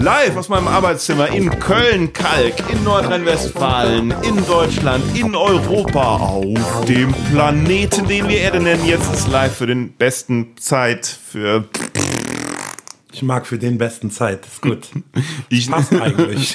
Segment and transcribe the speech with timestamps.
[0.00, 7.12] Live aus meinem Arbeitszimmer in Köln, Kalk, in Nordrhein-Westfalen, in Deutschland, in Europa, auf dem
[7.32, 8.86] Planeten, den wir Erde nennen.
[8.86, 11.64] Jetzt ist live für den besten Zeit für.
[13.10, 14.46] Ich mag für den besten Zeit.
[14.46, 14.88] ist gut.
[15.48, 16.54] Ich, Passt eigentlich.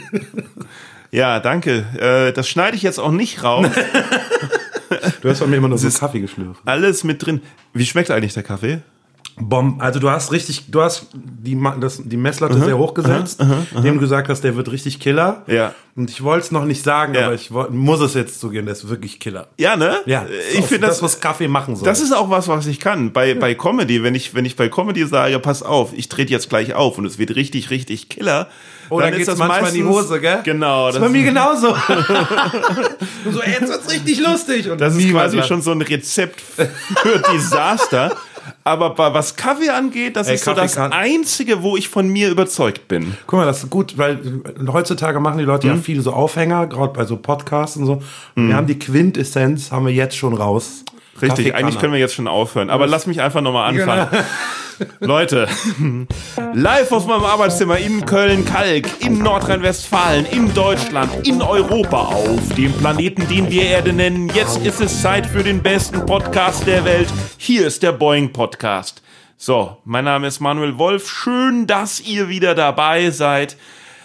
[1.10, 1.86] ja, danke.
[1.98, 3.68] Äh, das schneide ich jetzt auch nicht raus.
[5.22, 6.62] Du hast von mir immer nur so Kaffee geschlürft.
[6.64, 7.42] Alles mit drin.
[7.72, 8.80] Wie schmeckt eigentlich der Kaffee?
[9.40, 9.82] Bomb.
[9.82, 14.00] Also du hast richtig, du hast die, das, die Messlatte sehr hoch gesetzt, dem du
[14.00, 15.42] gesagt hast, der wird richtig Killer.
[15.46, 15.74] Ja.
[15.96, 17.26] Und ich wollte es noch nicht sagen, Ja.
[17.26, 19.48] aber ich muss es jetzt zugeben, der ist wirklich Killer.
[19.58, 19.98] Ja, ne?
[20.06, 21.84] Ja, Ich finde das, das, was Kaffee machen soll.
[21.84, 23.12] Das ist auch was, was ich kann.
[23.12, 26.48] Bei, bei Comedy, wenn ich, wenn ich bei Comedy sage, pass auf, ich trete jetzt
[26.48, 28.48] gleich auf und es wird richtig, richtig Killer.
[28.88, 30.40] Oh, dann geht's manchmal in die Hose, gell?
[30.44, 30.86] Genau.
[30.86, 31.68] das ist bei mir genauso.
[33.30, 34.70] so, ey, jetzt wird's richtig lustig.
[34.70, 36.68] Und Das ist quasi schon so ein Rezept für
[37.32, 38.16] Desaster.
[38.62, 42.88] Aber was Kaffee angeht, das Ey, ist so das Einzige, wo ich von mir überzeugt
[42.88, 43.16] bin.
[43.26, 45.74] Guck mal, das ist gut, weil äh, heutzutage machen die Leute Mhm.
[45.76, 48.02] ja viele so Aufhänger, gerade bei so Podcasts und so.
[48.36, 50.84] Und Wir haben die Quintessenz, haben wir jetzt schon raus.
[51.22, 52.70] Richtig, eigentlich können wir jetzt schon aufhören.
[52.70, 54.08] Aber lass mich einfach nochmal anfangen.
[55.00, 55.46] Leute,
[56.54, 63.28] live aus meinem Arbeitszimmer in Köln-Kalk, in Nordrhein-Westfalen, in Deutschland, in Europa, auf dem Planeten,
[63.28, 64.30] den wir Erde nennen.
[64.30, 67.08] Jetzt ist es Zeit für den besten Podcast der Welt.
[67.36, 69.02] Hier ist der Boeing Podcast.
[69.36, 71.10] So, mein Name ist Manuel Wolf.
[71.10, 73.56] Schön, dass ihr wieder dabei seid.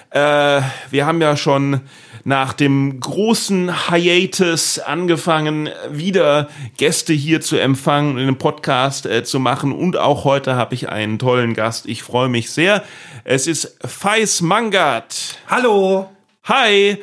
[0.09, 1.81] Äh, wir haben ja schon
[2.25, 9.39] nach dem großen Hiatus angefangen, wieder Gäste hier zu empfangen und einen Podcast äh, zu
[9.39, 9.71] machen.
[9.71, 11.85] Und auch heute habe ich einen tollen Gast.
[11.85, 12.83] Ich freue mich sehr.
[13.23, 15.37] Es ist Fais Mangat.
[15.47, 16.09] Hallo!
[16.45, 16.97] Hi.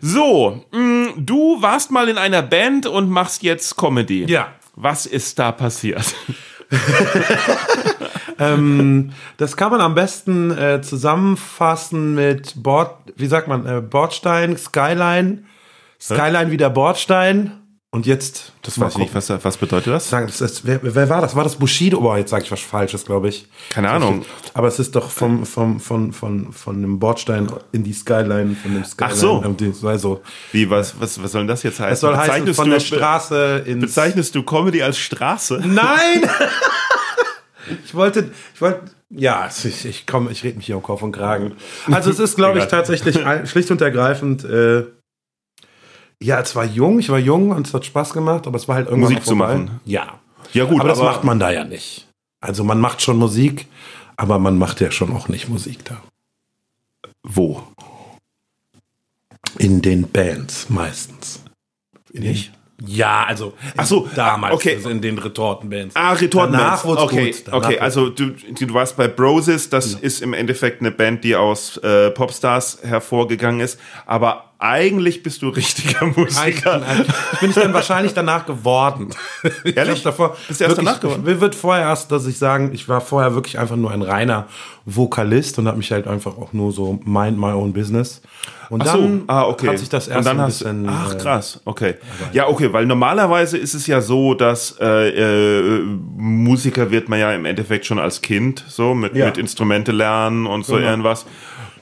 [0.00, 4.24] So, mh, du warst mal in einer Band und machst jetzt Comedy.
[4.24, 4.48] Ja.
[4.74, 6.14] Was ist da passiert?
[8.38, 14.56] Ähm, das kann man am besten äh, zusammenfassen mit Bord, wie sagt man, äh, Bordstein,
[14.56, 15.44] Skyline,
[16.00, 17.58] Skyline wie der Bordstein.
[17.94, 19.14] Und jetzt, Das weiß ich nicht.
[19.14, 20.08] Was, was bedeutet das?
[20.08, 21.36] Sagen, das ist, wer, wer war das?
[21.36, 22.00] War das Bushido?
[22.00, 23.46] Boah, jetzt sage ich was Falsches, glaube ich.
[23.68, 24.24] Keine Ahnung.
[24.54, 28.72] Aber es ist doch vom, vom, von, von, von dem Bordstein in die Skyline, von
[28.72, 29.14] dem Skyline.
[29.14, 29.32] so.
[29.34, 30.22] Und die- Also,
[30.52, 31.92] Wie, was, was, was soll denn das jetzt heißen?
[31.92, 33.82] es soll heißen, von der Straße ins...
[33.82, 35.60] Bezeichnest du Comedy als Straße?
[35.62, 36.22] Nein!
[37.84, 41.12] ich wollte, ich wollte, ja, ich, ich komme, ich rede mich hier um Kopf und
[41.12, 41.54] Kragen.
[41.90, 43.18] Also es ist, glaube ich, tatsächlich
[43.48, 44.84] schlicht und ergreifend, äh,
[46.22, 48.76] ja, es war jung, ich war jung und es hat Spaß gemacht, aber es war
[48.76, 49.80] halt irgendwann Musik zu machen.
[49.84, 50.20] Ja.
[50.52, 52.08] Ja gut, aber das macht man da ja nicht.
[52.40, 53.66] Also man macht schon Musik,
[54.16, 56.02] aber man macht ja schon auch nicht Musik da.
[57.22, 57.62] Wo?
[59.58, 61.42] In den Bands meistens.
[62.12, 62.52] In Nicht?
[62.86, 64.76] Ja, also Ach so, damals okay.
[64.76, 65.94] also in den Retortenbands.
[65.94, 66.52] Ah, Retorten.
[66.52, 67.42] Danach wurde okay, gut.
[67.46, 67.78] Danach okay.
[67.78, 69.68] Also du, du warst bei Broses.
[69.68, 73.78] Das ist im Endeffekt eine Band, die aus äh, Popstars hervorgegangen ist.
[74.06, 76.80] Aber eigentlich bist du richtiger Musiker.
[77.32, 79.08] Ich bin ich dann wahrscheinlich danach geworden.
[79.64, 80.02] Ich Ehrlich?
[80.02, 81.24] davor Bist du erst wirklich- danach geworden?
[81.26, 84.46] Ich wird vorher erst, dass ich sagen, ich war vorher wirklich einfach nur ein reiner
[84.86, 88.22] Vokalist und habe mich halt einfach auch nur so mind my own business.
[88.70, 89.68] Und Ach so, dann ah, okay.
[89.68, 90.88] hat sich das Und erst dann ein hast, bisschen.
[90.88, 91.94] Ach äh, krass, okay.
[92.32, 95.82] Ja, okay, weil normalerweise ist es ja so, dass äh, äh,
[96.16, 99.26] Musiker wird man ja im Endeffekt schon als Kind so mit, Ja.
[99.26, 100.88] mit Instrumente lernen und so Genau.
[100.88, 101.26] irgendwas.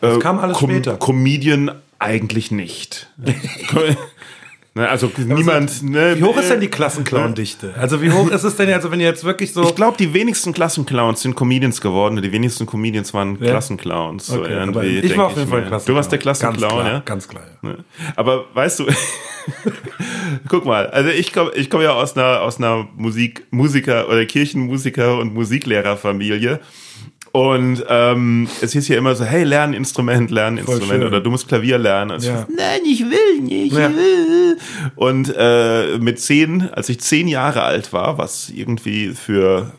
[0.00, 0.96] Das Äh, kam alles später.
[0.96, 1.70] Comedian
[2.00, 3.08] eigentlich nicht.
[4.72, 5.82] Ne, also niemand.
[5.82, 7.74] Ne, Wie hoch ist denn die äh, Klassenclown-Dichte?
[7.76, 9.64] Also wie hoch ist es denn, also wenn ihr jetzt wirklich so.
[9.64, 12.22] Ich glaube, die wenigsten Klassenclowns sind Comedians geworden.
[12.22, 13.50] Die wenigsten Comedians waren Ja?
[13.50, 14.28] Klassenclowns.
[14.28, 15.66] So Okay, irgendwie, ich war auf jeden Fall.
[15.66, 15.86] Klassenclown.
[15.86, 17.02] Du warst der Ganz Klassenclown, klar, ja?
[17.04, 17.42] Ganz klar.
[17.62, 17.68] Ja.
[17.68, 17.84] Ne?
[18.14, 18.86] Aber weißt du,
[20.48, 24.24] guck mal, also ich komme ich komm ja aus einer, aus einer Musik, Musiker oder
[24.24, 26.60] Kirchenmusiker und Musiklehrerfamilie.
[27.32, 31.46] Und ähm, es hieß ja immer so, hey, lern Instrument, lern Instrument oder du musst
[31.46, 32.18] Klavier lernen.
[32.18, 32.38] Ich Ja.
[32.48, 33.72] so, Nein, ich will nicht.
[33.72, 33.88] Ja.
[33.88, 34.58] Ich will.
[34.96, 39.72] Und äh, mit zehn, als ich zehn Jahre alt war, was irgendwie für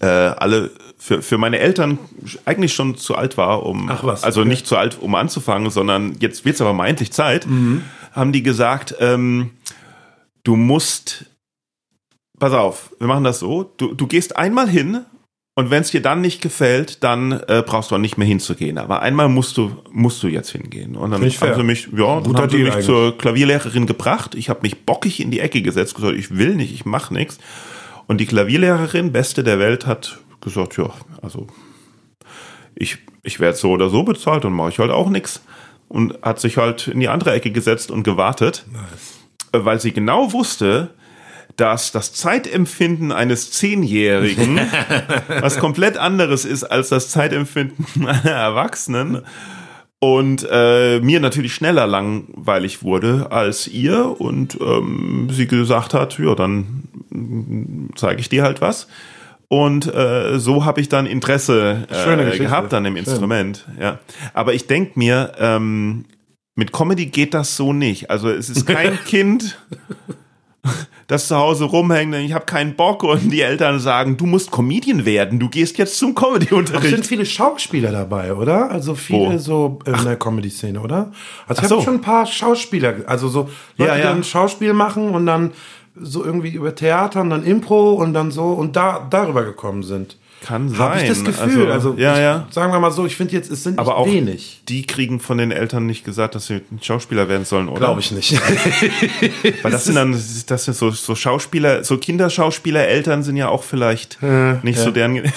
[0.00, 1.98] äh, alle, für, für meine Eltern
[2.44, 4.48] eigentlich schon zu alt war, um Ach was, also okay.
[4.50, 7.82] nicht zu alt, um anzufangen, sondern jetzt wird's aber mal endlich Zeit, Mhm.
[8.12, 9.50] haben die gesagt, ähm,
[10.42, 11.24] du musst,
[12.38, 15.06] pass auf, wir machen das so, du, du gehst einmal hin
[15.56, 18.76] und wenn es dir dann nicht gefällt, dann äh, brauchst du auch nicht mehr hinzugehen.
[18.76, 20.96] Aber einmal musst du, musst du jetzt hingehen.
[20.96, 21.50] Und dann fair.
[21.50, 22.86] haben sie mich, ja, dann Guter haben sie Deal mich eigentlich.
[22.86, 24.34] zur Klavierlehrerin gebracht.
[24.34, 27.38] Ich habe mich bockig in die Ecke gesetzt, gesagt, ich will nicht, ich mache nichts.
[28.08, 30.90] Und die Klavierlehrerin, beste der Welt, hat gesagt, ja,
[31.22, 31.46] also
[32.74, 35.40] ich, ich werde so oder so bezahlt und mache ich halt auch nichts.
[35.86, 38.82] Und hat sich halt in die andere Ecke gesetzt und gewartet, Nice.
[39.52, 40.90] äh, weil sie genau wusste,
[41.56, 44.60] dass das Zeitempfinden eines Zehnjährigen
[45.40, 49.22] was komplett anderes ist als das Zeitempfinden einer Erwachsenen
[50.00, 56.34] und äh, mir natürlich schneller langweilig wurde als ihr und ähm, sie gesagt hat, ja,
[56.34, 58.86] dann zeige ich dir halt was.
[59.48, 63.66] Und äh, so habe ich dann Interesse äh, gehabt an dem Instrument.
[63.80, 64.00] Ja.
[64.32, 66.04] Aber ich denk mir, ähm,
[66.54, 68.10] mit Comedy geht das so nicht.
[68.10, 69.58] Also es ist kein Kind,
[71.06, 75.04] das zu Hause rumhängt, ich habe keinen Bock und die Eltern sagen, du musst Comedian
[75.04, 76.84] werden, du gehst jetzt zum Comedy-Unterricht.
[76.84, 78.70] Es sind viele Schauspieler dabei, oder?
[78.70, 79.38] Also viele Wo?
[79.38, 80.04] so in Ach.
[80.04, 81.12] der Comedy-Szene, oder?
[81.46, 81.82] Also ich habe so.
[81.82, 83.96] schon ein paar Schauspieler, also so Leute, ja, ja.
[83.96, 85.52] die dann Schauspiel machen und dann
[85.96, 90.16] so irgendwie über Theater und dann Impro und dann so und da darüber gekommen sind.
[90.42, 90.78] Kann sein.
[90.78, 91.70] Habe ich das Gefühl.
[91.70, 92.46] Also, also ja, ich, ja.
[92.50, 94.60] sagen wir mal so, ich finde jetzt, es sind Aber auch wenig.
[94.68, 97.78] Die kriegen von den Eltern nicht gesagt, dass sie Schauspieler werden sollen, oder?
[97.78, 98.32] Glaube ich nicht.
[99.62, 103.62] Weil das sind dann, das sind so, so Schauspieler, so Kinderschauspieler, Eltern sind ja auch
[103.62, 104.84] vielleicht äh, nicht ja.
[104.84, 105.22] so deren.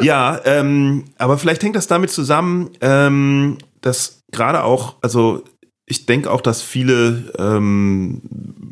[0.00, 5.44] ja, ähm, aber vielleicht hängt das damit zusammen, ähm, dass gerade auch, also
[5.86, 8.22] ich denke auch, dass viele, ähm,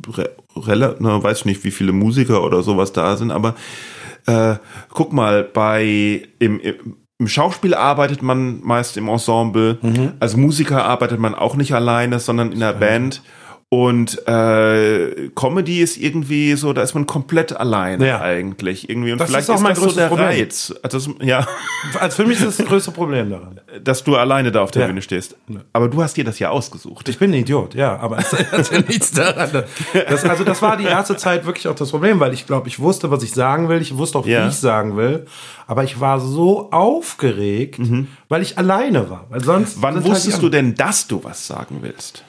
[0.08, 3.54] re, na, weiß ich nicht, wie viele Musiker oder sowas da sind, aber
[4.26, 4.56] äh,
[4.90, 6.60] guck mal, bei im,
[7.18, 9.78] im Schauspiel arbeitet man meist im Ensemble.
[9.82, 10.14] Mhm.
[10.20, 13.22] Als Musiker arbeitet man auch nicht alleine, sondern in der Band.
[13.74, 18.20] Und äh, Comedy ist irgendwie so, da ist man komplett alleine ja.
[18.20, 19.10] eigentlich irgendwie.
[19.10, 20.26] Und das vielleicht ist auch mein ist das so der Problem.
[20.28, 20.72] Reiz.
[20.80, 21.44] Also, ja.
[21.98, 23.58] Also für mich ist das das größte Problem daran.
[23.82, 24.86] Dass du alleine da auf der ja.
[24.86, 25.34] Bühne stehst.
[25.72, 27.08] Aber du hast dir das ja ausgesucht.
[27.08, 29.64] Ich bin ein Idiot, ja, aber es hat ja nichts daran.
[30.08, 32.78] Das, also das war die erste Zeit wirklich auch das Problem, weil ich glaube, ich
[32.78, 33.82] wusste, was ich sagen will.
[33.82, 34.44] Ich wusste auch, ja.
[34.44, 35.26] wie ich sagen will.
[35.66, 38.06] Aber ich war so aufgeregt, mhm.
[38.28, 39.26] weil ich alleine war.
[39.30, 42.22] Weil sonst Wann halt wusstest halt du denn, dass du was sagen willst?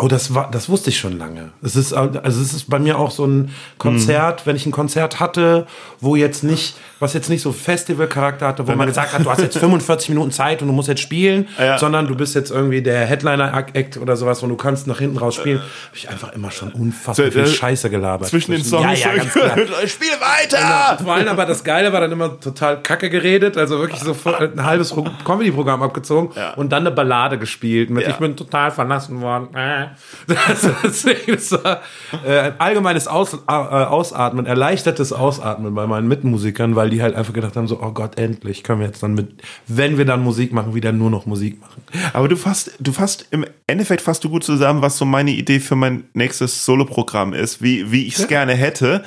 [0.00, 1.52] Oh, das war, das wusste ich schon lange.
[1.62, 4.46] Es ist, also es ist bei mir auch so ein Konzert, mhm.
[4.48, 5.68] wenn ich ein Konzert hatte,
[6.00, 9.40] wo jetzt nicht, was jetzt nicht so Festivalcharakter hatte, wo man gesagt hat, du hast
[9.40, 11.78] jetzt 45 Minuten Zeit und du musst jetzt spielen, ja.
[11.78, 15.36] sondern du bist jetzt irgendwie der Headliner-Act oder sowas und du kannst nach hinten raus
[15.36, 18.28] spielen, habe ich einfach immer schon unfassbar viel Scheiße gelabert.
[18.28, 19.00] Zwischen den Songs.
[19.00, 19.56] Ja, ja, ganz klar.
[19.86, 21.04] Spiel weiter!
[21.04, 24.64] Vor allem aber das Geile war dann immer total kacke geredet, also wirklich so ein
[24.64, 24.92] halbes
[25.24, 26.54] Comedy-Programm abgezogen ja.
[26.54, 29.54] und dann eine Ballade gespielt mit Ich bin total verlassen worden.
[29.54, 29.83] Äh.
[30.26, 31.82] Das, das war
[32.24, 37.56] äh, allgemeines Aus, äh, Ausatmen, erleichtertes Ausatmen bei meinen Mitmusikern, weil die halt einfach gedacht
[37.56, 40.74] haben, so, oh Gott, endlich können wir jetzt dann mit, wenn wir dann Musik machen,
[40.74, 41.82] wieder nur noch Musik machen.
[42.12, 45.60] Aber du fasst, du fasst, im Endeffekt fasst du gut zusammen, was so meine Idee
[45.60, 48.26] für mein nächstes Soloprogramm ist, wie, wie ich es ja.
[48.26, 49.04] gerne hätte,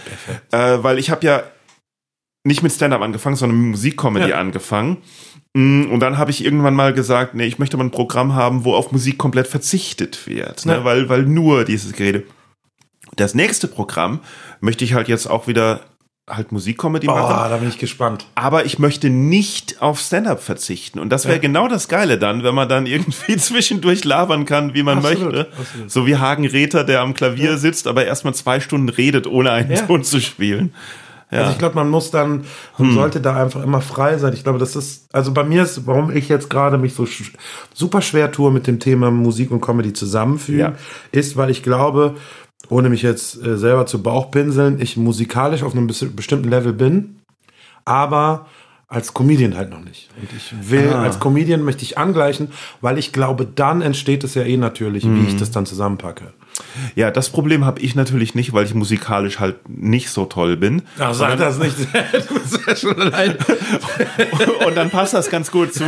[0.51, 1.44] äh, weil ich habe ja
[2.44, 4.39] nicht mit Stand-up angefangen, sondern mit Musikcomedy ja.
[4.39, 4.97] angefangen.
[5.57, 8.63] Mm, und dann habe ich irgendwann mal gesagt, nee, ich möchte mal ein Programm haben,
[8.63, 10.83] wo auf Musik komplett verzichtet wird, ne?
[10.83, 12.25] weil, weil nur dieses Gerede.
[13.15, 14.19] Das nächste Programm
[14.62, 15.81] möchte ich halt jetzt auch wieder
[16.30, 17.50] halt Musikcomedy oh, machen.
[17.50, 18.27] da bin ich gespannt.
[18.36, 21.00] Aber ich möchte nicht auf Stand-up verzichten.
[21.00, 21.42] Und das wäre ja.
[21.42, 25.51] genau das Geile dann, wenn man dann irgendwie zwischendurch labern kann, wie man absolut, möchte.
[25.57, 25.89] Absolut.
[25.89, 27.57] So wie Hagen Räther, der am Klavier ja.
[27.57, 29.81] sitzt, aber erstmal zwei Stunden redet, ohne einen ja.
[29.81, 30.75] Ton zu spielen.
[31.29, 31.39] Ja.
[31.39, 32.45] Also ich glaube, man muss dann,
[32.77, 32.94] man hm.
[32.95, 34.33] sollte da einfach immer frei sein.
[34.33, 37.33] Ich glaube, das ist, also bei mir ist, warum ich jetzt gerade mich so sch
[37.74, 40.74] super schwer tue mit dem Thema Musik und Comedy zusammenfügen, ja.
[41.12, 42.15] ist, weil ich glaube,
[42.69, 47.19] ohne mich jetzt äh, selber zu Bauchpinseln, ich musikalisch auf einem bestimmten Level bin,
[47.83, 48.47] aber
[48.88, 50.09] als Comedian halt noch nicht.
[50.19, 51.04] Und ich will, ah.
[51.04, 52.49] als Comedian möchte ich angleichen,
[52.80, 55.21] weil ich glaube, dann entsteht es ja eh natürlich, mhm.
[55.21, 56.33] wie ich das dann zusammenpacke.
[56.95, 60.83] Ja, das Problem habe ich natürlich nicht, weil ich musikalisch halt nicht so toll bin.
[60.99, 61.75] Ach, sag das nicht.
[62.29, 63.37] du bist ja schon allein.
[64.65, 65.85] Und dann passt das ganz gut zu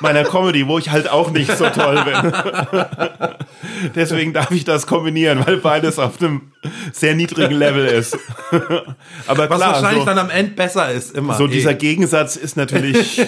[0.00, 2.32] meiner Comedy, wo ich halt auch nicht so toll bin.
[3.94, 6.52] Deswegen darf ich das kombinieren, weil beides auf einem
[6.92, 8.16] sehr niedrigen Level ist.
[9.26, 11.34] Aber Was klar, wahrscheinlich so, dann am Ende besser ist, immer.
[11.34, 13.20] So dieser Gegensatz ist natürlich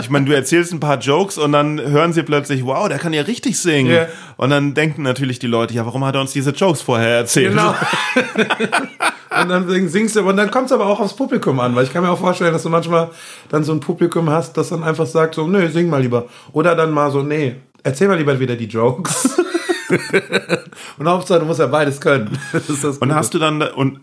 [0.00, 3.12] ich meine, du erzählst ein paar Jokes und dann hören sie plötzlich, wow, der kann
[3.12, 3.90] ja richtig singen.
[3.90, 4.08] Yeah.
[4.36, 7.50] Und dann denken natürlich die Leute, ja, warum hat er uns diese Jokes vorher erzählt?
[7.50, 7.70] Genau.
[9.40, 11.92] und dann singst du, und dann kommt es aber auch aufs Publikum an, weil ich
[11.92, 13.10] kann mir auch vorstellen, dass du manchmal
[13.48, 16.26] dann so ein Publikum hast, das dann einfach sagt, so, nö, sing mal lieber.
[16.52, 19.40] Oder dann mal so, nee, erzähl mal lieber wieder die Jokes.
[20.98, 22.38] und Hauptsache, du musst ja beides können.
[23.00, 24.00] und hast du dann, und,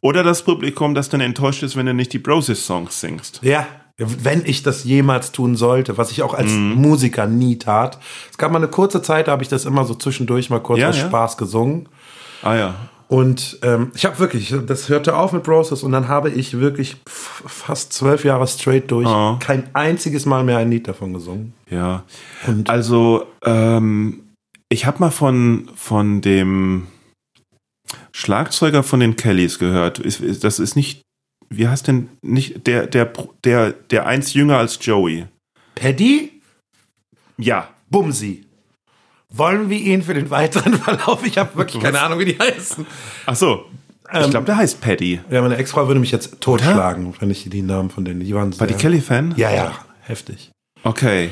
[0.00, 3.40] oder das Publikum, das dann enttäuscht ist, wenn du nicht die Broses-Songs singst.
[3.42, 3.66] Ja,
[4.00, 6.74] wenn ich das jemals tun sollte, was ich auch als mhm.
[6.74, 7.98] Musiker nie tat.
[8.30, 10.80] Es gab mal eine kurze Zeit, da habe ich das immer so zwischendurch mal kurz
[10.80, 11.06] ja, aus ja.
[11.06, 11.88] Spaß gesungen.
[12.42, 12.74] Ah ja.
[13.08, 16.96] Und ähm, ich habe wirklich, das hörte auf mit Process und dann habe ich wirklich
[17.04, 19.36] fast zwölf Jahre straight durch oh.
[19.40, 21.52] kein einziges Mal mehr ein Lied davon gesungen.
[21.68, 22.04] Ja.
[22.46, 24.20] Und also ähm,
[24.68, 26.86] ich habe mal von von dem
[28.12, 30.00] Schlagzeuger von den Kellys gehört.
[30.42, 31.02] Das ist nicht,
[31.52, 33.12] wie heißt denn nicht der, der,
[33.44, 35.26] der, der eins jünger als Joey?
[35.74, 36.40] Paddy?
[37.36, 37.68] Ja.
[37.90, 38.46] Bumsi.
[39.30, 41.24] Wollen wir ihn für den weiteren Verlauf?
[41.24, 42.86] Ich habe wirklich keine Ahnung, wie die heißen.
[43.26, 43.66] Ach so.
[44.12, 45.20] Ich glaube, der heißt Paddy.
[45.30, 48.20] Ja, meine Ex-Frau würde mich jetzt totschlagen, wenn ich die Namen von denen.
[48.20, 49.34] Die waren War die Kelly-Fan?
[49.36, 50.50] Ja, ja, heftig.
[50.82, 51.30] Okay.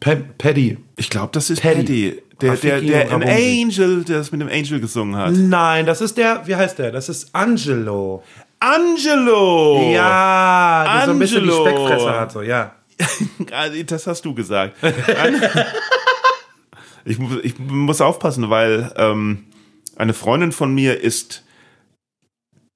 [0.00, 0.78] Pa Paddy.
[0.96, 1.76] Ich glaube, das ist Paddy.
[1.76, 2.22] Paddy.
[2.42, 3.68] Der, der, der, und ein.
[3.68, 5.32] Angel, der das mit dem Angel gesungen hat.
[5.32, 6.90] Nein, das ist der, wie heißt der?
[6.90, 8.22] Das ist Angelo.
[8.62, 9.90] Angelo!
[9.92, 11.66] Ja, der so ein bisschen die Angelo.
[11.66, 12.74] Speckfresser hat, so, ja.
[13.86, 14.76] Das hast du gesagt.
[17.04, 19.44] ich, ich muss aufpassen, weil ähm,
[19.96, 21.42] eine Freundin von mir ist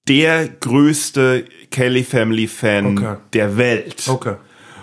[0.09, 3.17] der größte Kelly Family Fan Okay.
[3.33, 4.05] der Welt.
[4.09, 4.37] Okay.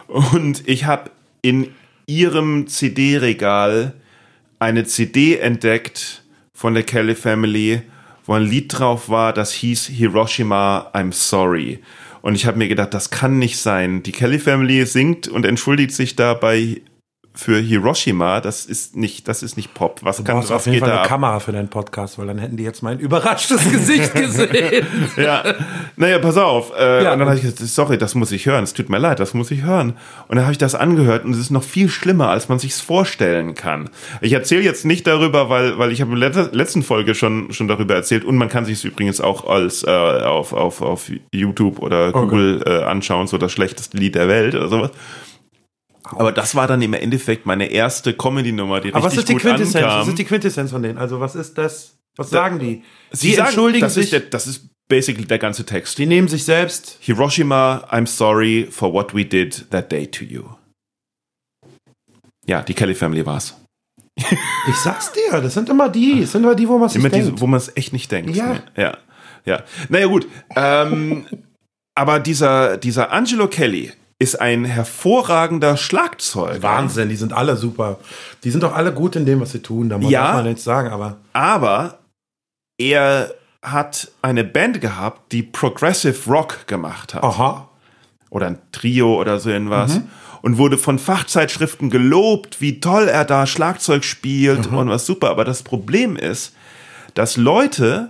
[0.07, 1.74] Und ich habe in
[2.07, 3.93] ihrem CD-Regal
[4.60, 7.81] eine CD entdeckt von der Kelly Family,
[8.25, 11.80] wo ein Lied drauf war, das hieß Hiroshima, I'm sorry.
[12.22, 14.01] Und ich habe mir gedacht, das kann nicht sein.
[14.03, 16.82] Die Kelly Family singt und entschuldigt sich dabei
[17.36, 18.42] für Hiroshima.
[18.42, 20.00] Das ist nicht, das ist nicht Pop.
[20.04, 21.08] Was Du kann was auf jeden geht Fall da eine ab?
[21.08, 24.86] Kamera für deinen Podcast, weil dann hätten die jetzt mein überraschtes Gesicht gesehen.
[25.18, 25.44] ja.
[25.96, 26.72] Naja, pass auf.
[26.78, 27.13] Äh, Ja.
[27.13, 28.63] und dann habe ich gesagt, sorry, das muss ich hören.
[28.63, 29.94] Es tut mir leid, das muss ich hören.
[30.28, 32.82] Und dann habe ich das angehört und es ist noch viel schlimmer, als man sich's
[32.82, 33.90] vorstellen kann.
[34.22, 37.52] Ich erzähle jetzt nicht darüber, weil, weil ich habe in der let- letzten Folge schon,
[37.52, 41.12] schon darüber erzählt und man kann sich es übrigens auch als äh, auf, auf, auf
[41.32, 44.92] YouTube oder Google äh, anschauen, so das schlechteste Lied der Welt oder sowas.
[46.05, 49.33] Aber das war dann im Endeffekt meine erste Comedy-Nummer, die Aber was richtig ist die
[49.33, 49.75] gut Quintessenz?
[49.86, 50.00] ankam.
[50.01, 50.98] Was ist die Quintessenz von denen?
[50.98, 51.95] Also, was ist das?
[52.17, 52.83] Was sagen die?
[53.12, 55.98] Sie die sagen, entschuldigen das sich, Ist der, das ist basically der ganze Text.
[55.98, 56.98] die nehmen sich selbst.
[57.00, 60.43] Hiroshima, I'm sorry for what we did that day to you.
[62.45, 63.55] Ja, die Kelly Family war's.
[64.69, 66.22] Ich sag's dir, das sind immer die.
[66.22, 67.41] Das sind immer die, wo man Immer denkt.
[67.41, 68.36] wo man es echt nicht denkt.
[68.36, 68.53] Ja.
[68.53, 68.81] Nee.
[68.81, 68.98] Ja.
[69.45, 69.63] Ja.
[69.89, 70.27] Naja, gut.
[70.55, 71.25] Ähm,
[71.95, 73.91] aber dieser, dieser Angelo Kelly
[74.24, 76.63] ist ein hervorragender Schlagzeuger.
[76.63, 78.00] Wahnsinn, die sind alle super.
[78.44, 79.89] Die sind doch alle gut in dem, was sie tun.
[79.89, 80.34] Da muss Ja.
[80.34, 81.18] man nichts sagen, aber.
[81.34, 82.00] Aber
[82.77, 87.24] er hat eine Band gehabt, die Progressive Rock gemacht hat.
[87.24, 87.70] Aha.
[88.30, 90.08] oder ein Trio oder so irgendwas Mhm.
[90.42, 94.77] und wurde von Fachzeitschriften gelobt, wie toll er da Schlagzeug spielt Mhm.
[94.80, 95.30] und was super.
[95.30, 96.56] Aber das Problem ist,
[97.13, 98.10] dass Leute,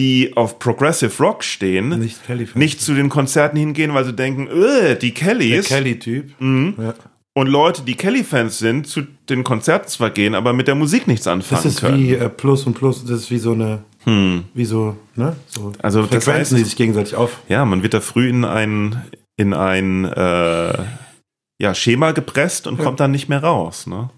[0.00, 4.96] die auf Progressive Rock stehen, Nicht nicht zu den Konzerten hingehen, weil sie denken, "Äh,
[4.96, 5.68] die Der Kellys.
[5.68, 6.40] Kelly-Typ.
[6.40, 6.74] Mhm.
[6.78, 6.94] Ja.
[7.34, 11.26] Und Leute, die Kelly-Fans sind, zu den Konzerten zwar gehen, aber mit der Musik nichts
[11.28, 11.98] anfangen Das ist können.
[12.02, 13.84] wie äh, Plus und Plus, das ist wie so eine,
[14.54, 15.36] wie so, ne?
[15.46, 17.38] So Also, das Frequenzen, heißt- die sich gegenseitig auf.
[17.48, 19.02] Ja, man wird da früh in ein,
[19.36, 20.72] in ein äh,
[21.62, 23.86] ja, Schema gepresst und kommt dann nicht mehr raus.
[23.86, 24.08] Ne?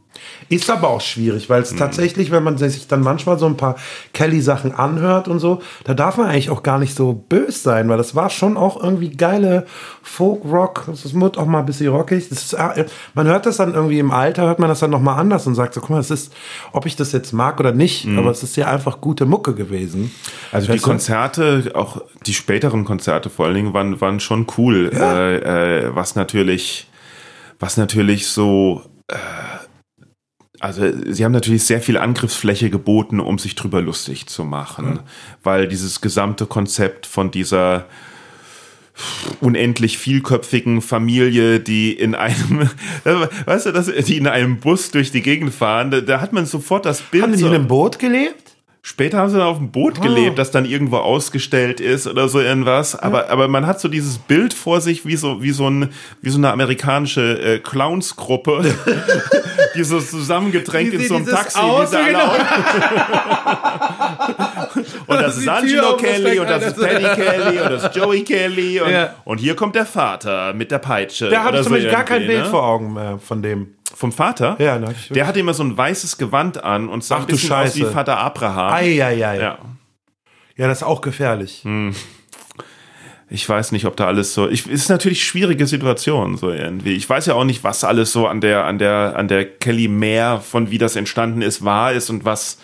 [0.49, 1.65] Ist aber auch schwierig, weil Mhm.
[1.65, 3.77] es tatsächlich, wenn man sich dann manchmal so ein paar
[4.13, 7.97] Kelly-Sachen anhört und so, da darf man eigentlich auch gar nicht so böse sein, weil
[7.99, 9.67] das war schon auch irgendwie geile
[10.03, 10.85] Folk-Rock.
[10.89, 12.31] Das wird auch mal ein bisschen rockig.
[12.31, 15.47] Ist, äh, man hört das dann irgendwie im Alter, hört man das dann nochmal anders
[15.47, 16.33] und sagt so, guck mal, es ist,
[16.73, 20.03] ob ich das jetzt mag oder nicht, aber es ist ja einfach gute Mucke gewesen.
[20.03, 20.11] Mhm.
[20.53, 20.85] Also die du?
[20.85, 24.91] Konzerte, auch die späteren Konzerte vor allen Dingen, waren, waren schon cool.
[24.93, 25.37] Äh,
[25.87, 26.89] äh, was natürlich,
[27.59, 29.15] was natürlich so, äh,
[30.63, 35.01] also sie haben natürlich sehr viel Angriffsfläche geboten, um sich drüber lustig zu machen,
[35.43, 37.87] weil dieses gesamte Konzept von dieser
[39.41, 42.71] unendlich vielköpfigen Familie, die in einem,
[43.47, 46.87] weißt du, die in einem Bus durch die Gegend fahren, da, da hat man sofort
[46.87, 47.25] das Bild.
[47.25, 48.52] Haben die so, in einem Boot gelebt?
[48.85, 50.03] Später haben sie dann auf dem Boot Oh.
[50.03, 52.97] gelebt, das dann irgendwo ausgestellt ist oder so irgendwas.
[52.97, 56.31] Aber, aber man hat so dieses Bild vor sich, wie so, wie so, ein, wie
[56.31, 58.75] so eine amerikanische äh, Clownsgruppe,
[59.77, 61.61] die so zusammengedrängt in so einem Taxi.
[61.61, 62.33] Sie alle genau.
[65.07, 67.85] und das Die ist Angelo das Kelly und das ist das- Paddy Kelly und das
[67.85, 69.15] ist Joey Kelly und, Ja.
[69.25, 71.29] und hier kommt der Vater mit der Peitsche.
[71.29, 72.51] Da habe ich so zumindest gar kein Bild ne?
[72.51, 73.75] vor Augen mehr von dem.
[73.95, 74.57] Vom Vater?
[74.59, 77.33] Ja, ich- Der hatte immer so ein weißes Gewand an und sah Ach ein du
[77.33, 77.93] bisschen aus wie Scheiße.
[77.93, 78.73] Vater Abraham.
[78.73, 79.17] Eieiei.
[79.17, 79.35] Ja.
[79.41, 79.59] Ja.
[80.57, 81.65] ja, das ist auch gefährlich.
[83.29, 84.49] Ich weiß nicht, ob da alles so.
[84.49, 86.93] Ich, ist natürlich schwierige Situation so irgendwie.
[86.93, 89.89] Ich weiß ja auch nicht, was alles so an der an der an der Kelly
[89.89, 92.59] Mare von wie das entstanden ist wahr ist und was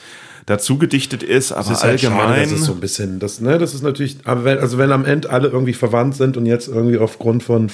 [0.44, 1.52] dazu gedichtet ist.
[1.52, 2.28] Aber ist halt allgemein.
[2.28, 4.92] schade, das ist so ein bisschen, das, ne, das ist natürlich, aber wenn, also wenn
[4.92, 7.70] am Ende alle irgendwie verwandt sind und jetzt irgendwie aufgrund von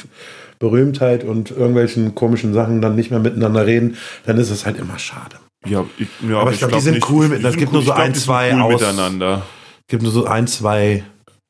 [0.58, 3.96] Berühmtheit und irgendwelchen komischen Sachen dann nicht mehr miteinander reden,
[4.26, 5.37] dann ist es halt immer schade.
[5.66, 7.75] ja, ich, ja, Aber ich glaub, die sind nicht- cool mit- die es gibt cool-
[7.75, 9.42] nur so ich glaub, ein, sind zwei cool aus- miteinander.
[9.80, 11.04] Es gibt nur so ein, zwei,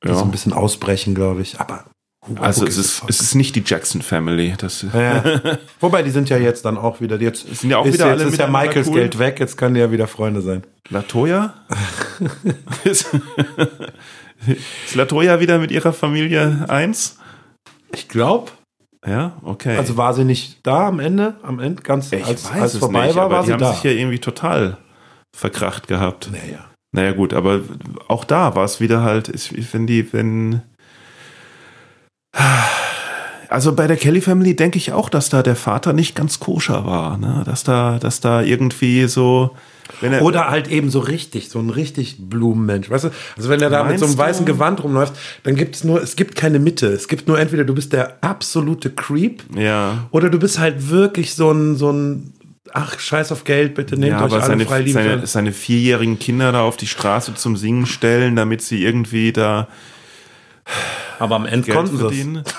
[0.04, 0.14] die Ja.
[0.14, 1.60] so ein bisschen ausbrechen, glaube ich.
[1.60, 1.84] Aber
[2.40, 4.54] Also es ist, es ist nicht die Jackson Family.
[4.56, 5.22] Das Ja.
[5.80, 7.20] Wobei, die sind ja jetzt dann auch wieder.
[7.20, 8.94] Jetzt Sind ja auch ist wieder jetzt alle ist ja miteinander Michaels cool.
[8.94, 10.62] Geld weg, jetzt kann die ja wieder Freunde sein.
[10.88, 11.52] Latoya?
[12.84, 13.06] ist,
[14.86, 17.18] ist Latoya wieder mit ihrer Familie eins?
[17.92, 18.50] Ich glaube.
[19.06, 19.76] Ja, okay.
[19.76, 21.34] Also war sie nicht da am Ende?
[21.42, 23.60] Am Ende, ganz ich als, als es vorbei nicht, war, aber war die sie haben
[23.60, 23.72] da.
[23.72, 24.78] sich ja irgendwie total
[25.36, 26.30] verkracht gehabt.
[26.30, 26.66] naja.
[26.92, 27.60] Naja gut, aber
[28.06, 29.32] auch da war es wieder halt,
[29.72, 30.62] wenn die, wenn
[33.48, 36.86] also bei der Kelly Family denke ich auch, dass da der Vater nicht ganz koscher
[36.86, 37.42] war, ne?
[37.44, 39.56] Dass da, dass da irgendwie so,
[40.00, 42.90] er, Oder halt eben so richtig, so ein richtig Blumenmensch.
[42.90, 44.46] Weißt du, also wenn er da mit so einem weißen?
[44.46, 46.88] Gewand rumläuft, dann gibt es nur, es gibt keine Mitte.
[46.88, 51.34] Es gibt nur entweder du bist der absolute Creep ja, oder du bist halt wirklich
[51.34, 52.32] so ein, so ein,
[52.72, 54.92] ach, scheiß auf Geld, bitte nehmt ja, euch aber alle seine, frei lieben.
[54.92, 59.68] seine, seine vierjährigen Kinder da auf die Straße zum Singen stellen, damit sie irgendwie da
[61.18, 62.54] aber am Ende konnten sie es.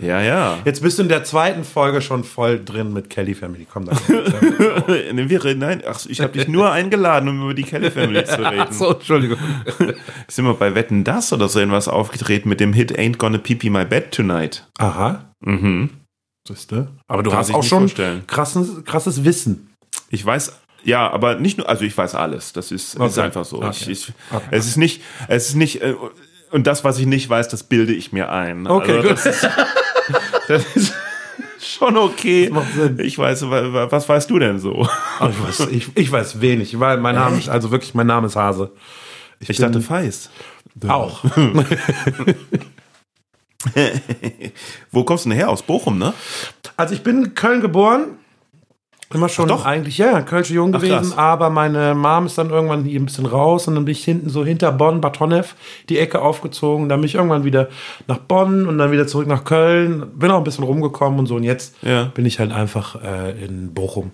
[0.00, 0.58] Ja, ja.
[0.64, 3.66] Jetzt bist du in der zweiten Folge schon voll drin mit Kelly Family.
[3.72, 3.92] Komm da.
[5.12, 8.24] Ne, wir reden- Nein, ach, ich habe dich nur eingeladen, um über die Kelly Family
[8.24, 8.66] zu reden.
[8.70, 9.38] Entschuldigung.
[10.28, 13.54] Sind wir bei Wetten das oder so irgendwas aufgetreten mit dem Hit Ain't Gonna Pee
[13.54, 14.66] Pee My Bed Tonight?
[14.78, 15.32] Aha.
[15.40, 15.90] Mhm.
[16.46, 16.88] Siehste?
[17.06, 18.22] Aber du Kann hast auch schon vorstellen.
[18.26, 19.74] krasses, krasses Wissen.
[20.10, 22.52] Ich weiß, ja, aber nicht nur, also ich weiß alles.
[22.54, 23.20] Das ist, ist Okay.
[23.20, 23.58] einfach so.
[23.58, 23.68] Okay.
[23.80, 24.44] Ich, ich, Okay.
[24.52, 25.94] Es ist nicht, es ist nicht, äh,
[26.50, 28.66] und das, was ich nicht weiß, das bilde ich mir ein.
[28.66, 29.18] Okay, also, gut.
[29.18, 29.48] Das ist,
[30.48, 30.94] das ist
[31.60, 32.46] schon okay.
[32.46, 32.98] Das macht Sinn.
[33.00, 34.88] Ich weiß, wa- wa- was weißt du denn so?
[35.18, 38.26] Aber ich, weiß, ich, ich weiß wenig, weil mein Name, ist- also wirklich, mein Name
[38.26, 38.72] ist Hase.
[39.40, 40.30] Ich bin- dachte Feist.
[40.86, 41.24] Auch.
[44.92, 45.48] Wo kommst du denn her?
[45.50, 46.14] Aus Bochum, ne?
[46.76, 48.18] Also ich bin in Köln geboren.
[49.14, 49.64] Immer schon Ach doch?
[49.64, 51.16] eigentlich, ja, ein Kölsche Jung Ach, gewesen, krass.
[51.18, 54.28] aber meine Mom ist dann irgendwann hier ein bisschen raus und dann bin ich hinten
[54.28, 55.54] so hinter Bonn, Bad Honnef,
[55.88, 56.88] die Ecke aufgezogen.
[56.90, 57.68] Dann bin ich irgendwann wieder
[58.06, 60.10] nach Bonn und dann wieder zurück nach Köln.
[60.14, 61.36] Bin auch ein bisschen rumgekommen und so.
[61.36, 62.04] Und jetzt Ja.
[62.14, 64.10] bin ich halt einfach äh, in Bochum,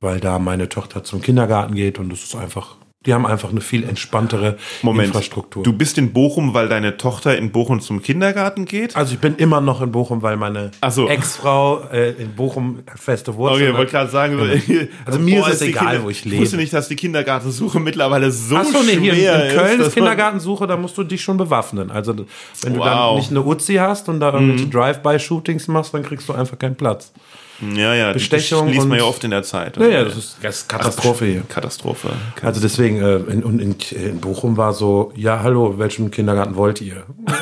[0.00, 2.76] weil da meine Tochter zum Kindergarten geht und es ist einfach,
[3.06, 5.08] die haben einfach eine viel entspanntere Moment.
[5.08, 5.62] Infrastruktur.
[5.62, 8.96] Du bist in Bochum, weil deine Tochter in Bochum zum Kindergarten geht?
[8.96, 11.08] Also ich bin immer noch in Bochum, weil meine Ach so.
[11.08, 13.78] Ex-Frau äh, in Bochum feste Wurzeln Okay, hat.
[13.78, 14.38] wollte gerade sagen,
[15.06, 16.62] Also mir ist es egal, wo ich Ich wusste lebe.
[16.62, 19.94] nicht, dass die Kindergartensuche mittlerweile so Achso, nee, hier in, schwer in Köln ist.
[19.94, 21.92] Kindergartensuche, da musst du dich schon bewaffnen.
[21.92, 22.16] Also
[22.62, 22.84] wenn du Wow.
[22.84, 26.74] dann nicht eine Uzi hast und da irgendwelche Drive-by-Shootings machst, dann kriegst du einfach keinen
[26.74, 27.12] Platz.
[27.60, 29.76] Ja, ja, Bestechung die liest man ja oft in der Zeit.
[29.76, 31.42] Naja, das ist, das ist Katastrophe hier.
[31.48, 32.10] Katastrophe.
[32.40, 36.80] Also deswegen, äh, in, und in, in Bochum war so, ja, hallo, welchen Kindergarten wollt
[36.80, 37.04] ihr?
[37.26, 37.34] so,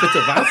[0.00, 0.48] bitte was?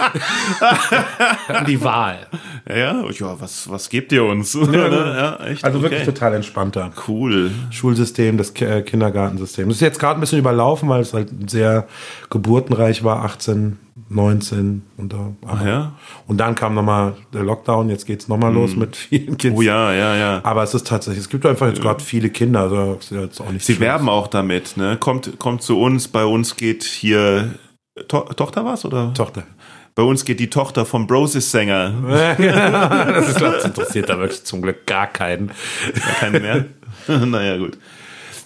[1.66, 2.26] Die Wahl.
[2.68, 4.56] Ja, ja, ja was, was gebt ihr uns?
[4.70, 5.64] Ja, echt?
[5.64, 6.12] Also wirklich okay.
[6.12, 6.92] total entspannter.
[7.08, 7.50] cool.
[7.70, 9.68] Schulsystem, das äh, Kindergartensystem.
[9.68, 11.86] Das ist jetzt gerade ein bisschen überlaufen, weil es halt sehr
[12.30, 15.32] geburtenreich war, 18, 19 und da.
[15.46, 15.92] aber- ja?
[16.26, 19.58] Und dann kam nochmal der Lockdown, jetzt geht's nochmal los mit vielen Kindern.
[19.58, 20.40] Oh ja, ja, ja.
[20.42, 23.64] Aber es ist tatsächlich, es gibt einfach jetzt gerade viele Kinder, also jetzt auch nicht
[23.64, 24.96] Sie werben auch damit, ne?
[24.98, 27.54] Kommt, kommt zu uns, bei uns geht hier.
[28.08, 29.12] To Tochter was oder?
[29.14, 29.42] Tochter.
[29.94, 31.92] Bei uns geht die Tochter vom Brosis-Sänger.
[32.38, 35.48] das, ist, das interessiert da wirklich zum Glück gar keinen.
[35.94, 36.64] Gar keinen mehr?
[37.26, 37.76] naja, gut.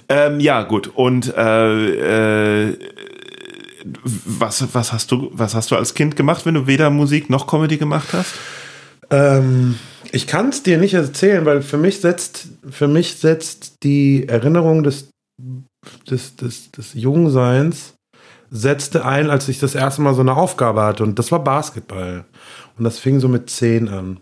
[0.09, 0.91] Ähm, ja, gut.
[0.95, 2.79] Und äh, äh,
[3.85, 7.47] was, was, hast du, was hast du als Kind gemacht, wenn du weder Musik noch
[7.47, 8.35] Comedy gemacht hast?
[9.11, 9.79] Ähm,
[10.13, 14.83] ich kann es dir nicht erzählen, weil für mich setzt, für mich setzt die Erinnerung
[14.83, 15.09] des,
[16.09, 17.95] des, des, des Jungseins
[18.51, 21.03] setzte ein, als ich das erste Mal so eine Aufgabe hatte.
[21.03, 22.25] Und das war Basketball.
[22.79, 24.21] Und das fing so mit zehn an.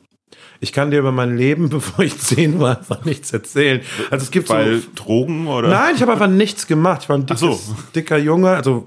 [0.60, 3.82] Ich kann dir über mein Leben, bevor ich zehn war, einfach nichts erzählen.
[4.10, 4.88] Also es gibt Weil so.
[4.94, 5.68] Drogen oder?
[5.68, 7.02] Nein, ich habe einfach nichts gemacht.
[7.02, 7.60] Ich war ein dickes, so.
[7.94, 8.50] dicker Junge.
[8.50, 8.86] Also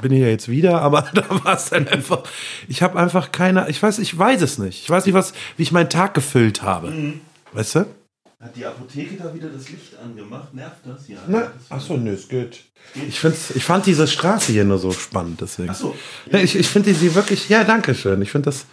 [0.00, 2.22] bin ich ja jetzt wieder, aber da war es dann einfach.
[2.68, 3.68] Ich habe einfach keine.
[3.68, 4.82] Ich weiß, ich weiß es nicht.
[4.82, 6.90] Ich weiß nicht, was, wie ich meinen Tag gefüllt habe.
[6.90, 7.20] Mhm.
[7.52, 7.86] Weißt du?
[8.40, 10.54] Hat die Apotheke da wieder das Licht angemacht?
[10.54, 11.06] Nervt das?
[11.08, 11.18] Ja.
[11.28, 12.60] Na, achso, nö, es geht.
[13.06, 15.68] Ich, find's, ich fand diese Straße hier nur so spannend, deswegen.
[15.70, 15.94] Ach so.
[16.32, 18.22] Ja, ich ich finde sie wirklich, ja, danke schön.
[18.22, 18.64] Ich finde das,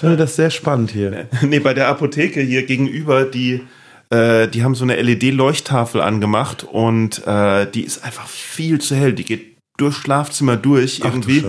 [0.00, 1.28] finde das sehr spannend hier.
[1.42, 3.62] Nee, bei der Apotheke hier gegenüber, die,
[4.10, 9.12] äh, die haben so eine LED-Leuchttafel angemacht und äh, die ist einfach viel zu hell.
[9.12, 11.44] Die geht durch Schlafzimmer durch irgendwie.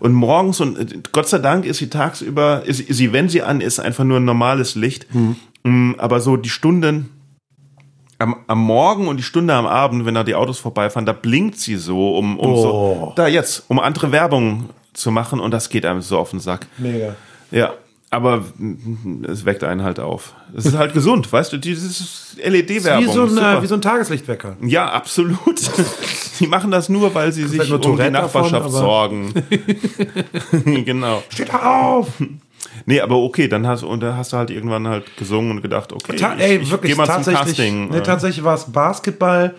[0.00, 3.60] Und morgens und äh, Gott sei Dank ist sie tagsüber, ist, sie, wenn sie an
[3.60, 5.06] ist, einfach nur ein normales Licht.
[5.62, 7.10] Mm, Aber so die Stunden
[8.18, 11.58] am, am Morgen und die Stunde am Abend, wenn da die Autos vorbeifahren, da blinkt
[11.58, 12.62] sie so, um, um Oh.
[12.62, 16.40] so, da jetzt, um andere Werbung zu machen und das geht einem so auf den
[16.40, 16.66] Sack.
[16.76, 17.14] Mega.
[17.50, 17.72] Ja.
[18.10, 18.44] Aber
[19.28, 20.34] es weckt einen halt auf.
[20.52, 23.06] Es ist halt gesund, weißt du, dieses LED-Werbung.
[23.06, 24.56] Wie, so ein, wie so ein Tageslichtwecker.
[24.62, 25.38] Ja, absolut.
[26.40, 29.34] Die machen das nur, weil sie sich halt um die Nachbarschaft davon, sorgen.
[30.84, 31.22] genau.
[31.28, 32.08] Steht auf!
[32.86, 35.92] Nee, aber okay, dann hast, und dann hast du halt irgendwann halt gesungen und gedacht,
[35.92, 37.56] okay, Ta ich, ey, ich wirklich geh mal zum tatsächlich.
[37.56, 37.88] Casting.
[37.90, 38.02] Nee, äh.
[38.02, 39.54] tatsächlich war es Basketball,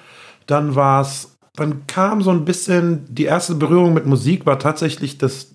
[0.47, 5.19] dann war es, dann kam so ein bisschen, die erste Berührung mit Musik war tatsächlich
[5.19, 5.51] das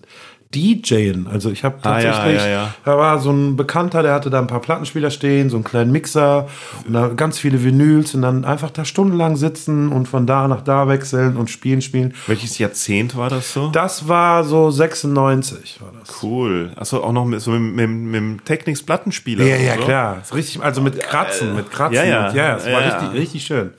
[0.55, 1.27] DJen.
[1.27, 2.73] Also ich habe Ah, ja, tatsächlich, ja, ja.
[2.85, 5.91] da war so ein Bekannter, der hatte da ein paar Plattenspieler stehen, so einen kleinen
[5.91, 6.47] Mixer
[6.87, 10.61] und da ganz viele Vinyls und dann einfach da stundenlang sitzen und von da nach
[10.61, 12.13] da wechseln und spielen, spielen.
[12.27, 13.69] Welches Jahrzehnt war das so?
[13.69, 16.23] Das war so 96 war das.
[16.23, 16.71] Cool.
[16.75, 19.45] Achso, auch noch mit, so mit, mit, mit dem Technics-Plattenspieler.
[19.45, 19.85] Ja, ja, und so?
[19.85, 20.21] klar.
[20.33, 21.95] Richtig, also mit Kratzen, mit Kratzen.
[21.95, 22.27] ja, ja.
[22.29, 22.97] Und, ja, es war Ja, ja.
[22.99, 23.71] richtig, richtig schön.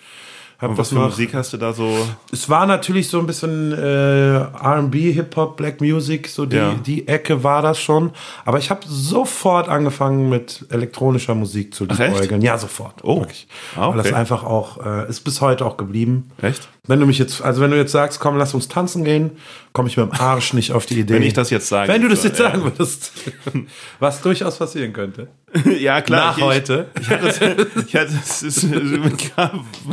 [0.61, 1.97] Hab Und das was für Musik hast du da so?
[2.33, 6.75] Es war natürlich so ein bisschen äh, R&B, Hip-Hop, Black Music, so die, Ja.
[6.75, 8.11] die Ecke war das schon.
[8.44, 12.42] Aber ich habe sofort angefangen mit elektronischer Musik zu liebäugeln.
[12.42, 13.05] Ja, sofort.
[13.05, 13.21] Oh.
[13.21, 13.47] Wirklich.
[13.77, 14.14] Ah, Weil das okay.
[14.16, 16.33] einfach auch, äh, ist bis heute auch geblieben.
[16.42, 16.68] Echt?
[16.88, 19.31] Wenn du mich jetzt, also wenn du jetzt sagst, komm, lass uns tanzen gehen,
[19.73, 21.14] komme ich mit dem Arsch nicht auf die Idee.
[21.14, 21.92] Wenn ich das jetzt sage.
[21.92, 22.51] Wenn du das jetzt Ja.
[22.51, 23.12] sagen würdest.
[24.01, 25.29] Was durchaus passieren könnte.
[25.81, 26.33] ja, klar.
[26.33, 26.87] Nach ich, heute.
[27.01, 27.41] Ich hatte das,
[27.87, 28.67] ich hatte das ist,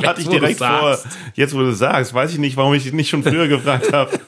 [0.03, 0.97] hatte ich direkt vor.
[1.33, 4.11] Jetzt, wo du sagst, weiß ich nicht, warum ich dich nicht schon früher gefragt habe.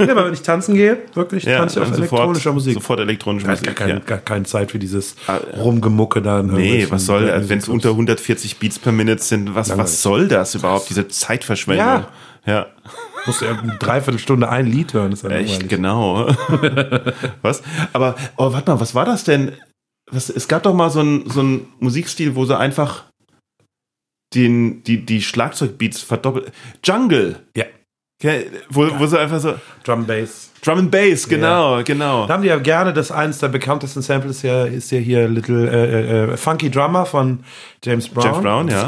[0.00, 2.74] Ja, aber wenn ich tanzen gehe, wirklich Ja, tanze ich auf elektronischer Musik.
[2.74, 3.66] Sofort elektronische Musik.
[3.66, 3.98] gar, keine, ja.
[4.00, 5.14] gar keine Zeit für dieses
[5.56, 6.42] Rumgemucke da.
[6.42, 9.92] Nee, was soll, wenn es unter 140 Beats per Minute sind, was, Langweilig.
[9.92, 11.86] was soll das überhaupt, diese Zeitverschwendung?
[11.86, 12.08] Ja.
[12.44, 12.66] Ja.
[13.26, 15.12] Musst du ja eine Dreiviertelstunde ein Lied hören.
[15.12, 15.68] Ist ja echt, langweilig.
[15.68, 16.28] genau.
[17.42, 17.62] was?
[17.92, 19.52] Aber, oh, warte mal, was war das denn?
[20.10, 23.04] Was, es gab doch mal so einen so einen Musikstil, wo sie einfach
[24.34, 26.52] den, die, die Schlagzeugbeats verdoppelt.
[26.84, 27.40] Jungle.
[27.56, 27.64] Ja,
[28.22, 29.54] Okay, wo, wo sie einfach so.
[29.82, 30.50] Drum Bass.
[30.62, 32.26] Drum and Bass, genau, genau.
[32.26, 35.26] Da haben die ja gerne, das eins der bekanntesten Samples ist ja, ist ja hier
[35.26, 37.42] Little äh, äh, Funky Drummer von
[37.82, 38.26] James Brown.
[38.26, 38.86] James Brown, ja.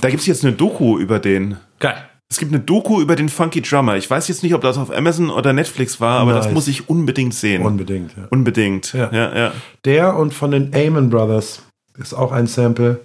[0.00, 1.56] Da gibt es jetzt eine Doku über den.
[1.80, 2.09] Geil.
[2.32, 3.96] Es gibt eine Doku über den Funky Drummer.
[3.96, 6.54] Ich weiß jetzt nicht, ob das auf Amazon oder Netflix war, aber das Nice.
[6.54, 7.62] muss ich unbedingt sehen.
[7.66, 8.16] Unbedingt.
[8.16, 8.28] Ja.
[8.30, 8.92] unbedingt.
[8.92, 9.10] Ja.
[9.12, 9.52] Ja, ja.
[9.84, 11.62] Der und von den Amon Brothers
[11.98, 13.00] ist auch ein Sample,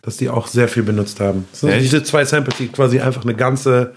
[0.00, 1.46] das die auch sehr viel benutzt haben.
[1.50, 1.82] Das sind Echt?
[1.82, 3.92] diese zwei Samples, die quasi einfach eine ganze,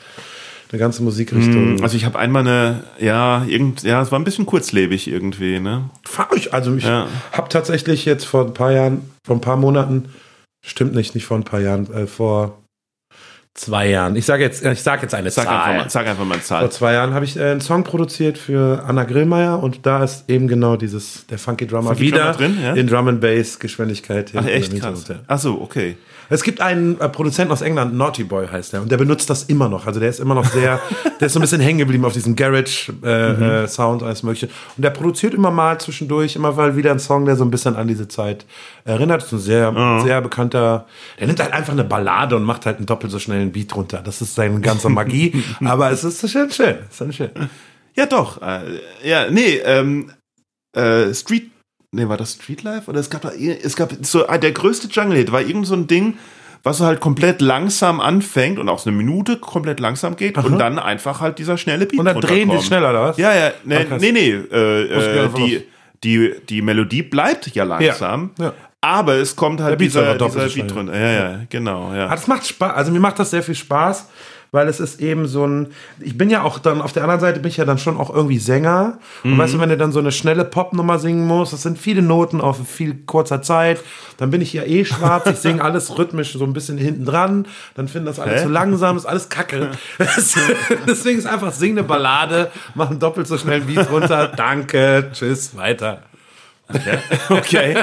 [0.70, 1.82] eine ganze Musikrichtung.
[1.82, 5.90] Also ich habe einmal eine, ja, irgend, ja, es war ein bisschen kurzlebig irgendwie, ne?
[6.52, 7.08] Also ich Ja.
[7.32, 10.10] habe tatsächlich jetzt vor ein paar Jahren, vor ein paar Monaten,
[10.66, 12.60] stimmt nicht, nicht vor ein paar Jahren, äh, vor
[13.56, 14.16] zwei Jahren.
[14.16, 15.56] Ich sage jetzt, ich sage jetzt eine Sag Zahl.
[15.56, 16.72] einfach mal, sag einfach mal eine Vor Zahl.
[16.72, 20.48] zwei Jahren habe ich äh, einen Song produziert für Anna Grillmeier und da ist eben
[20.48, 22.74] genau dieses der Funky Drummer Funky wieder Drummer drin, ja?
[22.74, 24.32] in Drum and Bass Geschwindigkeit.
[24.36, 25.06] Ach, echt krass.
[25.28, 25.98] Ach so, okay.
[26.30, 29.44] Es gibt einen äh, Produzenten aus England, Naughty Boy heißt der, und der benutzt das
[29.44, 29.86] immer noch.
[29.88, 30.80] Also der ist immer noch sehr,
[31.20, 33.42] der ist so ein bisschen hängen geblieben auf diesem Garage äh, Mhm.
[33.44, 34.48] äh, Sound alles mögliche.
[34.78, 37.76] Und der produziert immer mal zwischendurch immer mal wieder einen Song, der so ein bisschen
[37.76, 38.46] an diese Zeit
[38.86, 39.22] erinnert.
[39.22, 40.86] Das ist ein sehr, sehr bekannter.
[41.20, 44.02] Der nimmt halt einfach eine Ballade und macht halt einen doppelt so schnellen Beat runter.
[44.04, 45.44] Das ist seine ganze Magie.
[45.64, 46.78] aber es ist schön, schön.
[46.90, 47.30] Ist schön.
[47.96, 48.42] Ja, doch.
[48.42, 50.12] Äh, ja, nee, ähm,
[50.76, 51.52] äh, Street,
[51.94, 52.90] nee, war das Street Life?
[52.90, 55.88] Oder es gab da, es gab so, ah, der größte Jungle-Hit war irgend so ein
[55.88, 56.18] Ding,
[56.64, 60.80] was halt komplett langsam anfängt und auch so eine Minute komplett langsam geht und dann
[60.80, 63.18] einfach halt dieser schnelle Beat Und dann drehen die schneller, oder was?
[63.18, 64.02] Ja, ja, nee, krass.
[64.02, 65.64] nee, nee, äh, äh, die,
[66.04, 68.54] die, die Melodie bleibt ja langsam, ja.
[68.80, 70.98] aber es kommt halt dieser, dieser Beat drunter.
[70.98, 72.08] Ja, ja, genau, ja.
[72.08, 72.74] Ah, das macht Spaß.
[72.74, 74.08] Also mir macht das sehr viel Spaß,
[74.54, 75.68] weil es ist eben so ein.
[76.00, 78.14] Ich bin ja auch dann auf der anderen Seite bin ich ja dann schon auch
[78.14, 79.00] irgendwie Sänger.
[79.24, 82.04] Und weißt du, wenn du dann so eine schnelle Popnummer singen musst, das sind viele
[82.04, 83.84] Noten auf viel kurzer Zeit.
[84.18, 85.26] Dann bin ich ja eh schwarz.
[85.28, 87.48] Ich singe alles rhythmisch so ein bisschen hinten dran.
[87.74, 88.44] Dann finden das alle Hä?
[88.44, 89.72] zu langsam, ist alles Kacke.
[90.88, 94.28] Deswegen ist einfach sing eine Ballade, machen doppelt so schnell Beat runter.
[94.28, 96.04] Danke, tschüss, weiter.
[97.30, 97.76] Okay.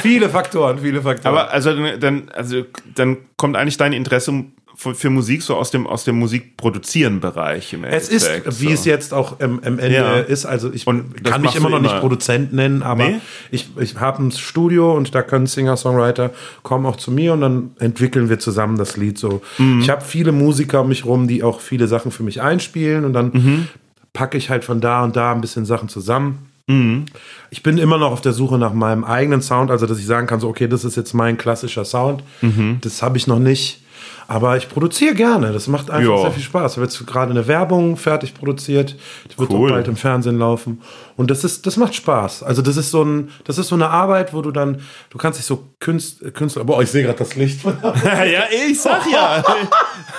[0.00, 1.36] Viele Faktoren, viele Faktoren.
[1.36, 2.64] Aber also dann, also
[2.94, 4.44] dann kommt eigentlich dein Interesse
[4.76, 8.72] für, Musik so aus dem aus dem Musikproduzieren-Bereich im Es ist, Endeffekt, wie so.
[8.72, 10.14] es jetzt auch im, im Ende Ja.
[10.16, 10.46] ist.
[10.46, 12.00] Also ich Und kann mich immer noch nicht immer?
[12.00, 13.20] Produzent nennen, aber Nee?
[13.50, 16.30] ich, ich habe ein Studio und da können Singer-Songwriter
[16.62, 19.42] kommen auch zu mir und dann entwickeln wir zusammen das Lied so.
[19.58, 19.80] Mhm.
[19.80, 23.12] Ich habe viele Musiker um mich rum, die auch viele Sachen für mich einspielen und
[23.12, 23.68] dann Mhm.
[24.12, 26.38] packe ich halt von da und da ein bisschen Sachen zusammen.
[26.68, 27.06] Mhm.
[27.50, 30.26] Ich bin immer noch auf der Suche nach meinem eigenen Sound, also dass ich sagen
[30.26, 32.22] kann, so okay, das ist jetzt mein klassischer Sound.
[32.42, 32.78] Mhm.
[32.80, 33.82] Das habe ich noch nicht.
[34.28, 35.52] Aber ich produziere gerne.
[35.52, 36.20] Das macht einfach Ja.
[36.22, 36.72] sehr viel Spaß.
[36.72, 38.96] Ich habe jetzt gerade eine Werbung fertig produziert.
[39.30, 39.70] Die wird Cool.
[39.70, 40.82] auch bald im Fernsehen laufen.
[41.16, 42.42] Und das ist, das macht Spaß.
[42.42, 45.38] Also das ist so ein, das ist so eine Arbeit, wo du dann, du kannst
[45.38, 47.60] dich so Künst, Künstler, boah, ich sehe gerade das Licht.
[48.04, 49.44] ja, ich sag ja.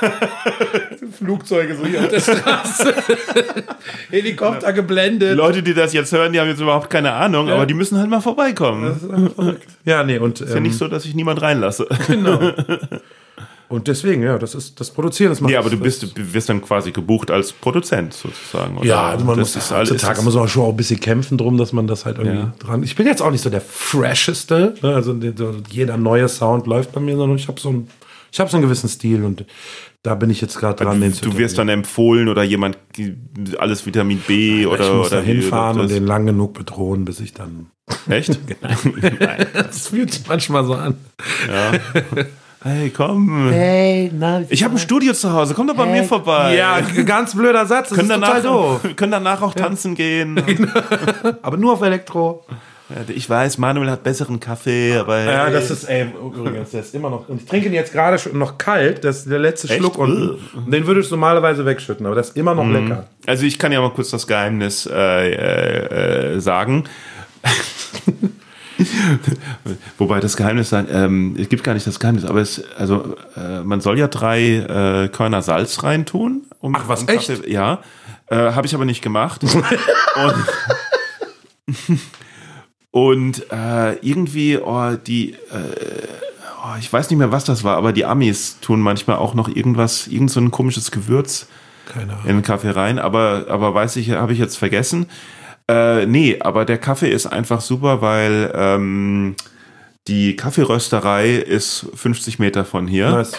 [1.18, 2.94] Flugzeuge so hier auf der Straße.
[4.10, 5.36] Helikopter geblendet.
[5.36, 8.10] Leute, die das jetzt hören, die haben jetzt überhaupt keine Ahnung, aber die müssen halt
[8.10, 8.86] mal vorbeikommen.
[8.86, 9.68] Das ist einfach verrückt.
[9.86, 10.42] Ja, nee, und.
[10.42, 11.88] Ist ja nicht so, dass ich niemand reinlasse.
[12.08, 12.52] Genau.
[13.70, 15.30] Und deswegen, ja, das ist das Produzieren.
[15.32, 18.78] Das macht Nee, aber du bist, du wirst dann quasi gebucht als Produzent sozusagen.
[18.78, 18.86] Oder?
[18.88, 19.92] Ja, also man das muss ist alles.
[19.92, 22.38] heutzutage muss man auch schon auch ein bisschen kämpfen drum, dass man das halt irgendwie
[22.38, 22.54] Ja.
[22.60, 22.84] dran.
[22.84, 24.96] Ich bin jetzt auch nicht so der fresheste, ne?
[24.96, 25.14] also
[25.70, 27.90] jeder neue Sound läuft bei mir, sondern ich habe so ein,
[28.32, 29.46] ich habe so einen gewissen Stil und
[30.04, 31.02] da bin ich jetzt gerade dran.
[31.02, 32.78] den zu du wirst dann empfohlen oder jemand
[33.58, 37.20] alles Vitamin B oder ich muss oder da hinfahren und den lang genug bedrohen, bis
[37.20, 37.68] ich dann.
[38.08, 38.40] Echt?
[39.54, 40.96] Das fühlt sich manchmal so an.
[42.64, 43.50] Hey, komm.
[43.52, 45.54] Hey, na, Ich habe ein Studio zu Hause.
[45.54, 46.56] Komm doch bei mir vorbei.
[46.56, 47.90] Ja, ganz blöder Satz.
[47.90, 48.82] Das können ist danach, total doof.
[48.96, 50.42] können danach auch tanzen gehen.
[51.44, 52.46] Aber nur auf Elektro.
[52.90, 56.80] Ja, Ich weiß, Manuel hat besseren Kaffee, aber Ja, hey, das ist, ey, übrigens, der
[56.80, 57.28] ist immer noch.
[57.28, 59.04] Und ich trinke ihn jetzt gerade schon noch kalt.
[59.04, 59.78] Das ist der letzte Echt?
[59.78, 60.38] Schluck unten.
[60.56, 63.08] Und Den würde ich normalerweise wegschütten, aber das ist immer noch lecker.
[63.26, 66.86] Also ich kann ja mal kurz das Geheimnis äh, äh, äh, sagen.
[69.98, 73.62] Wobei das Geheimnis sein, ähm, es gibt gar nicht das Geheimnis, aber es, also äh,
[73.64, 76.44] man soll ja drei äh, Körner Salz reintun.
[76.60, 77.28] Um, Ach, was, um echt?
[77.28, 77.80] Kaffee- Ja,
[78.28, 79.44] äh, habe ich aber nicht gemacht.
[80.16, 80.46] und
[82.92, 85.38] und äh, irgendwie, oh, die, äh,
[86.64, 89.50] oh, ich weiß nicht mehr, was das war, aber die Amis tun manchmal auch noch
[89.50, 91.48] irgendwas, irgend so ein komisches Gewürz
[92.26, 95.08] in den Kaffee rein, aber, aber weiß ich, habe ich jetzt vergessen.
[95.70, 99.36] Äh, nee, aber der Kaffee ist einfach super, weil ähm,
[100.08, 103.10] die Kaffeerösterei ist 50 Meter von hier.
[103.12, 103.34] Nice.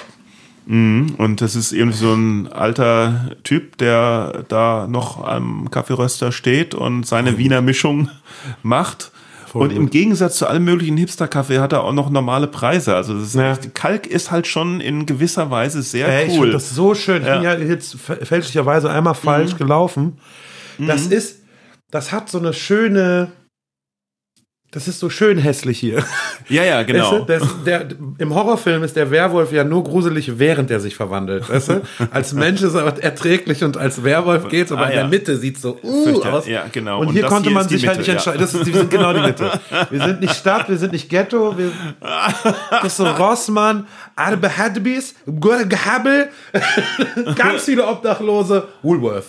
[0.66, 1.14] Mhm.
[1.16, 7.06] Und das ist irgendwie so ein alter Typ, der da noch am Kaffeeröster steht und
[7.06, 8.10] seine Wiener Mischung
[8.62, 9.10] macht.
[9.46, 9.78] Voll und gut.
[9.78, 12.94] im Gegensatz zu allem möglichen Hipster-Kaffee hat er auch noch normale Preise.
[12.94, 13.56] Also das ist, Ja.
[13.72, 16.40] Kalk ist halt schon in gewisser Weise sehr Ey, ich cool.
[16.40, 17.22] finde das so schön.
[17.22, 17.34] Ich Ja.
[17.36, 20.18] bin ja jetzt fä- fälschlicherweise einmal falsch gelaufen.
[20.76, 21.37] Das ist,
[21.90, 23.32] das hat so eine schöne.
[24.70, 26.04] Das ist so schön hässlich hier.
[26.50, 27.26] ja, ja, genau.
[27.26, 27.86] Weißt du, das, der,
[28.18, 31.48] Im Horrorfilm ist der Werwolf ja nur gruselig, während er sich verwandelt.
[31.48, 31.80] Weißt du?
[32.10, 35.08] Als Mensch ist er erträglich und als Werwolf geht's, aber Ah, in der ja.
[35.08, 36.46] Mitte sieht so uh, aus.
[36.46, 37.00] ja, genau.
[37.00, 38.32] Und, Und hier das konnte hier man sich halt Mitte, nicht ja.
[38.32, 38.40] entscheiden.
[38.42, 39.50] Das ist, wir sind genau die Mitte.
[39.88, 41.56] Wir sind nicht Stadt, wir sind nicht Ghetto.
[41.56, 41.72] Wir,
[42.70, 46.28] das ist so Rossmann, Arbe Hadbis, Gure Gehabel,
[47.36, 49.24] ganz viele Obdachlose, Woolworth.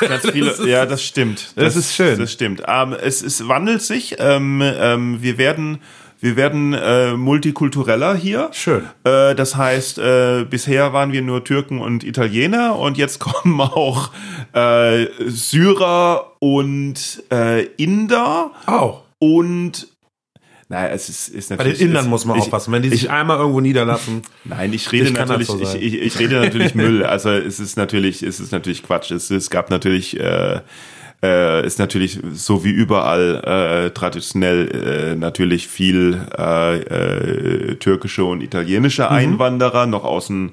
[0.00, 1.52] Ganz viele, Das ist- ja, das stimmt.
[1.56, 2.18] das ist schön.
[2.18, 2.62] Das stimmt.
[2.68, 4.16] Ähm, es, es wandelt sich.
[4.18, 5.78] Ähm, ähm, wir werden,
[6.20, 8.50] wir werden äh, multikultureller hier.
[8.52, 8.82] Schön.
[9.04, 14.10] Äh, das heißt, äh, bisher waren wir nur Türken und Italiener und jetzt kommen auch
[14.52, 19.02] äh, Syrer und äh, Inder Auch.
[19.18, 19.88] und
[20.68, 21.78] Naja, es ist, ist Bei natürlich.
[21.78, 22.72] den Indern es, muss man ich, aufpassen.
[22.72, 24.22] Wenn die sich einmal irgendwo niederlassen.
[24.44, 27.04] Nein, ich rede kann natürlich, so ich, ich rede natürlich Müll.
[27.04, 29.10] Also es ist natürlich, es ist natürlich Quatsch.
[29.10, 30.60] Es, es gab natürlich, äh,
[31.22, 38.42] äh, ist natürlich so wie überall äh, traditionell äh, natürlich viel äh, äh, türkische und
[38.42, 39.08] italienische Mhm.
[39.08, 40.52] Einwanderer noch aus den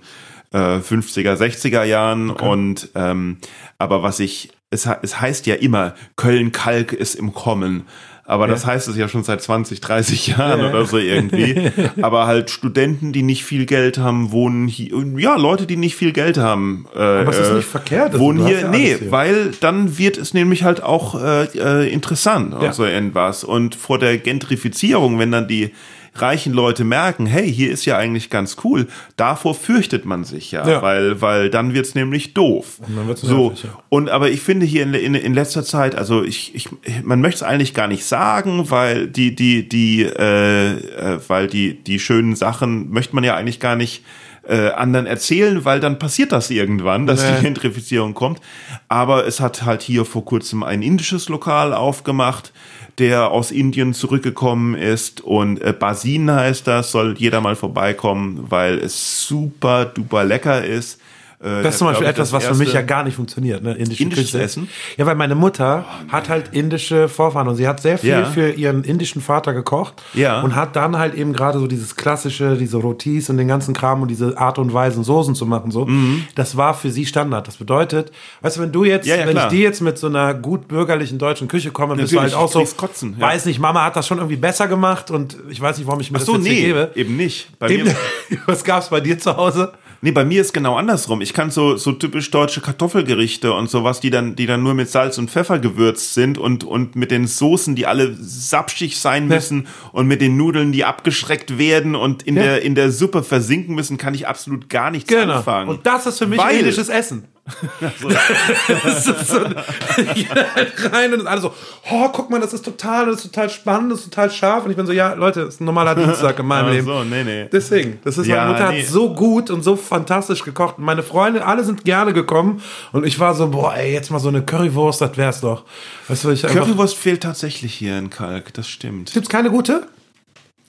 [0.51, 3.37] äh, 50er, 60er Jahren und ähm,
[3.77, 7.83] aber was ich, es, es heißt ja immer, Köln-Kalk ist im Kommen.
[8.29, 11.71] Aber das heißt es ja schon seit 20, 30 Jahren oder so irgendwie.
[12.01, 14.91] Aber halt Studenten, die nicht viel Geld haben, wohnen hier.
[15.17, 16.85] Ja, Leute, die nicht viel Geld haben.
[16.95, 18.13] Äh, Aber es ist äh, nicht verkehrt.
[18.13, 18.59] Also wohnen hier.
[18.61, 19.11] ja nee, hier.
[19.11, 22.71] weil dann wird es nämlich halt auch äh, äh, interessant und Ja.
[22.71, 23.43] so irgendwas.
[23.43, 25.71] Und vor der Gentrifizierung, wenn dann die
[26.21, 30.67] reichen Leute merken, hey, hier ist ja eigentlich ganz cool, davor fürchtet man sich ja,
[30.67, 30.81] Ja.
[30.81, 32.79] weil weil dann wird's nämlich doof.
[32.87, 33.77] dann wird's so nervig, ja.
[33.89, 36.69] und aber ich finde hier in, in, in letzter Zeit, also ich, ich
[37.03, 41.75] man möchte es eigentlich gar nicht sagen, weil die die die äh, äh, weil die
[41.83, 44.03] die schönen Sachen möchte man ja eigentlich gar nicht
[44.47, 47.35] äh, anderen erzählen, weil dann passiert das irgendwann, dass Nee.
[47.37, 48.39] die Gentrifizierung kommt.
[48.87, 52.51] Aber es hat halt hier vor kurzem ein indisches Lokal aufgemacht,
[52.99, 58.77] der aus Indien zurückgekommen ist und äh, Basin heißt das, soll jeder mal vorbeikommen, weil
[58.77, 60.99] es super duper lecker ist.
[61.41, 63.73] Äh, Das ist zum Beispiel etwas, das was für mich ja gar nicht funktioniert, ne?
[63.73, 64.43] Indische Indisches Küche.
[64.43, 64.69] Essen?
[64.97, 68.25] Ja, weil meine Mutter hat halt indische Vorfahren und sie hat sehr viel Ja.
[68.25, 70.41] für ihren indischen Vater gekocht Ja.
[70.41, 74.01] und hat dann halt eben gerade so dieses klassische, diese Rotis und den ganzen Kram
[74.01, 75.87] und diese Art und Weise, Soßen zu machen, so.
[76.35, 77.47] Das war für sie Standard.
[77.47, 79.11] Das bedeutet, weißt du, wenn du jetzt, Mhm.
[79.11, 79.45] Ja, wenn klar.
[79.45, 82.43] ich dir jetzt mit so einer gut bürgerlichen deutschen Küche komme, bist du Natürlich, halt
[82.43, 85.77] auch so, kotzen, weiß nicht, Mama hat das schon irgendwie besser gemacht und ich weiß
[85.77, 86.91] nicht, warum ich mir Ach das so, jetzt nee, gebe.
[86.95, 87.57] eben nicht.
[87.59, 87.95] Bei Eben, mir,
[88.45, 89.71] was gab's bei dir zu Hause?
[90.01, 91.19] Nee, bei mir ist genau andersrum.
[91.19, 94.89] Ich kann so, so typisch deutsche Kartoffelgerichte und sowas, die dann, die dann nur mit
[94.89, 99.63] Salz und Pfeffer gewürzt sind und, und mit den Soßen, die alle sapschig sein müssen
[99.63, 99.89] ja.
[99.91, 102.43] und mit den Nudeln, die abgeschreckt werden und in ja.
[102.43, 105.35] der, in der Suppe versinken müssen, kann ich absolut gar nichts genau.
[105.35, 105.69] anfangen.
[105.69, 107.25] Und das ist für mich Weil, indisches Essen.
[107.99, 108.09] So.
[108.09, 109.39] das ist so,
[110.55, 111.53] halt rein und alle so,
[111.91, 114.65] oh, guck mal, das ist total, das ist total spannend, das ist total scharf.
[114.65, 116.85] Und ich bin so, ja, Leute, das ist ein normaler Dienstag in meinem Leben.
[116.85, 117.49] So, nee, nee.
[117.51, 118.81] Deswegen, das ist, ja, meine Mutter nee.
[118.83, 120.77] hat so gut und so fantastisch gekocht.
[120.77, 122.61] Und meine Freunde, alle sind gerne gekommen.
[122.91, 125.63] Und ich war so, boah, ey, jetzt mal so eine Currywurst, das wär's doch.
[126.07, 129.13] Weißt du, Currywurst fehlt tatsächlich hier in Kalk, das stimmt.
[129.13, 129.87] Gibt's keine gute?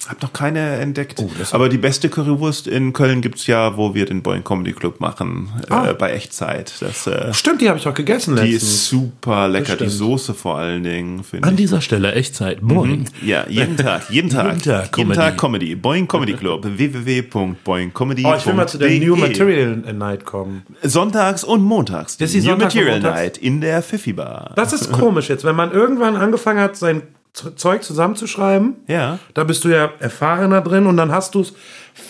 [0.09, 1.21] Hab noch keine entdeckt.
[1.21, 4.99] Oh, Aber die beste Currywurst in Köln gibt's ja, wo wir den Boeing Comedy Club
[4.99, 5.91] machen, äh, ah.
[5.91, 6.73] äh, bei Echtzeit.
[6.81, 8.63] Das, äh, stimmt, die habe ich auch gegessen Die letztens.
[8.63, 11.23] ist super lecker, die Soße vor allen Dingen.
[11.43, 11.57] An ich.
[11.57, 13.01] dieser Stelle Echtzeit, Boeing.
[13.01, 13.29] Mhm.
[13.29, 14.47] Ja, jeden Tag, jeden Tag.
[14.47, 15.75] jeden Tag, jeden Tag Comedy.
[15.75, 18.25] Boeing Comedy Club, www.boingcomedy.
[18.25, 20.63] Oh, ich will mal zu der New Material Night kommen.
[20.83, 22.17] Sonntags und montags.
[22.17, 24.53] Das ist die New Material Night in der Pfiffi Bar.
[24.57, 28.77] Das ist komisch jetzt, wenn man irgendwann angefangen hat, sein Zeug zusammenzuschreiben.
[28.89, 29.19] Ja.
[29.35, 31.55] Da bist du ja erfahrener drin und dann hast du es,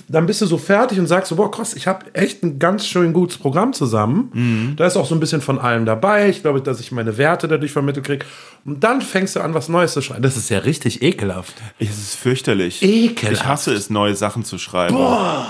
[0.09, 2.87] dann bist du so fertig und sagst so, boah, krass, ich habe echt ein ganz
[2.87, 4.31] schön gutes Programm zusammen.
[4.33, 4.77] Mhm.
[4.77, 6.29] Da ist auch so ein bisschen von allem dabei.
[6.29, 8.27] Ich glaube, dass ich meine Werte dadurch vermittelt kriege.
[8.65, 10.23] Und dann fängst du an, was Neues zu schreiben.
[10.23, 11.55] Das ist ja richtig ekelhaft.
[11.79, 12.83] Es ist fürchterlich.
[12.83, 13.43] Ekelhaft.
[13.43, 14.97] Ich hasse es, neue Sachen zu schreiben.
[14.97, 15.47] Boah.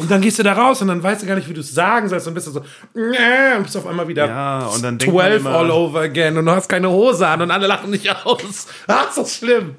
[0.00, 1.74] Und dann gehst du da raus und dann weißt du gar nicht, wie du es
[1.74, 2.26] sagen sollst.
[2.26, 2.60] Dann bist du so,
[2.94, 6.46] äh, und bist auf einmal wieder ja, und dann 12 immer, all over again und
[6.46, 8.66] du hast keine Hose an und alle lachen dich aus.
[8.86, 9.76] Ach, ist das schlimm.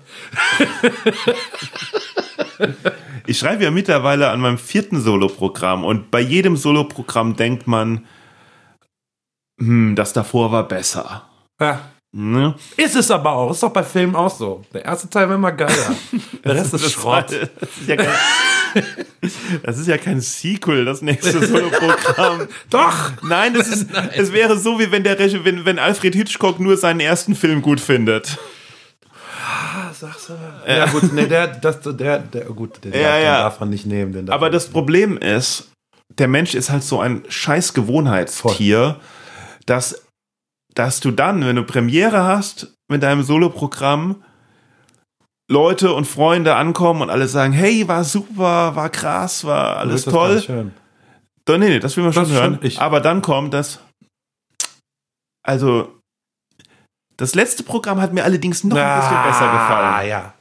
[3.26, 8.06] ich schreibe ja mittlerweile an meinem vierten Soloprogramm und bei jedem Soloprogramm denkt man,
[9.60, 11.28] hm, das davor war besser.
[11.60, 11.80] Ja.
[12.14, 12.56] Ne?
[12.76, 13.52] Ist es aber auch.
[13.52, 14.64] Ist doch bei Filmen auch so.
[14.74, 15.96] Der erste Teil war immer geiler.
[16.44, 17.32] Der Rest ist, Schrott.
[17.32, 17.52] Ist,
[17.88, 18.10] ja kein,
[19.64, 22.48] das ist ja kein Sequel, das nächste Solo-Programm.
[22.70, 23.12] doch!
[23.24, 24.10] Nein, das ist, Nein.
[24.14, 27.80] es wäre so, wie wenn, der wenn, wenn Alfred Hitchcock nur seinen ersten Film gut
[27.80, 28.38] findet.
[29.46, 30.34] Ah, sagst du.
[30.68, 33.38] Ja, ja gut, nee, der, das, der, der, gut, den, ja, darf, ja.
[33.44, 34.30] darf man nicht nehmen.
[34.30, 35.70] aber das Problem ist,
[36.18, 39.00] der Mensch ist halt so ein scheiß Gewohnheitstier,
[39.66, 40.02] dass
[40.74, 44.24] dass du dann, wenn du Premiere hast mit deinem Soloprogramm,
[45.52, 50.36] Leute und Freunde ankommen und alle sagen, hey, war super, war krass, war alles toll.
[50.36, 50.74] Das hören.
[51.44, 52.60] Doch, nee, nee, das will man schon hören.
[52.62, 53.82] Schon Aber dann kommt das.
[55.44, 55.94] Also,
[57.18, 59.94] das letzte Programm hat mir allerdings noch ein bisschen besser gefallen.
[59.94, 60.34] Ah, ja.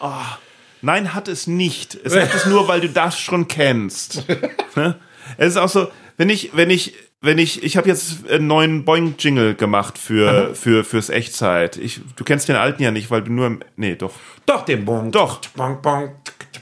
[0.00, 0.36] Oh,
[0.82, 1.94] nein, hat es nicht.
[1.94, 4.24] Es hat es nur, weil du das schon kennst.
[4.74, 4.94] Ne?
[5.38, 8.84] es ist auch so, wenn ich, wenn ich wenn ich, ich habe jetzt einen neuen
[8.84, 11.76] Boing-Jingle gemacht für, für, fürs Echtzeit.
[11.76, 14.12] Ich, du kennst den alten ja nicht, weil du nur im, nee, doch.
[14.44, 15.10] Doch, den Boing.
[15.10, 15.40] Doch.
[15.56, 16.10] Bong, bong,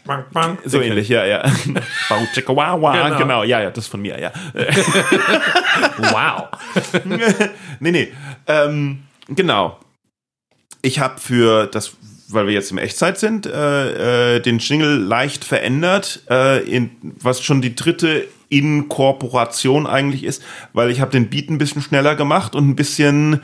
[0.04, 0.58] bong, bong.
[0.64, 0.88] So okay.
[0.88, 1.42] ähnlich, ja, ja.
[3.08, 3.18] genau.
[3.18, 4.32] genau, ja, ja, das ist von mir, ja.
[5.98, 6.48] wow.
[7.80, 8.12] nee, nee,
[8.46, 9.80] ähm, genau.
[10.82, 11.96] Ich habe für das
[12.28, 17.42] weil wir jetzt im Echtzeit sind, äh, äh, den Jingle leicht verändert, äh, in, was
[17.42, 22.54] schon die dritte Inkorporation eigentlich ist, weil ich habe den Beat ein bisschen schneller gemacht
[22.54, 23.40] und ein bisschen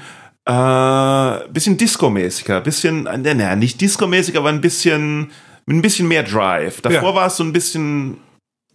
[0.47, 5.31] äh, bisschen Disco-mäßiger, bisschen, äh, naja, nicht Disco-mäßig, aber ein bisschen,
[5.67, 6.81] mit ein bisschen mehr Drive.
[6.81, 7.15] Davor ja.
[7.15, 8.19] war es so ein bisschen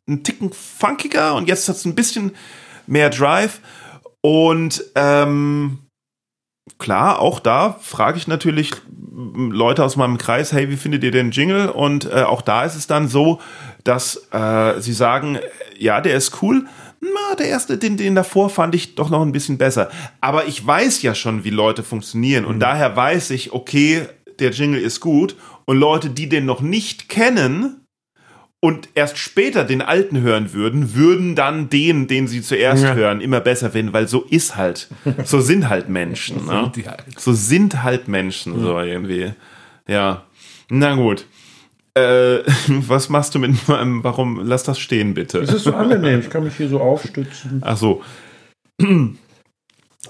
[0.08, 2.32] ein Ticken funkiger und jetzt hat es ein bisschen
[2.88, 3.60] mehr Drive.
[4.22, 5.80] Und ähm,
[6.78, 8.72] klar, auch da frage ich natürlich
[9.16, 11.70] Leute aus meinem Kreis, hey, wie findet ihr den Jingle?
[11.70, 13.40] Und äh, auch da ist es dann so,
[13.86, 15.40] dass äh, sie sagen,
[15.78, 16.66] ja, der ist cool.
[17.00, 19.90] Na, der erste, den, den davor fand ich doch noch ein bisschen besser.
[20.20, 22.46] Aber ich weiß ja schon, wie Leute funktionieren.
[22.46, 22.62] Und mhm.
[22.62, 24.08] daher weiß ich, okay,
[24.40, 25.38] der Jingle ist gut.
[25.66, 27.86] Und Leute, die den noch nicht kennen,
[28.66, 32.96] und erst später den alten hören würden, würden dann den, den sie zuerst ja.
[32.96, 34.88] hören, immer besser finden, weil so ist halt,
[35.24, 36.46] so sind halt Menschen.
[36.48, 36.72] ne?
[36.88, 37.04] halt.
[37.16, 39.34] So sind halt Menschen, so irgendwie.
[39.88, 40.24] Ja.
[40.70, 41.28] Na gut.
[41.96, 45.40] Äh, was machst du mit meinem, warum, lass das stehen bitte.
[45.40, 47.62] Es ist so angenehm, ich kann mich hier so aufstützen.
[47.64, 48.04] Ach so.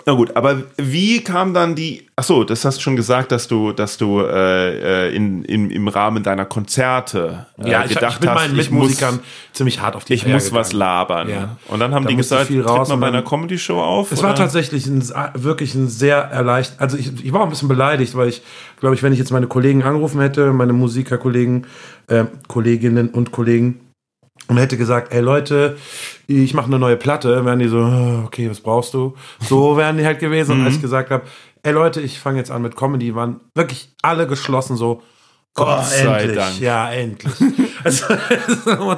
[0.06, 2.08] Na gut, aber wie kam dann die?
[2.16, 5.70] Ach so, das hast du schon gesagt, dass du, dass du äh, äh in, in,
[5.72, 9.20] im Rahmen deiner Konzerte äh, ja, gedacht ich, ich bin hast, meinen Mitmusikern
[9.54, 10.60] ziemlich hart auf die Ich muss gegangen.
[10.60, 11.30] was labern.
[11.30, 11.58] Ja.
[11.68, 14.12] Und dann haben da die gesagt, viel raus mal bei einer Comedy Show auf.
[14.12, 14.30] Es oder?
[14.30, 15.04] war tatsächlich ein,
[15.34, 16.82] wirklich ein sehr erleichtert.
[16.82, 18.42] Also ich, ich war auch ein bisschen beleidigt, weil ich
[18.80, 21.68] glaube ich, wenn ich jetzt meine Kollegen angerufen hätte, meine Musikerkollegen,
[22.08, 23.85] äh, Kolleginnen und Kollegen
[24.48, 25.78] und hätte gesagt, ey Leute,
[26.28, 29.16] ich mache eine neue Platte, wären die so, ah, okay, was brauchst du?
[29.40, 30.54] So wären die halt gewesen.
[30.54, 30.84] Und als ich mhm.
[30.84, 31.24] gesagt habe,
[31.64, 35.02] ey Leute, ich fange jetzt an mit Comedy, waren wirklich alle geschlossen so,
[35.56, 36.60] Gott oh, sei endlich, Dank.
[36.60, 37.34] Ja, endlich.
[37.86, 38.06] Also,
[38.66, 38.90] warum,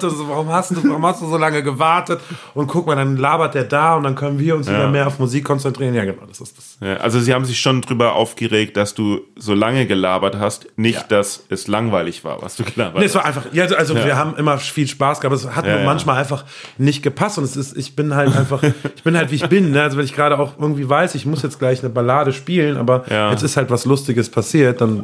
[0.52, 2.20] hast du, warum hast du so lange gewartet?
[2.54, 4.74] Und guck mal, dann labert der da und dann können wir uns Ja.
[4.74, 5.94] wieder mehr auf Musik konzentrieren.
[5.94, 6.78] Ja, genau, das ist das.
[6.82, 10.96] Ja, also sie haben sich schon drüber aufgeregt, dass du so lange gelabert hast, nicht,
[11.02, 11.06] Ja.
[11.10, 13.24] dass es langweilig war, was du gelabert Nee, es hast.
[13.24, 16.18] war einfach, ja, also, also wir haben immer viel Spaß gehabt, es hat nur manchmal
[16.18, 16.46] einfach
[16.78, 18.64] nicht gepasst und es ist, ich bin halt einfach,
[18.96, 19.84] ich bin halt wie ich bin, ne?
[19.84, 23.04] also wenn ich gerade auch irgendwie weiß, ich muss jetzt gleich eine Ballade spielen, aber
[23.32, 25.04] jetzt ist halt was Lustiges passiert, dann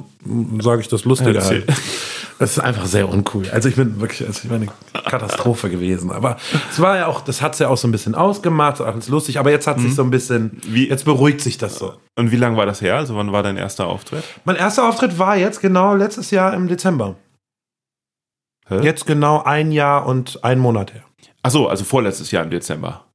[0.62, 1.66] sage ich das Lustige halt.
[2.44, 3.50] Das ist einfach sehr uncool.
[3.52, 6.36] Also ich bin wirklich, also ich bin eine Katastrophe gewesen, aber
[6.70, 9.40] es war ja auch, das hat es ja auch so ein bisschen ausgemacht, ganz lustig,
[9.40, 11.94] aber jetzt hat sich so ein bisschen, Wie- jetzt beruhigt sich das so.
[12.18, 12.98] Und wie lange war das her?
[12.98, 14.26] Also wann war dein erster Auftritt?
[14.44, 17.16] Mein erster Auftritt war jetzt genau letztes Jahr im Dezember.
[18.68, 18.82] Hä?
[18.82, 21.04] Jetzt genau ein Jahr und ein Monat her.
[21.44, 23.06] Ach so, also vorletztes Jahr im Dezember.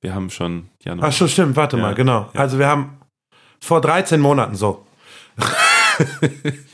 [0.00, 1.08] Wir haben schon Januar.
[1.08, 2.30] Ach so, stimmt, warte Ja, mal, genau.
[2.32, 2.40] ja.
[2.40, 3.00] Also wir haben
[3.60, 4.86] vor 13 Monaten so.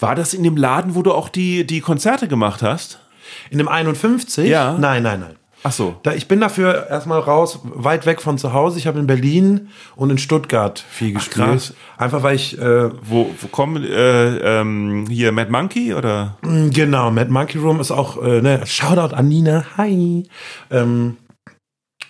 [0.00, 2.98] War das in dem Laden, wo du auch die, die Konzerte gemacht hast?
[3.50, 4.48] In dem 51?
[4.48, 4.76] Ja.
[4.78, 5.36] Nein, nein, nein.
[5.62, 5.96] Ach so.
[6.02, 8.78] Da, ich bin dafür erstmal raus, weit weg von zu Hause.
[8.78, 11.46] Ich habe in Berlin und in Stuttgart viel gespielt.
[11.46, 11.74] krass.
[11.98, 16.38] Einfach weil ich, äh, Wo, wo kommen äh, ähm, hier Mad Monkey oder?
[16.42, 20.26] genau, Mad Monkey Room ist auch, äh, ne, Shoutout an Nina, hi.
[20.70, 21.18] Ähm,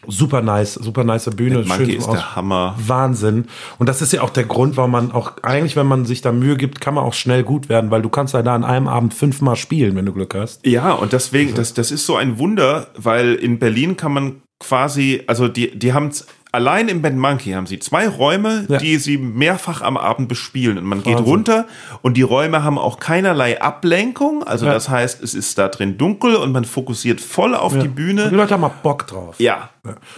[0.07, 1.63] super nice, super nice Bühne.
[1.65, 2.75] Monkey schön ist aus- der Hammer.
[2.87, 3.47] Wahnsinn.
[3.79, 6.33] Und das ist ja auch der Grund, warum man auch, eigentlich, wenn man sich da
[6.33, 8.89] Mühe gibt, kann man auch schnell gut werden, weil du kannst ja da an einem
[8.89, 10.67] Abend fünfmal spielen, wenn du Glück hast.
[10.67, 15.23] Ja, und deswegen, das, das ist so ein Wunder, weil in Berlin kann man quasi,
[15.27, 16.11] also die, die haben
[16.53, 18.79] allein im Band Monkey haben sie zwei Räume, Ja.
[18.79, 20.79] die sie mehrfach am Abend bespielen.
[20.79, 21.33] Und man geht Wahnsinn.
[21.33, 21.67] runter
[22.03, 24.43] und die Räume haben auch keinerlei Ablenkung.
[24.43, 24.73] Also Ja.
[24.73, 27.89] das heißt, es ist da drin dunkel und man fokussiert voll auf die Und die
[27.89, 28.29] Bühne.
[28.31, 29.37] Leute haben mal Bock drauf.
[29.39, 29.71] Ja.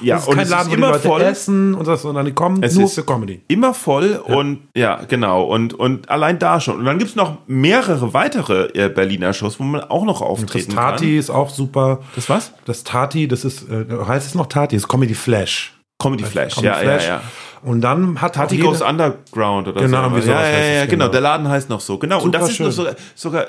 [0.03, 1.21] Ja, das ist und kein es Laden, ist immer voll.
[1.23, 3.43] essen und das, sondern die kommen Es nur ist für Comedy.
[3.47, 5.45] Immer voll und ja, genau.
[5.45, 6.79] Und, und allein da schon.
[6.81, 10.73] Und dann gibt's noch mehrere weitere äh, Berliner Shows, wo man auch noch Das auftreten
[10.75, 11.15] Tati kann.
[11.19, 12.01] ist auch super.
[12.17, 12.53] Das was?
[12.65, 14.75] Das Tati, das ist, äh, heißt es noch Tati?
[14.75, 15.73] Das ist Comedy Flash.
[16.03, 17.05] Comedy Flash, Comedy ja, Flash.
[17.07, 17.23] ja, ja.
[17.63, 20.03] Und dann hat auch jede- Goes Underground oder Genau, so.
[20.05, 21.05] irgendwie sowas ja, ja, ja, genau.
[21.05, 21.09] genau.
[21.09, 21.99] Der Laden heißt noch so.
[21.99, 22.21] Genau.
[22.23, 22.73] und das ist Super schön.
[22.73, 23.47] sogar, sogar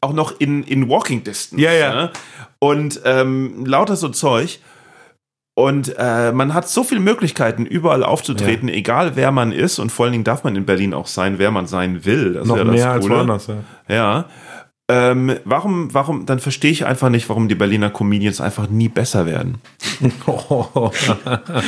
[0.00, 1.62] auch noch in, in Walking Distance.
[1.62, 1.94] Ja, ja.
[1.94, 2.10] Ne?
[2.60, 4.60] Und ähm, lauter so Zeug.
[5.54, 9.78] Und äh, man hat so viele Möglichkeiten, überall aufzutreten, egal wer man ist.
[9.78, 12.34] Und vor allen Dingen darf man in Berlin auch sein, wer man sein will.
[12.34, 13.46] Das noch ja das mehr als woanders.
[13.48, 13.94] Ja.
[13.94, 14.24] Ja.
[14.92, 19.24] Ähm, warum, warum, dann verstehe ich einfach nicht, warum die Berliner Comedians einfach nie besser
[19.26, 19.56] werden.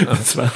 [0.09, 0.51] Das war,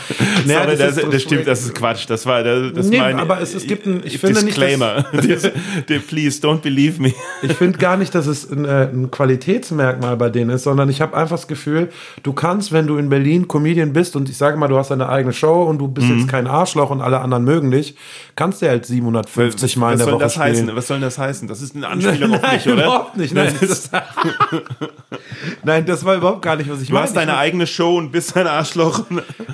[0.47, 2.05] Naja, sorry, das das, das, stimmt, das ist Quatsch.
[2.09, 5.05] Das war das, das Nee, mein aber es- es gibt ein- ich finde nicht, Disclaimer.
[5.13, 5.51] Dis-
[5.89, 7.13] di- Please don't believe me.
[7.43, 11.01] Ich finde gar nicht, dass es ein, äh, ein Qualitätsmerkmal bei denen ist, sondern ich
[11.01, 11.91] habe einfach das Gefühl,
[12.23, 15.09] du kannst, wenn du in Berlin Comedian bist und ich sage mal, du hast deine
[15.09, 15.95] eigene Show und du Mhm.
[15.95, 17.95] bist jetzt kein Arschloch und alle anderen mögen dich,
[18.37, 20.47] kannst du halt 750 Mal in Was der soll Woche das spielen.
[20.49, 20.77] heißen?
[20.77, 21.49] Was soll das heißen?
[21.49, 22.85] Das ist eine Anspielung auf Nein, mich, oder?
[22.85, 23.35] überhaupt nicht.
[23.35, 23.91] Nein das,
[25.65, 27.05] Nein, das war überhaupt gar nicht, was ich Du meine.
[27.05, 29.05] hast deine eigene Show und bist ein Arschloch.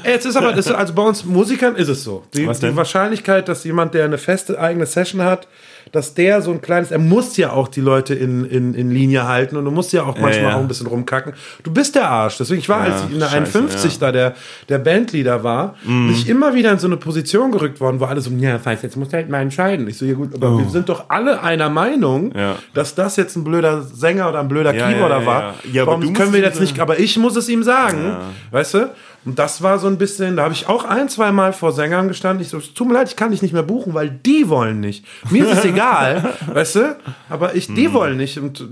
[0.05, 2.24] Jetzt ist aber, das ist, also bei uns Musikern ist es so.
[2.34, 2.70] Die, Was denn?
[2.70, 5.46] die Wahrscheinlichkeit, dass jemand, der eine feste eigene Session hat,
[5.91, 9.26] dass der so ein kleines, er muss ja auch die Leute in, in, in Linie
[9.26, 10.57] halten und du musst ja auch manchmal ja.
[10.57, 11.33] auch ein bisschen rumkacken.
[11.64, 12.37] Du bist der Arsch.
[12.39, 13.99] Deswegen, ich war, Ja, als ich in der scheiße, 51 ja.
[14.01, 14.35] da der,
[14.68, 16.07] der Bandleader war, Mhm.
[16.09, 18.66] bin ich immer wieder in so eine Position gerückt worden, wo alle so, ja, das
[18.66, 19.89] heißt, jetzt musst du halt mal entscheiden.
[19.89, 22.39] Ich so, ja gut, aber wir sind doch alle einer Meinung, Oh.
[22.39, 22.57] Ja.
[22.74, 25.43] dass das jetzt ein blöder Sänger oder ein blöder Ja, Keyboarder ja, ja, war.
[25.43, 25.55] ja.
[25.72, 28.16] Ja, aber Warum können wir jetzt nicht, aber ich muss es ihm sagen,
[28.51, 28.91] weißt du?
[29.24, 32.08] Und das war so ein bisschen, da habe ich auch ein, zwei Mal vor Sängern
[32.08, 32.42] gestanden.
[32.42, 34.80] Ich so, es tut mir leid, ich kann dich nicht mehr buchen, weil die wollen
[34.80, 35.04] nicht.
[35.30, 36.96] Mir ist es egal, weißt du?
[37.28, 38.38] Aber ich, die wollen nicht.
[38.38, 38.64] Und äh,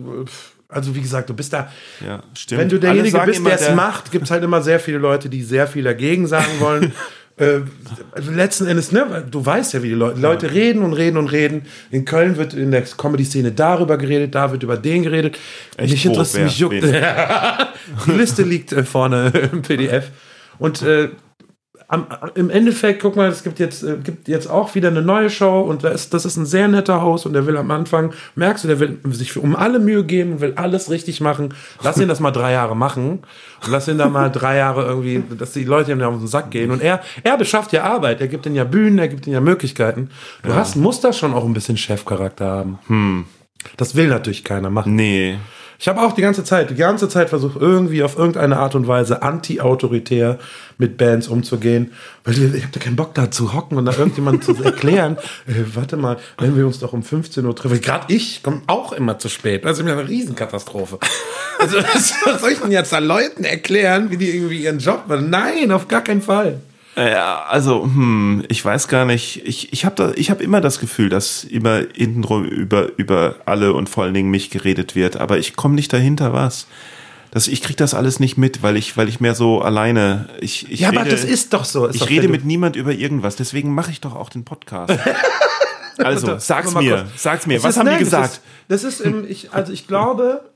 [0.68, 1.70] also wie gesagt, du bist da,
[2.05, 2.61] Ja, stimmt.
[2.61, 5.42] wenn du derjenige bist, der es macht, gibt es halt immer sehr viele Leute, die
[5.42, 6.92] sehr viel dagegen sagen wollen.
[7.36, 7.61] äh,
[8.30, 11.28] letzten Endes, ne, du weißt ja, wie die Leute, die Leute reden und reden und
[11.28, 11.62] reden.
[11.90, 15.38] In Köln wird in der Comedy-Szene darüber geredet, da wird über den geredet.
[15.76, 16.82] Echt mich interessiert, mich juckt.
[18.07, 20.11] Die Liste liegt äh, vorne im PDF.
[20.61, 21.09] Und äh,
[21.91, 22.07] am,
[22.37, 25.61] im Endeffekt, guck mal, es gibt jetzt, äh, gibt jetzt auch wieder eine neue Show
[25.61, 28.69] und das, das ist ein sehr netter Host und der will am Anfang, merkst du,
[28.69, 31.53] der will sich um alle Mühe geben, will alles richtig machen.
[31.83, 33.25] Lass ihn das mal drei Jahre machen
[33.65, 36.29] und lass ihn da mal drei Jahre irgendwie, dass die Leute ihm da auf den
[36.29, 36.71] Sack gehen.
[36.71, 39.41] Und er, er beschafft ja Arbeit, er gibt ihnen ja Bühnen, er gibt ihnen ja
[39.41, 40.11] Möglichkeiten.
[40.45, 42.79] Du hast, musst da schon auch ein bisschen Chefcharakter haben.
[43.77, 44.95] Das will natürlich keiner machen.
[44.95, 45.39] Nee.
[45.81, 48.87] Ich habe auch die ganze Zeit, die ganze Zeit versucht, irgendwie auf irgendeine Art und
[48.87, 50.39] Weise anti-autoritär
[50.76, 51.93] mit Bands umzugehen.
[52.22, 55.16] Weil ich, ich habe da keinen Bock da zu hocken und da irgendjemand zu erklären,
[55.47, 57.81] äh, warte mal, wenn wir uns doch um 15 Uhr treffen.
[57.81, 59.64] Gerade ich komme auch immer zu spät.
[59.64, 60.99] Das ist mir eine Riesenkatastrophe.
[61.59, 61.78] Also,
[62.26, 65.31] was soll ich denn jetzt da Leuten erklären, wie die irgendwie ihren Job machen?
[65.31, 66.61] Nein, auf gar keinen Fall.
[67.09, 69.42] Ja, also, hm, ich weiß gar nicht.
[69.46, 74.05] Ich, ich habe habe immer das Gefühl, dass immer hintenrum über, über alle und vor
[74.05, 76.66] allen Dingen mich geredet wird, aber ich komme nicht dahinter, was.
[77.30, 80.28] Das, ich krieg das alles nicht mit, weil ich, weil ich mehr so alleine.
[80.40, 81.86] Ich, ich Ja, rede, aber das ist doch so.
[81.86, 84.92] Ist ich doch, rede mit niemand über irgendwas, deswegen mache ich doch auch den Podcast.
[85.98, 87.22] Also, sag's mir, kurz.
[87.22, 87.55] sag's mir.
[87.57, 88.40] Das Was haben die nein, gesagt?
[88.68, 90.51] Das ist, das ist im, ich, also ich glaube,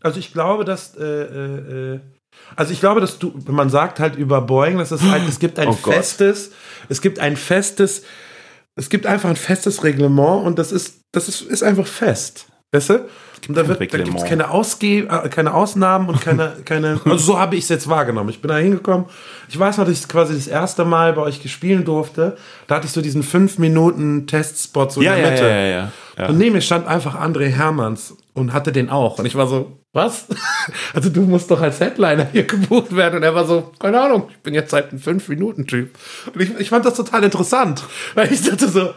[0.00, 2.00] also ich glaube, dass, äh, äh, äh,
[2.56, 5.58] also ich glaube, dass du, man sagt halt über Boeing, dass es halt, es gibt
[5.58, 6.50] ein Oh festes,
[6.88, 8.02] es gibt ein festes,
[8.74, 12.46] es gibt einfach ein festes Reglement und das ist, das ist, ist einfach fest.
[12.70, 13.08] Weißt du?
[13.48, 17.00] Und da, gibt es keine, Ausge äh, keine Ausnahmen und keine, keine.
[17.04, 18.28] Also so habe ich es jetzt wahrgenommen.
[18.28, 19.06] Ich bin da hingekommen.
[19.48, 22.36] Ich weiß noch, dass ich quasi das erste Mal bei euch gespielen durfte.
[22.66, 25.44] Da hatte ich so diesen 5 Minuten Testspot so Ja, in ja, der Mitte.
[25.44, 25.92] ja, ja, ja.
[26.18, 26.28] ja.
[26.28, 29.18] Und neben mir stand einfach André Hermanns und hatte den auch.
[29.18, 30.26] Und ich war so, was?
[30.94, 33.16] Also du musst doch als Headliner hier gebucht werden.
[33.16, 35.90] Und er war so, keine Ahnung, ich bin jetzt seit einem 5-Minuten-Typ.
[36.34, 37.84] Und ich, ich fand das total interessant.
[38.14, 38.90] Weil ich dachte so,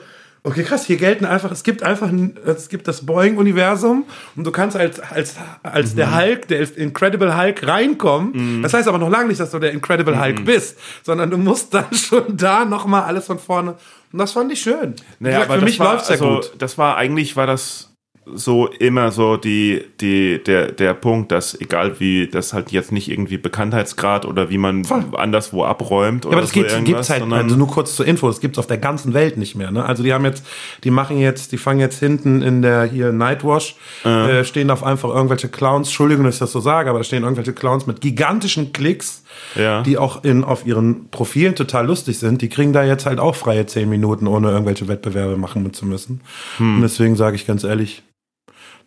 [0.44, 4.52] okay, krass, hier gelten einfach, es gibt einfach, ein, es gibt das Boeing-Universum und du
[4.52, 8.62] kannst als, als, als der Hulk, der ist Incredible Hulk reinkommen.
[8.64, 11.74] Das heißt aber noch lange nicht, dass du der Incredible Hulk bist, sondern du musst
[11.74, 13.76] dann schon da nochmal alles von vorne.
[14.12, 14.96] Und das fand ich schön.
[15.20, 16.52] Naja, gesagt, aber für mich war, läuft's ja also, gut.
[16.58, 17.91] Das war eigentlich war das
[18.26, 23.10] so immer so die die der der Punkt, dass egal wie das halt jetzt nicht
[23.10, 25.04] irgendwie Bekanntheitsgrad oder wie man Voll.
[25.14, 28.40] anderswo abräumt Ja, aber das so gibt, gibt's halt, also nur kurz zur Info, das
[28.40, 29.72] gibt's auf der ganzen Welt nicht mehr.
[29.72, 29.84] Ne?
[29.84, 30.46] Also die haben jetzt,
[30.84, 35.10] die machen jetzt, die fangen jetzt hinten in der hier Nightwash, äh, stehen auf einfach
[35.10, 38.72] irgendwelche Clowns, Entschuldigung, dass ich das so sage, aber da stehen irgendwelche Clowns mit gigantischen
[38.72, 39.24] Klicks,
[39.56, 39.82] Ja.
[39.82, 42.42] die auch in, auf ihren Profilen total lustig sind.
[42.44, 46.22] Die kriegen da jetzt halt auch freie zehn Minuten, ohne irgendwelche Wettbewerbe machen zu müssen.
[46.58, 46.76] Hm.
[46.76, 48.04] Und deswegen sage ich ganz ehrlich,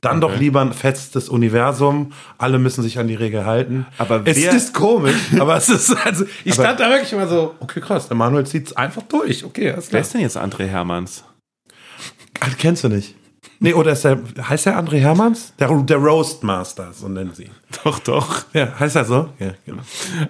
[0.05, 2.13] dann doch lieber ein festes Universum.
[2.39, 3.87] Alle müssen sich an die Regel halten.
[3.99, 7.55] Aber es wer- ist komisch, aber es ist also ich stand da wirklich immer so,
[7.61, 9.45] okay, krass, der Manuel zieht's einfach durch.
[9.45, 10.01] Okay, alles Wer klar.
[10.03, 11.25] ist denn jetzt André Hermanns?
[12.41, 13.15] Ach, kennst du nicht?
[13.61, 15.53] Nee, oder ist der heißt der André Hermanns?
[15.59, 17.45] Der, der Roastmaster, so nennen sie.
[17.45, 17.51] ihn.
[17.85, 18.45] Doch, doch.
[18.53, 19.29] Ja, heißt er so?
[19.39, 19.83] Ja, genau.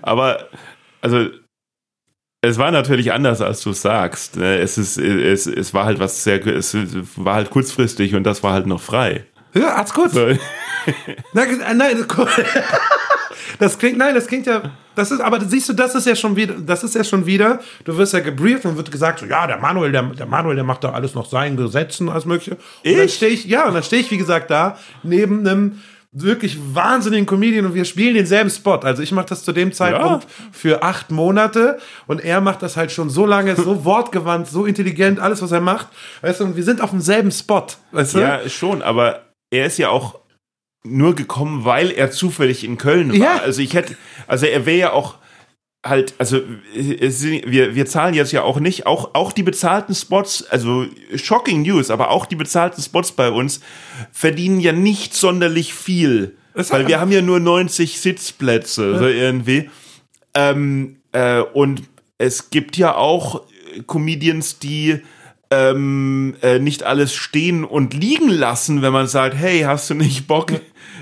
[0.02, 0.48] Aber
[1.00, 1.26] also
[2.42, 4.36] es war natürlich anders, als du sagst.
[4.36, 4.58] ne?
[4.58, 6.76] Es ist es, es war halt was sehr es
[7.16, 9.24] war halt kurzfristig und das war halt noch frei.
[9.54, 10.12] Ja, hat's gut.
[10.14, 10.38] Nein,
[11.76, 12.06] nein,
[13.58, 14.62] das klingt, nein, das klingt ja,
[14.94, 17.60] das ist, aber siehst du, das ist ja schon wieder, das ist ja schon wieder,
[17.84, 20.64] du wirst ja gebrieft und wird gesagt, so, ja, der Manuel, der, der Manuel, der
[20.64, 22.52] macht da alles nach seinen Gesetzen, alles mögliche.
[22.52, 23.14] Und dann Ich?
[23.14, 25.80] stehe ich, ja, und dann stehe ich, wie gesagt, da, neben einem
[26.16, 28.76] wirklich wahnsinnigen Comedian und wir spielen denselben Spot.
[28.76, 32.92] Also ich mache das zu dem Zeitpunkt für acht Monate und er macht das halt
[32.92, 35.88] schon so lange, so wortgewandt, so intelligent, alles, was er macht.
[36.22, 37.66] Weißt du, und wir sind auf demselben Spot.
[37.90, 38.20] Weißt du?
[38.20, 39.23] Ja, schon, aber
[39.54, 40.18] er ist ja auch
[40.84, 43.16] nur gekommen, weil er zufällig in Köln war.
[43.16, 43.36] Ja.
[43.38, 43.96] Also ich hätte,
[44.26, 45.16] also er wäre ja auch
[45.84, 46.40] halt, also
[46.74, 51.62] sind- wir, wir zahlen jetzt ja auch nicht, auch, auch die bezahlten Spots, also shocking
[51.62, 53.60] News, aber auch die bezahlten Spots bei uns
[54.12, 56.36] verdienen ja nicht sonderlich viel.
[56.54, 59.70] Das weil wir haben ja nur 90 Sitzplätze, so irgendwie.
[60.34, 61.82] Ähm, äh, und
[62.18, 63.42] es gibt ja auch
[63.74, 65.00] äh, Comedians, die
[65.50, 70.26] ähm, äh, nicht alles stehen und liegen lassen, wenn man sagt, hey, hast du nicht
[70.26, 70.52] Bock,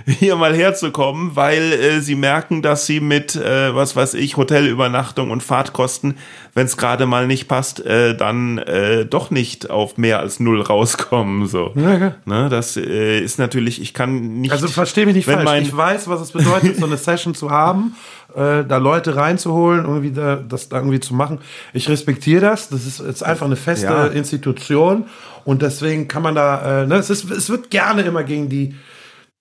[0.06, 5.30] hier mal herzukommen, weil äh, sie merken, dass sie mit, äh, was weiß ich, Hotelübernachtung
[5.30, 6.16] und Fahrtkosten,
[6.54, 10.60] wenn es gerade mal nicht passt, äh, dann äh, doch nicht auf mehr als null
[10.60, 11.46] rauskommen.
[11.46, 11.72] So.
[11.76, 12.14] Ja, ja.
[12.24, 14.52] Ne, das äh, ist natürlich, ich kann nicht.
[14.52, 15.48] Also verstehe mich nicht wenn falsch.
[15.48, 17.94] mein- ich weiß, was es bedeutet, so eine Session zu haben,
[18.34, 21.38] äh, da Leute reinzuholen, irgendwie da, das da irgendwie zu machen.
[21.72, 22.68] Ich respektiere das.
[22.68, 24.06] Das ist jetzt einfach eine feste Ja.
[24.06, 25.04] Institution
[25.44, 28.74] und deswegen kann man da, äh, ne, es, ist, es wird gerne immer gegen die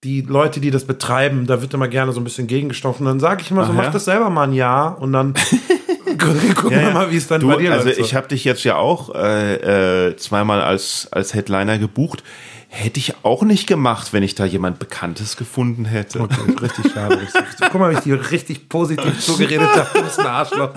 [0.03, 3.05] die Leute, die das betreiben, da wird immer gerne so ein bisschen gegengestochen.
[3.05, 3.83] Dann sage ich immer so, Ach ja?
[3.83, 5.33] mach das selber mal ein Jahr und dann
[6.17, 7.97] gucken wir mal, wie es dann du, bei dir Also läuft.
[7.97, 8.03] so.
[8.03, 12.23] ich habe dich jetzt ja auch äh, äh, zweimal als, als Headliner gebucht.
[12.73, 16.21] Hätte ich auch nicht gemacht, wenn ich da jemand Bekanntes gefunden hätte.
[16.21, 17.19] Okay, richtig schade.
[17.59, 19.87] Guck mal, wie ich dir richtig positiv zugeredet habe.
[19.93, 20.69] Du bist ein Arschloch.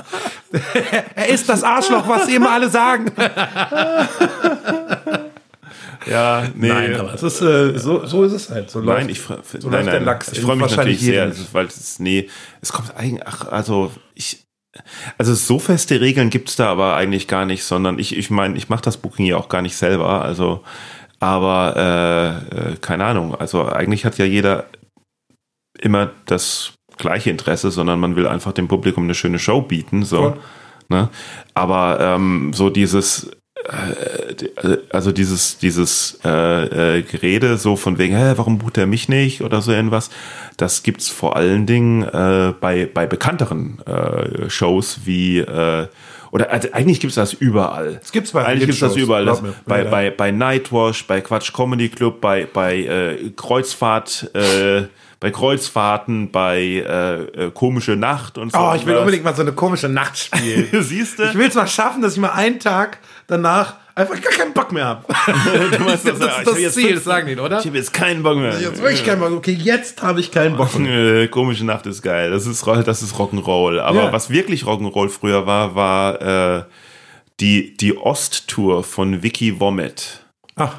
[1.15, 3.13] er ist das Arschloch, was immer alle sagen.
[6.07, 6.69] Ja, nee.
[6.69, 8.71] Nein, aber es ist, äh, so, so ist es halt.
[8.71, 11.67] So Nein, läuft- ich, fre- so nein, nein, Lachs ich freue mich natürlich sehr, weil
[11.67, 12.29] es, nee,
[12.61, 14.45] es kommt eigentlich, ach, also ich,
[15.19, 18.69] also so feste Regeln gibt's da aber eigentlich gar nicht, sondern ich, ich meine, ich
[18.69, 20.63] mache das Booking ja auch gar nicht selber, also,
[21.21, 24.67] aber äh, äh, keine Ahnung, also eigentlich hat ja jeder
[25.81, 30.17] immer das gleiche Interesse, sondern man will einfach dem Publikum eine schöne Show bieten, so,
[30.19, 30.41] Voll.
[30.89, 31.09] ne?
[31.55, 33.31] Aber ähm, so dieses
[34.91, 39.43] also dieses dieses äh, äh, Gerede so von wegen, hä, warum bucht er mich nicht
[39.43, 40.11] oder so irgendwas,
[40.57, 45.87] das gibt's vor allen Dingen äh, bei bei bekannteren äh, Shows wie äh,
[46.35, 48.01] oder also eigentlich gibt es das überall.
[48.03, 49.25] Es gibt's bei Eigentlich gibt es das Shows, überall.
[49.25, 54.89] Das, bei, bei, bei Nightwash, bei Quatsch Comedy Club, bei, bei äh, Kreuzfahrt, äh,
[55.21, 58.59] bei Kreuzfahrten, bei äh, äh, Komische Nacht und so.
[58.59, 60.67] Oh, ich will unbedingt mal so eine komische Nacht spielen.
[60.83, 61.23] Siehst du?
[61.23, 64.73] Ich will es mal schaffen, dass ich mal einen Tag danach einfach gar keinen Bock
[64.73, 65.05] mehr habe.
[65.77, 67.61] Du meinst, Das ja, ich das hab jetzt Ziel, das sagen die, oder?
[67.61, 68.59] Ich habe jetzt keinen Bock mehr.
[68.61, 69.33] Jetzt wirklich keinen Bock.
[69.33, 71.29] Okay, jetzt habe ich keinen Bock mehr.
[71.29, 72.31] Komische Nacht ist geil.
[72.31, 73.79] Das ist, Roll- das ist Rock'n'Roll.
[73.81, 74.13] Aber Ja.
[74.13, 76.21] was wirklich Rock'n'Roll früher war, war
[76.59, 76.65] äh,
[77.41, 80.25] die, die Osttour von Vicky Vomit.
[80.57, 80.75] Ach,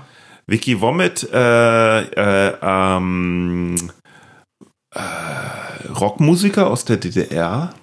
[0.48, 3.76] Vicky Vomit, äh, äh, ähm,
[4.94, 5.00] äh,
[6.00, 7.74] Rockmusiker aus der DDR.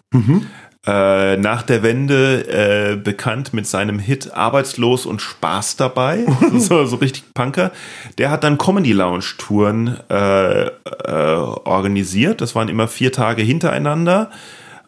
[0.84, 6.26] Äh, nach der Wende äh, bekannt mit seinem Hit Arbeitslos und Spaß dabei.
[6.56, 7.70] so, so richtig Punker.
[8.18, 10.70] Der hat dann Comedy Lounge Touren äh, äh,
[11.06, 12.40] organisiert.
[12.40, 14.30] Das waren immer vier Tage hintereinander.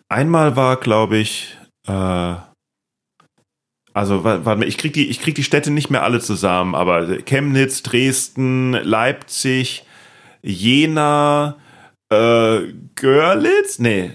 [0.08, 2.34] Einmal war, glaube ich, äh,
[3.92, 6.74] also wa- warte mal, ich krieg die, ich krieg die Städte nicht mehr alle zusammen,
[6.74, 9.84] aber Chemnitz, Dresden, Leipzig,
[10.42, 11.54] Jena,
[12.12, 12.62] äh,
[12.96, 14.10] Görlitz, nee,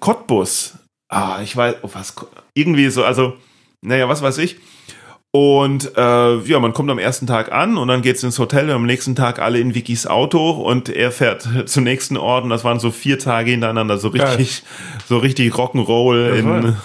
[0.00, 0.77] Cottbus.
[1.08, 2.14] Ah, ich weiß, oh, was,
[2.54, 3.34] irgendwie so, also,
[3.80, 4.58] naja, was weiß ich.
[5.30, 8.76] Und äh, ja, man kommt am ersten Tag an und dann geht's ins Hotel und
[8.76, 12.64] am nächsten Tag alle in Vikis Auto und er fährt zum nächsten Ort und das
[12.64, 14.62] waren so vier Tage hintereinander, so richtig,
[15.06, 16.76] so richtig Rock'n'Roll in,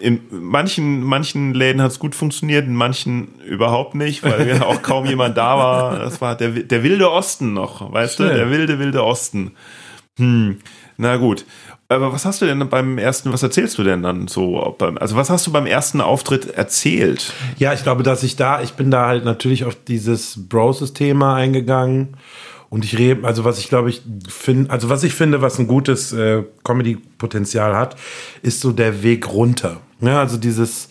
[0.00, 5.36] in manchen, manchen Läden hat's gut funktioniert, in manchen überhaupt nicht, weil auch kaum jemand
[5.36, 5.98] da war.
[5.98, 8.24] Das war der, der wilde Osten noch, weißt du?
[8.24, 8.36] Schön.
[8.36, 9.52] Der wilde, wilde Osten.
[10.18, 10.58] Hm,
[10.96, 11.44] na gut.
[11.88, 14.76] Aber was hast du denn beim ersten, was erzählst du denn dann so?
[14.96, 17.32] Also was hast du beim ersten Auftritt erzählt?
[17.58, 22.16] Ja, ich glaube, dass ich da, ich bin da halt natürlich auf dieses Broses-Thema eingegangen.
[22.68, 25.68] Und ich rede, also was ich glaube ich finde, also was ich finde, was ein
[25.68, 27.96] gutes äh, Comedy-Potenzial hat,
[28.42, 29.80] ist so der Weg runter.
[30.00, 30.88] Ja, also dieses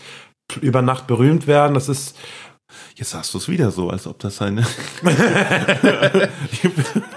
[0.62, 2.16] über Nacht berühmt werden, das ist,
[2.96, 4.66] Jetzt sagst du es wieder so, als ob das eine.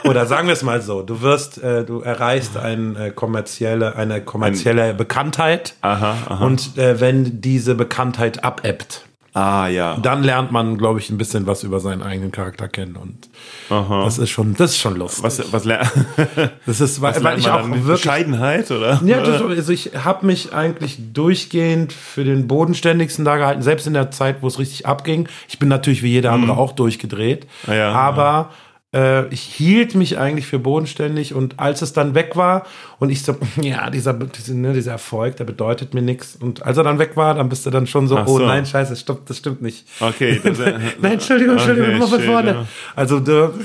[0.05, 4.25] oder sagen wir es mal so, du wirst, äh, du erreichst ein, äh, kommerzielle, eine
[4.25, 5.75] kommerzielle Bekanntheit.
[5.81, 6.45] Aha, aha.
[6.45, 9.08] Und äh, wenn diese Bekanntheit abebbt,
[9.39, 9.97] Ah ja.
[9.97, 12.97] dann lernt man, glaube ich, ein bisschen was über seinen eigenen Charakter kennen.
[12.97, 13.29] Und
[13.69, 15.23] das ist schon, das ist schon lustig.
[15.23, 15.81] Was, was, ler
[16.67, 17.87] das ist, was weil lernt ich auch wirklich.
[17.87, 19.01] Bescheidenheit, oder?
[19.05, 23.95] Ja, das, also ich habe mich eigentlich durchgehend für den bodenständigsten da gehalten, selbst in
[23.95, 25.29] der Zeit, wo es richtig abging.
[25.49, 30.47] Ich bin natürlich wie jeder andere auch durchgedreht, ja, aber äh, ich hielt mich eigentlich
[30.47, 32.65] für bodenständig und als es dann weg war
[32.99, 36.37] und ich so, ja, dieser, dieser, ne, dieser Erfolg, der bedeutet mir nichts.
[36.41, 38.47] Und als er dann weg war, dann bist du dann schon so, oh so.
[38.47, 39.85] nein, scheiße, das stimmt, das stimmt nicht.
[40.01, 40.41] Okay.
[40.43, 40.59] Das,
[41.03, 42.51] Nein, Entschuldigung, Entschuldigung, Okay, nochmal von vorne.
[42.53, 42.67] ja.
[42.97, 43.19] Also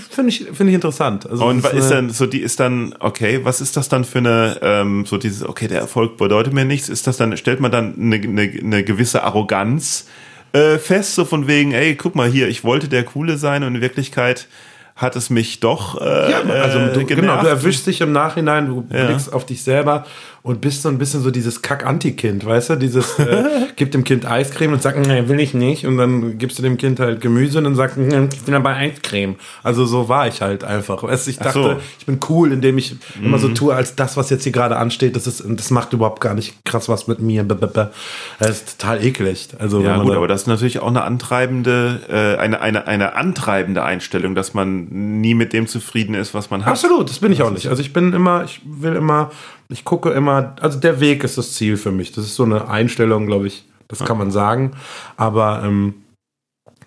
[0.09, 1.29] finde ich, finde ich interessant.
[1.29, 3.39] Also, Und was ist eine- dann so die ist dann okay?
[3.43, 6.89] Was ist das dann für eine ähm, so dieses okay der Erfolg bedeutet mir nichts?
[6.89, 10.05] Ist das dann stellt man dann eine, eine, eine gewisse Arroganz
[10.51, 13.75] äh, fest so von wegen ey guck mal hier ich wollte der coole sein und
[13.75, 14.47] in Wirklichkeit
[14.95, 18.67] hat es mich doch äh, Ja, also du, äh, genau, du erwischst dich im Nachhinein,
[18.67, 19.05] du Ja.
[19.07, 20.05] blickst auf dich selber
[20.43, 22.75] und bist so ein bisschen so dieses Kack-Anti-Kind, weißt du?
[22.75, 23.45] Dieses, äh,
[23.77, 25.87] gib dem Kind Eiscreme und sag, nee, will ich nicht.
[25.87, 28.71] Und dann gibst du dem Kind halt Gemüse und dann sagst, "Nee, ich bin aber
[28.71, 29.35] Eiscreme.
[29.63, 31.01] Also so war ich halt einfach.
[31.01, 31.69] Weißt, ich Ach dachte, so.
[31.69, 31.79] Mhm.
[31.97, 35.15] ich bin cool, indem ich immer so tue, als das, was jetzt hier gerade ansteht,
[35.15, 37.45] das ist, das macht überhaupt gar nicht krass was mit mir.
[37.45, 39.47] Das ist total eklig.
[39.59, 43.83] Also, Ja gut, aber das ist natürlich auch eine antreibende, äh, eine, eine, eine antreibende
[43.83, 44.87] Einstellung, dass man
[45.21, 46.73] nie mit dem zufrieden ist, was man hat.
[46.73, 47.67] Absolut, das bin ich auch nicht.
[47.67, 49.31] Also ich bin immer, ich will immer,
[49.73, 52.11] ich gucke immer, also der Weg ist das Ziel für mich.
[52.11, 54.71] Das ist so eine Einstellung, glaube ich, das kann man sagen.
[55.17, 55.95] Aber ähm,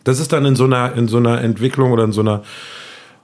[0.04, 2.42] das ist dann in so einer, in so einer Entwicklung oder in so einer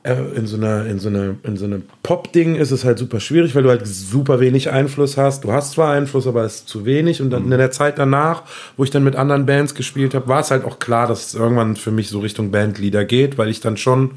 [0.02, 3.20] äh, in so einer, in so einer, in so einem Pop-Ding ist es halt super
[3.20, 5.44] schwierig, weil du halt super wenig Einfluss hast.
[5.44, 7.22] Du hast zwar Einfluss, aber es ist zu wenig.
[7.22, 8.42] Und dann in der Zeit danach,
[8.76, 11.34] wo ich dann mit anderen Bands gespielt habe, war es halt auch klar, dass es
[11.34, 14.12] irgendwann für mich so Richtung Bandleader geht, weil ich dann schon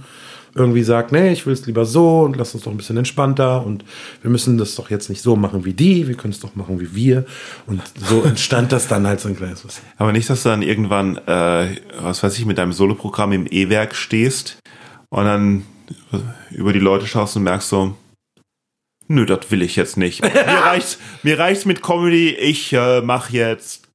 [0.55, 3.65] irgendwie sage, nee, ich will es lieber so und lass uns doch ein bisschen entspannter
[3.65, 3.83] und
[4.21, 6.79] wir müssen das doch jetzt nicht so machen wie die, wir können es doch machen
[6.79, 7.25] wie wir.
[7.67, 9.83] Und so entstand das dann halt so ein kleines bisschen.
[9.97, 13.95] Aber nicht, dass du dann irgendwann, äh, was weiß ich, mit deinem Soloprogramm im E-Werk
[13.95, 14.59] stehst
[15.09, 15.65] und dann
[16.51, 17.95] über die Leute schaust und merkst so,
[19.09, 20.21] nö, das will ich jetzt nicht.
[20.33, 23.89] Mir reicht's, mir reicht's mit Comedy, ich äh, mach jetzt,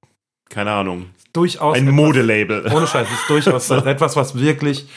[0.50, 2.66] keine Ahnung, Durchaus ein Modelabel.
[2.72, 4.88] Ohne Scheiß, es ist durchaus etwas, was wirklich,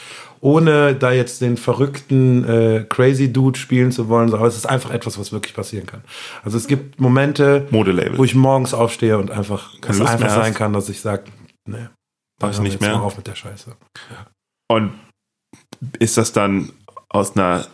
[0.44, 4.90] ohne da jetzt den verrückten äh, Crazy Dude spielen zu wollen, aber es ist einfach
[4.90, 6.04] etwas, was wirklich passieren kann.
[6.42, 8.18] Also es gibt Momente, Modelabel.
[8.18, 10.54] wo ich morgens aufstehe und einfach, Keine es Lust einfach sein hast.
[10.54, 11.24] kann, dass ich sage,
[11.66, 11.88] nee,
[12.42, 12.98] Mach ich nicht mehr.
[12.98, 13.74] mal auf mit der Scheiße.
[14.68, 14.92] Und
[15.98, 16.72] ist das dann
[17.08, 17.64] aus einer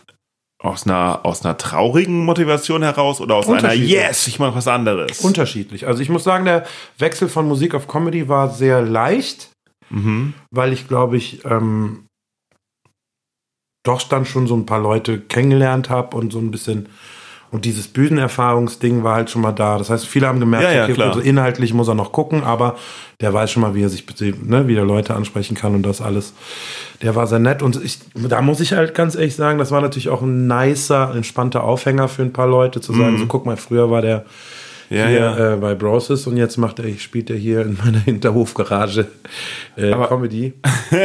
[0.63, 5.19] aus einer, aus einer traurigen Motivation heraus oder aus einer Yes, ich mache was anderes?
[5.21, 5.87] Unterschiedlich.
[5.87, 6.65] Also ich muss sagen, der
[6.99, 9.49] Wechsel von Musik auf Comedy war sehr leicht,
[9.89, 10.35] mhm.
[10.51, 12.05] weil ich glaube ich ähm,
[13.83, 16.87] doch dann schon so ein paar Leute kennengelernt habe und so ein bisschen
[17.51, 19.77] und dieses Bühnenerfahrungsding war halt schon mal da.
[19.77, 22.77] Das heißt, viele haben gemerkt, ja, ja, okay, also inhaltlich muss er noch gucken, aber
[23.19, 24.05] der weiß schon mal, wie er sich,
[24.41, 26.33] ne, wie er Leute ansprechen kann und das alles.
[27.01, 27.61] Der war sehr nett.
[27.61, 31.13] Und ich, da muss ich halt ganz ehrlich sagen, das war natürlich auch ein nicer,
[31.13, 33.19] entspannter Aufhänger für ein paar Leute, zu sagen, mhm.
[33.19, 34.23] so guck mal, früher war der
[34.91, 35.53] ja, hier, ja.
[35.53, 39.07] Äh, bei Broses und jetzt macht er, spielt er hier in meiner Hinterhofgarage
[39.77, 40.53] äh, Comedy.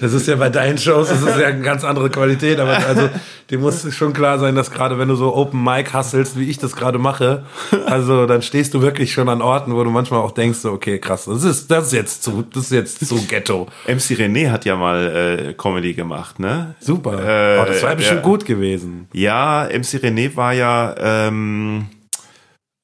[0.00, 3.08] das ist ja bei deinen Shows, das ist ja eine ganz andere Qualität, aber also
[3.50, 6.58] dir muss schon klar sein, dass gerade wenn du so Open Mic hasselst, wie ich
[6.58, 7.44] das gerade mache,
[7.86, 10.98] also dann stehst du wirklich schon an Orten, wo du manchmal auch denkst, so, okay,
[10.98, 13.66] krass, das ist, das ist jetzt zu, das ist jetzt zu Ghetto.
[13.86, 16.74] MC René hat ja mal äh, Comedy gemacht, ne?
[16.80, 17.12] Super.
[17.12, 19.08] Äh, oh, das war ja bestimmt gut gewesen.
[19.14, 21.77] Ja, MC René war ja, ähm,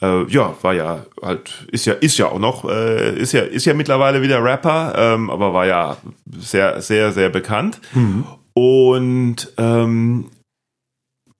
[0.04, 3.64] äh, ja, war ja halt, ist ja, ist ja auch noch, äh, ist ja, ist
[3.64, 5.96] ja mittlerweile wieder Rapper, ähm, aber war ja
[6.36, 7.80] sehr, sehr, sehr bekannt.
[7.94, 8.24] Mhm.
[8.54, 10.30] Und ähm,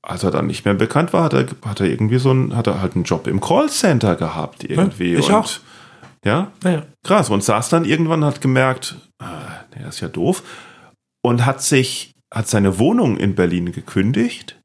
[0.02, 2.66] als er dann nicht mehr bekannt war, hat er, hat er irgendwie so ein, hat
[2.66, 5.12] er halt einen Job im Callcenter gehabt irgendwie.
[5.12, 5.50] Ja, ich und, auch.
[6.24, 6.52] Ja?
[6.64, 6.82] ja?
[7.04, 7.30] Krass.
[7.30, 10.42] Und saß dann irgendwann, hat gemerkt, ah, der ist ja doof.
[11.22, 14.60] Und hat sich, hat seine Wohnung in Berlin gekündigt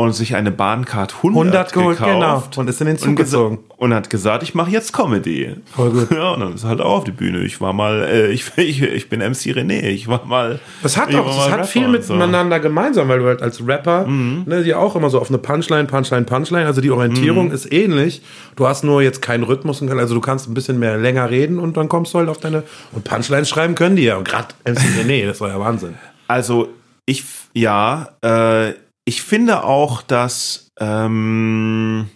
[0.00, 2.60] und sich eine Bahncard 100, 100 geholt, gekauft genau.
[2.60, 5.56] und ist in den Zug gezogen und hat gesagt, ich mache jetzt Comedy.
[5.74, 6.10] Voll gut.
[6.14, 7.40] Ja, und dann ist halt auch auf die Bühne.
[7.40, 9.82] Ich war mal, äh, ich, ich, ich bin MC René.
[9.88, 10.60] Ich war mal.
[10.84, 12.62] Das hat auch, das hat viel miteinander so.
[12.62, 14.44] gemeinsam, weil du halt als Rapper, mhm.
[14.46, 16.66] ne, die auch immer so auf eine Punchline, Punchline, Punchline.
[16.66, 17.54] Also die Orientierung mhm.
[17.54, 18.22] ist ähnlich.
[18.54, 21.58] Du hast nur jetzt keinen Rhythmus und also du kannst ein bisschen mehr länger reden
[21.58, 24.16] und dann kommst du halt auf deine und Punchlines schreiben können die ja.
[24.16, 25.94] Und gerade MC René, das war ja Wahnsinn.
[26.28, 26.68] Also
[27.04, 28.10] ich, ja.
[28.22, 28.74] Äh,
[29.08, 32.10] ich finde auch, dass ähm,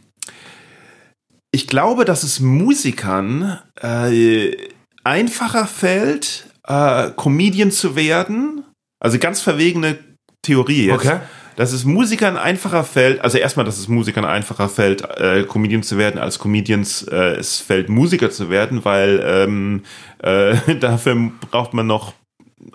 [1.51, 4.55] ich glaube, dass es Musikern äh,
[5.03, 8.64] einfacher fällt, äh, Comedian zu werden.
[9.01, 9.99] Also ganz verwegene
[10.43, 11.07] Theorie jetzt.
[11.07, 11.20] Okay.
[11.57, 15.97] Dass es Musikern einfacher fällt, also erstmal, dass es Musikern einfacher fällt, äh, Comedian zu
[15.97, 19.82] werden, als Comedians äh, es fällt, Musiker zu werden, weil ähm,
[20.18, 22.12] äh, dafür braucht man noch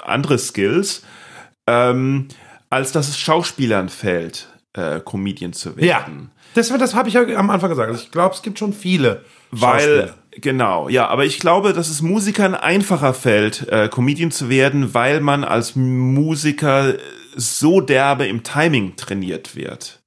[0.01, 1.03] andere Skills.
[1.67, 2.29] Ähm,
[2.69, 5.87] als dass es Schauspielern fällt, äh, Comedian zu werden.
[5.87, 6.05] Ja,
[6.53, 7.89] das, das habe ich ja am Anfang gesagt.
[7.89, 9.23] Also ich glaube, es gibt schon viele.
[9.51, 14.93] Weil, genau, ja, aber ich glaube, dass es Musikern einfacher fällt, äh, Comedian zu werden,
[14.93, 16.95] weil man als Musiker
[17.35, 19.99] so derbe im Timing trainiert wird.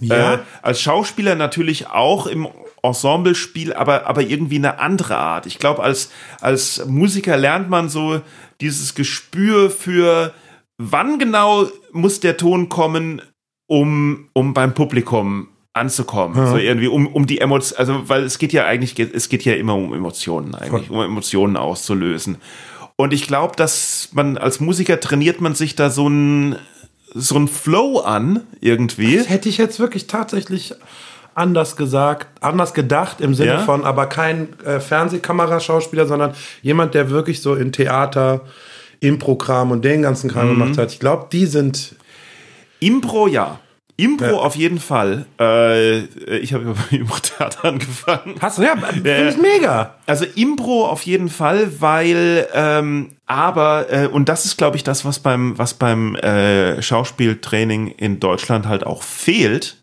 [0.00, 0.34] Ja.
[0.34, 2.48] Äh, als Schauspieler natürlich auch im
[2.82, 5.46] Ensemblespiel, aber, aber irgendwie eine andere Art.
[5.46, 6.10] Ich glaube, als,
[6.40, 8.22] als Musiker lernt man so
[8.60, 10.32] dieses Gespür für
[10.80, 13.20] wann genau muss der Ton kommen,
[13.66, 16.36] um, um beim Publikum anzukommen.
[16.36, 16.46] Ja.
[16.46, 19.54] So irgendwie, um, um die Emotionen, also, weil es geht ja eigentlich, es geht ja
[19.54, 20.96] immer um Emotionen eigentlich, Voll.
[20.96, 22.38] um Emotionen auszulösen.
[22.96, 26.56] Und ich glaube, dass man als Musiker trainiert man sich da so ein,
[27.14, 29.16] so ein Flow an, irgendwie.
[29.16, 30.74] Das hätte ich jetzt wirklich tatsächlich
[31.34, 33.58] anders gesagt, anders gedacht im Sinne ja?
[33.60, 38.42] von, aber kein äh, Fernsehkameraschauspieler, sondern jemand, der wirklich so in Theater,
[39.00, 40.58] Impro-Kram und den ganzen Kram mhm.
[40.58, 40.92] gemacht hat.
[40.92, 41.96] Ich glaube, die sind.
[42.80, 43.60] Impro, ja.
[43.96, 44.32] Impro ja.
[44.32, 45.26] auf jeden Fall.
[45.38, 45.98] Äh,
[46.38, 48.36] ich habe über Impro-Theater angefangen.
[48.40, 48.62] Hast du?
[48.62, 49.96] Ja, finde äh, ich mega.
[50.06, 55.04] Also Impro auf jeden Fall, weil, ähm, aber, äh, und das ist, glaube ich, das,
[55.04, 59.76] was beim, was beim äh, Schauspieltraining in Deutschland halt auch fehlt.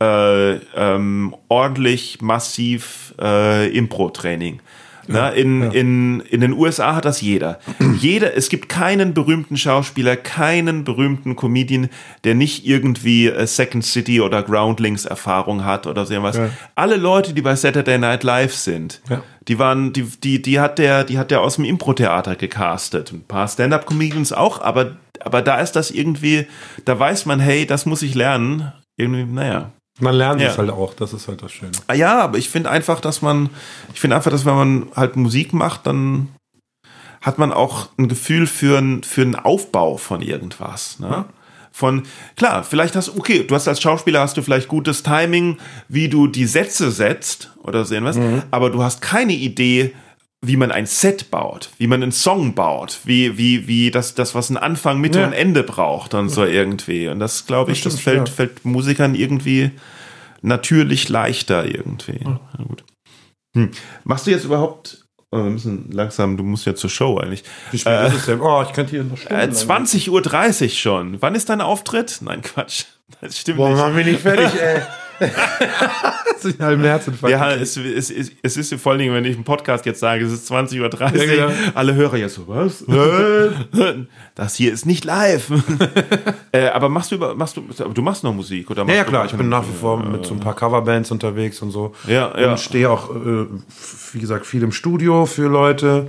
[0.00, 4.60] Äh, ähm, ordentlich, massiv äh, Impro-Training.
[5.08, 5.70] Ja, in, ja.
[5.70, 7.58] in, in den USA hat das jeder.
[7.98, 8.36] jeder.
[8.36, 11.88] Es gibt keinen berühmten Schauspieler, keinen berühmten Comedian,
[12.24, 16.36] der nicht irgendwie äh, Second City oder Groundlings Erfahrung hat oder so irgendwas.
[16.36, 16.50] Ja.
[16.74, 19.00] Alle Leute, die bei Saturday Night Live sind,
[19.48, 23.12] die waren, die, die, die hat der, die hat der aus dem Impro-Theater gecastet.
[23.12, 26.46] Ein paar Stand-Up-Comedians auch, aber, aber da ist das irgendwie,
[26.84, 28.72] da weiß man, hey, das muss ich lernen.
[28.96, 29.72] Irgendwie, naja.
[30.00, 30.48] Man lernt ja.
[30.48, 31.72] es halt auch, das ist halt das Schöne.
[31.86, 33.50] Ah ja, aber ich finde einfach, dass man,
[33.92, 36.28] ich finde einfach, dass wenn man halt Musik macht, dann
[37.20, 40.98] hat man auch ein Gefühl für, ein, für einen Aufbau von irgendwas.
[40.98, 41.08] Ne?
[41.08, 41.24] Ja.
[41.70, 42.02] Von,
[42.36, 46.08] klar, vielleicht hast du, okay, du hast als Schauspieler hast du vielleicht gutes Timing, wie
[46.08, 48.42] du die Sätze setzt oder so irgendwas, mhm.
[48.50, 49.94] aber du hast keine Idee,
[50.44, 54.34] wie man ein Set baut, wie man einen Song baut, wie, wie, wie das, das,
[54.34, 55.26] was einen Anfang, Mitte ja.
[55.26, 57.06] und Ende braucht und so irgendwie.
[57.08, 58.34] Und das, glaube ich, das, das fällt, ja.
[58.34, 59.70] fällt Musikern irgendwie
[60.42, 62.20] natürlich leichter irgendwie.
[62.24, 62.40] Ja.
[62.66, 62.84] gut.
[63.54, 63.70] Hm.
[64.04, 64.98] Machst du jetzt überhaupt
[65.34, 67.42] Oh, wir müssen langsam, du musst ja zur Show eigentlich.
[67.70, 68.42] Wie spät Äh, ist es denn?
[68.42, 70.10] Oh, ich könnte hier noch Äh, stundenlang- 20.30
[70.64, 71.22] Uhr schon.
[71.22, 72.18] Wann ist dein Auftritt?
[72.20, 72.84] Nein, Quatsch.
[73.22, 73.78] Das stimmt Boah, nicht.
[73.78, 74.82] mach mich nicht fertig, ey.
[75.22, 77.30] Das ist ein halben Herzinfarkt.
[77.32, 80.24] Ja, es, es, es, es ist vor allen Dingen, wenn ich im Podcast jetzt sage,
[80.24, 81.52] es ist 20.30 Uhr, Ja, genau.
[81.74, 82.84] alle Hörer jetzt so, was?
[84.34, 85.50] das hier ist nicht live.
[86.52, 89.04] äh, aber machst du über, machst du, du machst noch Musik oder Ja, machst ja
[89.04, 91.94] du klar, ich bin nach wie vor mit so ein paar Coverbands unterwegs und so.
[92.06, 92.50] Ja, ja.
[92.52, 93.46] Und stehe auch, äh,
[94.12, 96.08] wie gesagt, viel im Studio für Leute.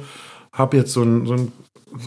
[0.51, 1.51] Hab jetzt so ein, so ein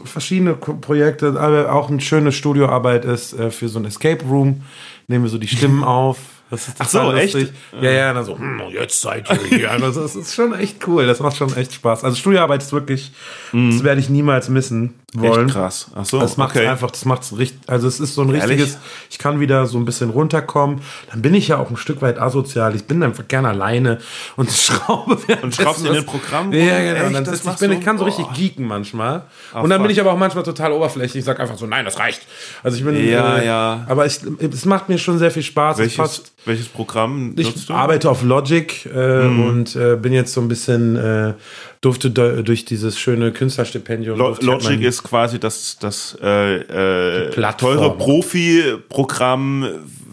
[0.05, 4.63] verschiedene Projekte, aber auch eine schöne Studioarbeit ist äh, für so ein Escape Room.
[5.09, 6.19] Nehmen wir so die Stimmen auf.
[6.49, 7.35] Das ist Ach so, total echt?
[7.35, 7.55] lustig.
[7.81, 9.71] Ja, ja, dann so, hm, jetzt seid ihr hier.
[9.87, 11.07] Also, das ist schon echt cool.
[11.07, 12.05] Das macht schon echt Spaß.
[12.05, 13.13] Also Studioarbeit ist wirklich,
[13.53, 15.43] das werde ich niemals missen wollen.
[15.43, 15.47] Mhm.
[15.49, 15.91] Echt krass.
[15.97, 16.67] Ach so, Das macht okay.
[16.69, 18.43] einfach, das macht's richtig, also es ist so ein Ehrlich?
[18.59, 18.79] richtiges,
[19.11, 20.81] ich kann wieder so ein bisschen runterkommen.
[21.11, 22.77] Dann bin ich ja auch ein Stück weit asozial.
[22.77, 23.99] Ich bin einfach gerne alleine
[24.37, 26.63] und schraube Und schraubst in den Programmen rum?
[26.63, 27.07] Ja, genau.
[27.07, 27.15] Echt?
[27.17, 28.35] Dann sitz, ich, bin, ich kann so richtig Boah.
[28.35, 29.25] geeken manchmal.
[29.55, 29.83] und dann fuck.
[29.83, 31.21] bin ich aber auch manchmal total oberflächlich.
[31.21, 32.23] Ich sag einfach so, nein, das reicht.
[32.63, 33.85] Also ich bin, Ja, äh, ja.
[33.89, 34.21] aber ich,
[34.53, 35.79] es macht mir schon sehr viel Spaß.
[35.81, 36.33] Es Welches.
[36.47, 37.73] Welches Programm Ich nutzt du?
[37.73, 37.79] Mhm.
[37.79, 41.35] arbeite auf Logic äh, und äh, bin jetzt so ein bisschen, äh,
[41.81, 44.19] durfte durch dieses schöne Künstlerstipendium.
[44.19, 49.67] Lo ich halt Logic ist quasi das, das äh, äh, teure Profi-Programm,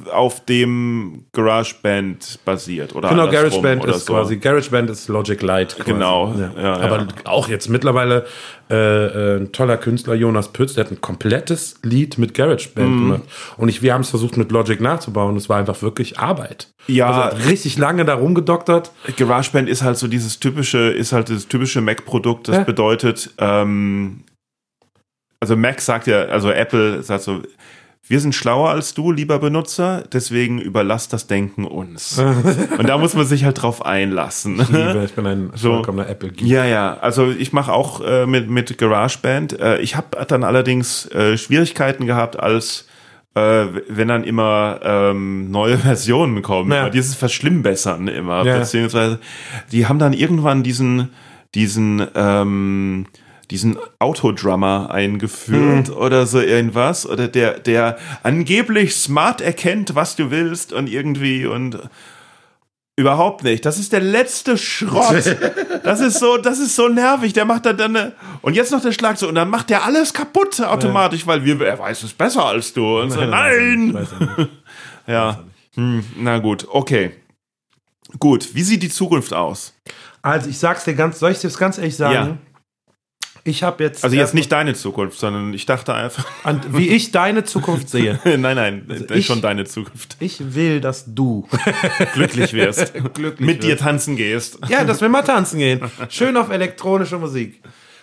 [0.09, 2.95] auf dem GarageBand basiert.
[2.95, 4.13] Oder Genau, GarageBand ist so.
[4.13, 5.75] quasi, GarageBand ist Logic Lite.
[5.75, 5.91] Quasi.
[5.91, 6.51] Genau, Ja.
[6.61, 7.07] ja, Aber ja.
[7.25, 8.25] auch jetzt mittlerweile
[8.69, 12.99] äh, äh, ein toller Künstler, Jonas Pütz, der hat ein komplettes Lied mit GarageBand Mhm.
[13.01, 13.21] gemacht.
[13.57, 15.35] Und ich, wir haben es versucht mit Logic nachzubauen.
[15.35, 16.69] Es war einfach wirklich Arbeit.
[16.87, 17.07] Ja.
[17.07, 18.91] Also hat richtig lange da rumgedoktert.
[19.17, 22.47] GarageBand ist halt so dieses typische, ist halt das typische Mac-Produkt.
[22.47, 22.63] Das Ja.
[22.63, 24.21] bedeutet, ähm,
[25.39, 27.41] also Mac sagt ja, also Apple sagt so,
[28.05, 32.19] wir sind schlauer als du, lieber Benutzer, deswegen überlass das Denken uns.
[32.77, 34.59] Und da muss man sich halt drauf einlassen.
[34.59, 35.75] Ich liebe, ich bin ein So.
[35.75, 36.45] vollkommener Apple-Geek.
[36.45, 36.97] Ja, ja.
[36.97, 39.57] Also ich mache auch äh, mit, mit GarageBand.
[39.59, 42.87] Äh, ich habe dann allerdings äh, Schwierigkeiten gehabt, als
[43.35, 46.73] äh, wenn dann immer ähm, neue Versionen kommen.
[46.73, 46.89] Ja.
[46.89, 48.45] Dieses Verschlimmbessern immer.
[48.45, 48.59] Ja.
[48.59, 49.19] Beziehungsweise
[49.71, 51.09] die haben dann irgendwann diesen,
[51.55, 53.05] diesen, ähm,
[53.51, 55.95] diesen Autodrummer eingeführt Hm.
[55.95, 57.07] oder so irgendwas.
[57.07, 61.79] Oder der, der angeblich smart erkennt, was du willst und irgendwie und
[62.95, 63.65] Überhaupt nicht.
[63.65, 65.37] Das ist der letzte Schrott.
[65.83, 67.33] Das ist so, das ist so nervig.
[67.33, 69.83] Der macht dann dann eine, und jetzt noch der Schlag so und dann macht der
[69.83, 73.01] alles kaputt automatisch, weil wir, er weiß es besser als du.
[73.01, 73.97] Und so, nein.
[75.07, 75.43] Ja.
[75.75, 77.11] Hm, na gut, okay.
[78.17, 78.55] Gut.
[78.55, 79.73] Wie sieht die Zukunft aus?
[80.21, 82.13] Also ich sag's dir ganz, soll ich dir das ganz ehrlich sagen?
[82.13, 82.37] Ja.
[83.45, 87.11] Ich habe jetzt, Also jetzt nicht deine Zukunft, sondern ich dachte einfach, an, wie ich
[87.11, 88.17] deine Zukunft sehe.
[88.25, 90.15] nein, nein, das ist ich- schon deine Zukunft.
[90.19, 91.47] Ich will, dass du
[92.13, 92.93] Glücklich wirst.
[93.13, 93.83] glücklich Mit dir wirst.
[93.83, 94.59] tanzen gehst.
[94.69, 95.81] Ja, dass wir mal tanzen gehen.
[96.09, 97.61] Schön auf elektronische Musik.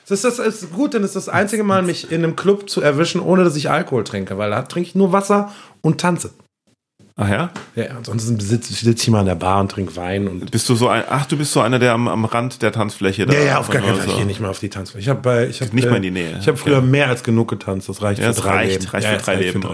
[0.08, 2.68] Das ist, das ist gut, denn es ist das einzige Mal, mich in einem Club
[2.68, 6.32] zu erwischen, ohne dass ich Alkohol trinke, weil da trinke ich nur Wasser und tanze.
[7.22, 7.50] Ach ja?
[7.76, 10.50] Ja, ansonsten sitze sitz ich mal in der Bar und trinke Wein und.
[10.50, 13.26] Bist du so ein, ach, du bist so einer, der am, am Rand der Tanzfläche
[13.26, 14.06] da Ja, ja, auf gar keinen oder Fall.
[14.06, 14.12] so.
[14.12, 15.02] Ich gehe nicht mehr auf die Tanzfläche.
[15.02, 16.38] Ich habe bei, ich habe Nicht mal in die Nähe.
[16.40, 17.88] Ich habe früher mehr als genug getanzt.
[17.90, 18.90] Das reicht Ja, für das drei reicht, Leben.
[18.90, 19.62] reicht ja, für drei Leben.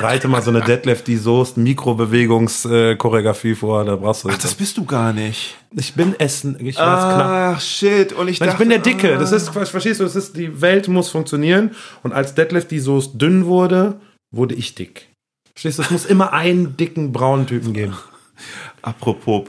[0.00, 4.30] Reite mal so eine Deadlift die Soest Mikrobewegungschoreografie vor, da brauchst du.
[4.30, 5.56] Ach, das bist du gar nicht.
[5.76, 6.78] ich bin Essen, ich.
[6.78, 8.14] Ach, shit.
[8.14, 9.16] Und ich Weil dachte, ich bin der Dicke.
[9.16, 9.18] ah.
[9.18, 11.72] Das ist, verstehst du, das ist, die Welt muss funktionieren.
[12.02, 14.00] Und als Deadlift die Soße dünn wurde,
[14.30, 15.08] wurde ich dick.
[15.54, 17.96] Verstehst du, es muss immer einen dicken braunen Typen geben.
[18.82, 19.48] Apropos.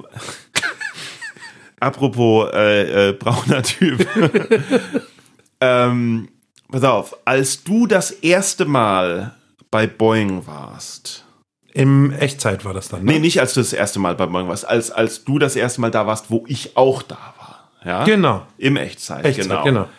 [1.79, 4.07] Apropos äh, äh, brauner Typ.
[5.61, 6.29] ähm,
[6.71, 9.35] pass auf, als du das erste Mal
[9.71, 11.25] bei Boeing warst.
[11.73, 13.03] Im Echtzeit war das dann.
[13.03, 13.13] Ne?
[13.13, 15.81] Nee, nicht als du das erste Mal bei Boeing warst, als, als du das erste
[15.81, 17.71] Mal da warst, wo ich auch da war.
[17.83, 18.03] Ja?
[18.05, 18.45] Genau.
[18.57, 19.63] Im Echtzeit, Echtzeit, genau.
[19.63, 19.89] genau.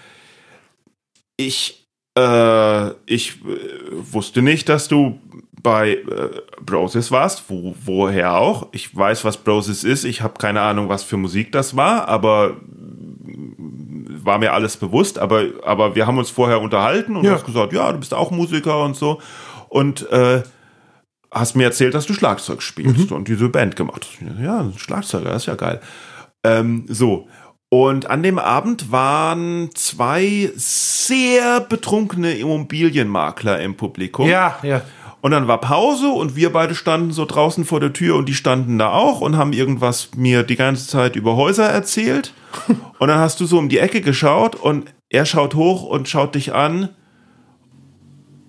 [1.36, 1.86] Ich,
[2.16, 3.58] äh, ich äh,
[3.90, 5.20] wusste nicht, dass du
[5.66, 6.30] bei äh,
[6.64, 8.68] Broses warst, wo, woher auch.
[8.70, 10.04] Ich weiß, was Broses ist.
[10.04, 15.18] Ich habe keine Ahnung, was für Musik das war, aber mm, war mir alles bewusst.
[15.18, 17.30] Aber, aber wir haben uns vorher unterhalten und Ja.
[17.32, 19.20] du hast gesagt, ja, du bist auch Musiker und so.
[19.68, 20.44] Und äh,
[21.32, 24.40] hast mir erzählt, dass du Schlagzeug spielst und diese Band gemacht hast.
[24.40, 25.80] Ja, Schlagzeuger, das ist ja geil.
[26.44, 27.26] Ähm, so.
[27.68, 34.28] Und an dem Abend waren zwei sehr betrunkene Immobilienmakler im Publikum.
[34.28, 34.82] Ja, ja.
[35.26, 38.34] Und dann war Pause und wir beide standen so draußen vor der Tür und die
[38.36, 42.32] standen da auch und haben irgendwas mir die ganze Zeit über Häuser erzählt.
[43.00, 46.36] Und dann hast du so um die Ecke geschaut und er schaut hoch und schaut
[46.36, 46.94] dich an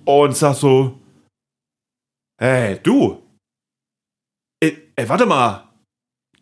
[0.05, 0.99] und sagt so,
[2.39, 3.23] hey, du,
[4.59, 5.67] ey, ey warte mal,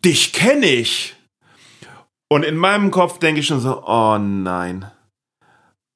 [0.03, 1.15] dich kenne ich.
[2.29, 4.91] Und in meinem Kopf denke ich schon so, oh nein.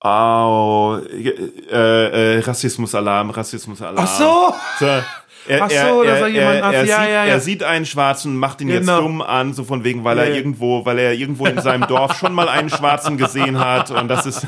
[0.01, 3.97] Oh, äh, äh, Rassismusalarm, Rassismusalarm.
[3.99, 4.53] Ach so!
[4.79, 7.25] so er, Ach so, er, da soll jemand- er, er, ja, sieht, ja, ja.
[7.25, 9.01] er sieht einen Schwarzen, macht ihn jetzt Genau.
[9.01, 10.35] dumm an, so von wegen, weil er Ja, ja.
[10.37, 14.25] irgendwo, weil er irgendwo in seinem Dorf schon mal einen Schwarzen gesehen hat und das
[14.25, 14.47] ist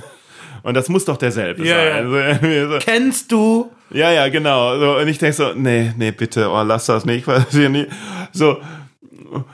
[0.63, 2.13] und das muss doch derselbe sein.
[2.13, 3.71] Also, Kennst du?
[3.89, 4.77] ja, ja, genau.
[4.79, 7.25] So, und ich denke so, nee, nee, bitte, oh, lass das nicht.
[7.25, 7.87] Weil hier nie,
[8.31, 8.57] so.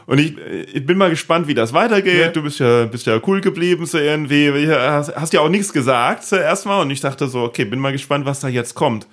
[0.06, 2.20] Und ich, ich bin mal gespannt, wie das weitergeht.
[2.20, 2.28] Ja.
[2.30, 4.70] Du bist ja, bist ja cool geblieben, so irgendwie.
[4.70, 6.82] Hast, hast ja auch nichts gesagt zuerst mal.
[6.82, 9.08] Und ich dachte so, okay, bin mal gespannt, was da jetzt kommt.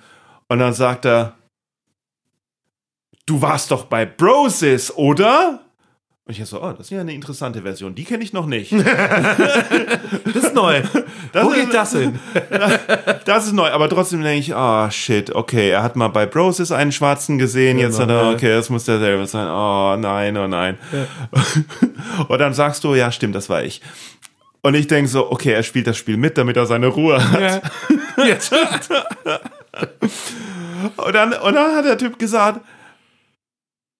[0.47, 1.33] Und dann sagt er,
[3.25, 5.64] du warst doch bei Brosis, oder?
[6.27, 7.93] Und ich so, oh, das ist ja eine interessante Version.
[7.93, 8.71] Die kenne ich noch nicht.
[10.33, 10.81] Das ist neu.
[11.31, 12.19] Das Wo ist- geht das hin?
[13.25, 16.71] Das ist neu, aber trotzdem denke ich, ah, shit, okay, er hat mal bei Brosis
[16.71, 18.35] einen Schwarzen gesehen, jetzt hat Genau, er, ja.
[18.35, 20.77] okay, das muss derselbe sein, oh nein, oh nein.
[22.27, 23.81] Und dann sagst du, ja, stimmt, das war ich.
[24.61, 27.61] Und ich denke so, okay, er spielt das Spiel mit, damit er seine Ruhe hat.
[28.17, 28.25] Ja.
[28.25, 28.51] Jetzt.
[30.97, 32.61] Und, dann, und dann hat der Typ gesagt,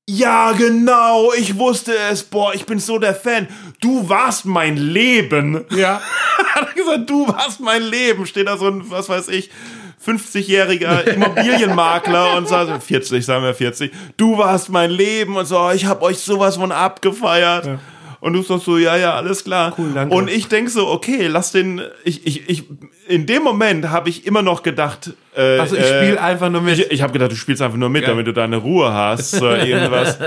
[0.07, 3.47] ja, genau, ich wusste es, boah, ich bin so der Fan.
[3.81, 5.65] Du warst mein Leben.
[5.71, 5.99] Ja.
[6.53, 8.27] hat er gesagt, du warst mein Leben.
[8.27, 9.49] Steht da so ein, was weiß ich,
[10.05, 15.85] 50-jähriger Immobilienmakler und sagt, 40, sagen wir 40, du warst mein Leben und so, ich
[15.85, 17.79] hab euch sowas von abgefeiert.
[18.19, 19.73] Und du sagst so, ja, ja, alles klar.
[19.77, 20.15] Cool, danke.
[20.15, 22.63] Und ich denk so, okay, lass den, ich, ich, ich,
[23.07, 26.61] in dem Moment habe ich immer noch gedacht, äh, Also ich äh, spiele einfach nur
[26.61, 26.79] mit.
[26.79, 28.11] ich, ich habe gedacht, du spielst einfach nur mit, Geil.
[28.11, 30.17] damit du deine Ruhe hast oder irgendwas.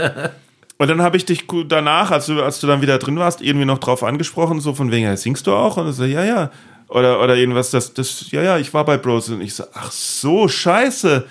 [0.79, 3.67] Und dann habe ich dich danach, als du, als du dann wieder drin warst, irgendwie
[3.67, 5.77] noch drauf angesprochen, so von wegen, ja, singst du auch?
[5.77, 6.51] Und ich so, ja, ja.
[6.91, 9.29] Oder, oder irgendwas, das, das, ja, ja, ich war bei Bros.
[9.29, 11.27] Und ich so, ach so, scheiße.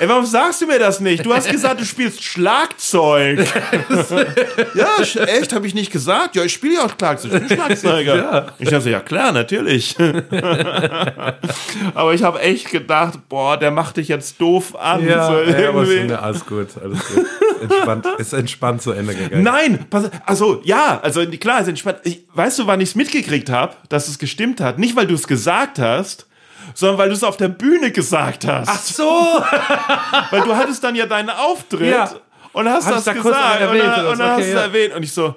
[0.00, 1.24] Ey, warum sagst du mir das nicht?
[1.24, 3.38] Du hast gesagt, du spielst Schlagzeug.
[4.74, 4.88] ja,
[5.24, 6.34] echt, habe ich nicht gesagt?
[6.34, 7.32] Ja, ich spiele ja auch Schlagzeug.
[7.32, 8.16] Ich bin Schlagzeuger.
[8.16, 8.46] Ja.
[8.58, 9.94] Ich dachte, so, ja klar, natürlich.
[11.94, 15.06] aber ich habe echt gedacht, boah, der macht dich jetzt doof an.
[15.06, 16.12] Ja, so ja, aber irgendwie.
[16.12, 17.24] ist, alles gut, alles gut.
[17.60, 19.42] Entspannt, ist entspannt zu Ende gegangen.
[19.42, 21.98] Nein, pass, also ja, also klar, ist entspannt.
[22.04, 24.78] Ich, weißt du, wann ich es mitgekriegt habe, dass es gestimmt hat?
[24.78, 26.26] Nicht, weil du es gesagt hast,
[26.74, 28.68] sondern weil du es auf der Bühne gesagt hast.
[28.68, 29.04] Ach so!
[30.30, 32.10] Weil du hattest dann ja deinen Auftritt Ja.
[32.52, 34.54] und hast Hab das da gesagt erwähnt und dann, und dann okay, hast du es
[34.54, 34.60] ja.
[34.60, 35.34] erwähnt und ich so,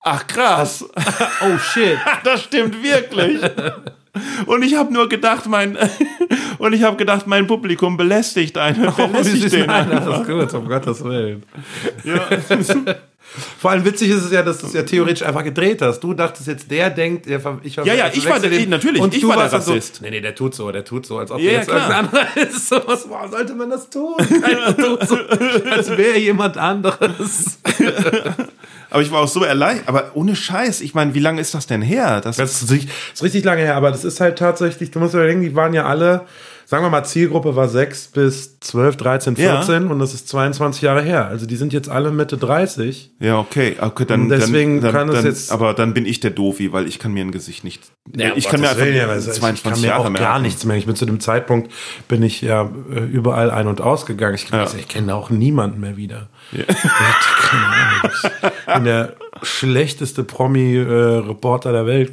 [0.00, 0.84] ach krass,
[1.40, 1.98] Oh shit.
[2.24, 3.40] das stimmt wirklich.
[4.46, 5.76] Und ich habe nur gedacht, mein
[6.58, 10.06] und ich habe gedacht, mein Publikum belästigt einen, belästigt den Nein, einfach.
[10.10, 11.44] das ist gut, um Gottes Willen.
[12.04, 12.28] Ja.
[13.58, 16.00] Vor allem witzig ist es ja, dass du es ja theoretisch einfach gedreht hast.
[16.00, 18.68] Du dachtest jetzt, der denkt, der ver- ich Ja, ja, ich war der- den.
[18.70, 19.96] natürlich, und ich du war der Rassist.
[19.96, 21.78] So, nee, nee, der tut so, der tut so, als ob Ja, jetzt klar.
[21.90, 22.68] irgendein anderer ist.
[22.68, 24.14] So, was, warum sollte man das tun?
[25.06, 25.16] So,
[25.70, 27.58] als wäre jemand anderes.
[28.90, 29.88] Aber ich war auch so erleichtert.
[29.88, 32.20] Aber ohne Scheiß, ich meine, wie lange ist das denn her?
[32.20, 35.14] Das, Das ist, richtig- ist richtig lange her, aber das ist halt tatsächlich, du musst
[35.14, 36.22] überlegen, die waren ja alle,
[36.70, 39.56] sagen wir mal, Zielgruppe war 6 bis 12, 13, Ja.
[39.60, 41.26] 14 und das ist 22 Jahre her.
[41.26, 43.10] Also die sind jetzt alle Mitte 30.
[43.18, 43.74] ja, okay.
[43.80, 46.72] okay dann, Deswegen dann, dann, kann es dann, jetzt- Aber dann bin ich der Doofi,
[46.72, 47.82] weil ich kann mir ein Gesicht nicht.
[48.16, 50.20] Ja, ich kann mir einfach ja, weil 22 ich kann mir Jahre auch mehr.
[50.22, 50.76] gar nichts mehr.
[50.76, 51.72] Ich bin zu dem Zeitpunkt,
[52.06, 54.36] bin ich ja äh, überall ein- und ausgegangen.
[54.36, 54.64] Ich, Ja.
[54.78, 56.28] ich kenne auch niemanden mehr wieder.
[56.52, 58.12] Ahnung.
[58.66, 62.12] Ich bin der schlechteste Promi-Reporter der Welt.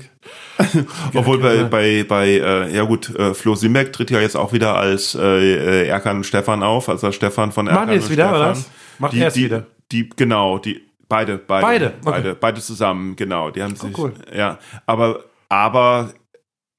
[1.13, 4.75] Obwohl bei, bei, bei äh, ja gut, äh, Flo Simek tritt ja jetzt auch wieder
[4.75, 8.11] als äh, äh, Erkan und Stefan auf, also Stefan von Erkan Machen die jetzt und
[8.11, 8.41] wieder, Stefan.
[8.41, 8.69] oder was?
[8.99, 9.65] Macht die, er es die, wieder?
[9.91, 11.65] Die, genau, die, beide, beide.
[11.65, 11.95] Beide, okay.
[12.03, 13.51] Beide, beide zusammen, genau.
[13.51, 14.13] Die haben sich, cool.
[14.35, 16.11] ja, aber, aber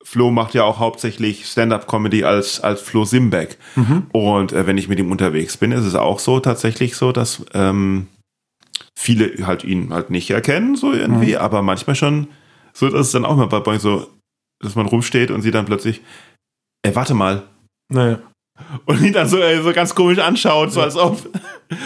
[0.02, 3.58] Flo macht ja auch hauptsächlich Stand-up-Comedy als, als Flo Simbeck.
[3.76, 4.06] Mhm.
[4.12, 7.44] Und äh, wenn ich mit ihm unterwegs bin, ist es auch so tatsächlich so, dass
[7.54, 8.08] ähm,
[8.94, 11.38] viele halt ihn halt nicht erkennen, so irgendwie, Mhm.
[11.38, 12.28] aber manchmal schon
[12.78, 14.06] so, dass es dann auch mal bei Boing so,
[14.62, 16.00] dass man rumsteht und sie dann plötzlich,
[16.82, 17.42] ey, warte mal.
[17.92, 18.20] Naja.
[18.86, 21.18] Und ihn dann so, äh, so ganz komisch anschaut, so als ob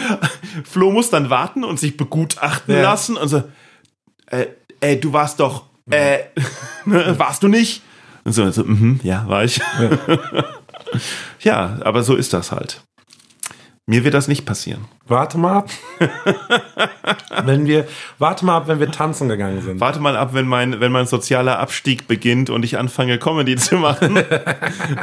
[0.63, 2.81] Flo muss dann warten und sich begutachten Ja.
[2.83, 3.43] lassen und so,
[4.27, 4.47] äh,
[4.81, 6.19] ey, du warst doch, äh,
[6.85, 7.81] ne, warst du nicht?
[8.23, 9.59] Und so, so mhm, ja, war ich.
[11.41, 12.81] ja, aber so ist das halt.
[13.85, 14.85] Mir wird das nicht passieren.
[15.07, 15.69] Warte mal ab.
[17.43, 17.85] wenn wir,
[18.17, 19.81] warte mal ab, wenn wir tanzen gegangen sind.
[19.81, 23.75] Warte mal ab, wenn mein, wenn mein sozialer Abstieg beginnt und ich anfange, Comedy zu
[23.75, 24.23] machen.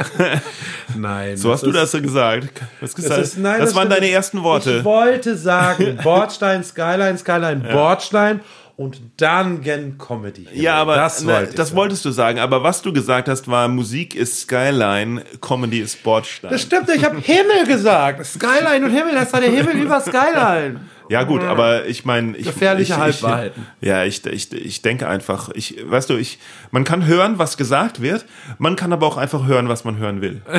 [0.97, 1.37] Nein.
[1.37, 2.59] So hast du das so gesagt.
[2.59, 4.77] Du hast gesagt ist- nein, das, das waren deine ersten Worte.
[4.79, 8.39] Ich wollte sagen, Bordstein, Skyline, Skyline, Bordstein
[8.81, 10.47] und dann Gen Comedy.
[10.53, 11.77] Ja, aber das, ne, wollte das sagen.
[11.77, 12.39] wolltest du sagen.
[12.39, 16.49] Aber was du gesagt hast, war Musik ist Skyline, Comedy ist Bordstein.
[16.49, 18.25] Das stimmt, ich habe Himmel gesagt.
[18.25, 20.81] Skyline und Himmel, das war der Himmel über Skyline.
[21.11, 22.45] Ja, gut, aber ich meine, ich.
[22.45, 23.67] Gefährliche ich, Halbwahrheiten.
[23.81, 26.39] Ich, ja, ich, ich, ich denke einfach, ich, weißt du, ich,
[26.71, 28.25] man kann hören, was gesagt wird,
[28.59, 30.41] man kann aber auch einfach hören, was man hören will.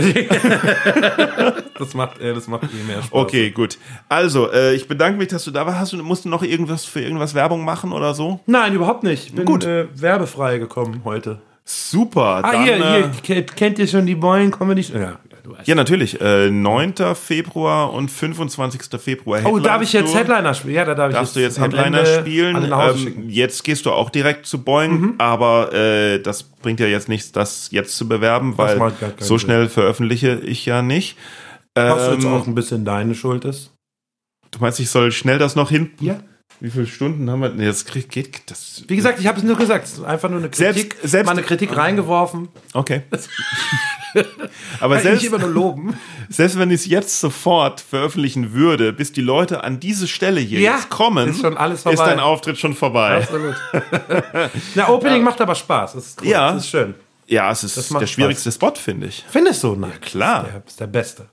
[1.78, 3.08] Das macht, äh, das macht viel mehr Spaß.
[3.12, 3.78] Okay, gut.
[4.08, 5.78] Also, äh, ich bedanke mich, dass du da warst.
[5.80, 8.38] Hast du, musst du noch irgendwas für irgendwas Werbung machen oder so?
[8.46, 9.28] Nein, überhaupt nicht.
[9.28, 9.64] Ich bin Gut.
[9.64, 11.40] Äh, werbefrei gekommen heute.
[11.64, 12.40] Super.
[12.44, 14.82] Ah, dann, hier, äh, hier, kennt- kennt ihr schon die Boyen Comedy?
[14.82, 15.66] Ja, du weißt.
[15.68, 16.20] Ja, natürlich.
[16.20, 16.94] Äh, 9.
[17.14, 18.82] Februar und 25.
[19.00, 19.40] Februar.
[19.44, 20.74] Oh, darf ich jetzt Headliner spielen?
[20.74, 22.56] Ja, da darf ich Darfst du jetzt Headliner spielen?
[22.72, 23.14] Ähm.
[23.24, 23.28] Mhm.
[23.28, 27.68] jetzt gehst du auch direkt zu Boeing, aber äh, das bringt ja jetzt nichts, das
[27.70, 28.78] jetzt zu bewerben, weil
[29.18, 29.38] so Sinn.
[29.38, 31.16] schnell veröffentliche ich ja nicht.
[31.74, 33.72] Was jetzt Ähm, auch ein bisschen deine Schuld ist.
[34.50, 36.04] du meinst, ich soll schnell das noch hinten?
[36.04, 36.18] Ja.
[36.62, 37.48] Wie viele Stunden haben wir?
[37.48, 38.84] Nee, das geht das.
[38.86, 39.84] Wie gesagt, ich habe es nur gesagt.
[39.84, 40.94] es ist Einfach nur eine Kritik.
[40.94, 42.50] Selbst- selbst- mal eine Kritik reingeworfen.
[42.72, 43.02] Okay.
[44.80, 45.96] aber Kann ich selbst, nicht immer nur loben.
[46.28, 50.60] selbst wenn ich es jetzt sofort veröffentlichen würde, bis die Leute an diese Stelle hier
[50.60, 52.06] Ja, jetzt kommen, ist schon alles ist vorbei.
[52.06, 53.16] dein Auftritt schon vorbei.
[53.16, 53.56] Absolut.
[54.76, 55.94] Na, Opening macht aber Spaß.
[55.94, 56.28] Das ist cool.
[56.28, 56.52] Ja.
[56.52, 56.94] Das ist schön.
[57.26, 59.24] Ja, es ist der schwierigste Spot, finde ich.
[59.28, 59.74] Findest du?
[59.74, 60.42] Na klar.
[60.44, 61.28] Das ist der, ist der Beste.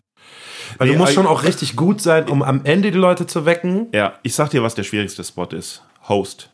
[0.77, 3.25] Weil Nee, du musst eig- schon auch richtig gut sein, um am Ende die Leute
[3.27, 3.87] zu wecken.
[3.93, 5.83] Ja, ich sag dir, was der schwierigste Spot ist.
[6.07, 6.49] Host.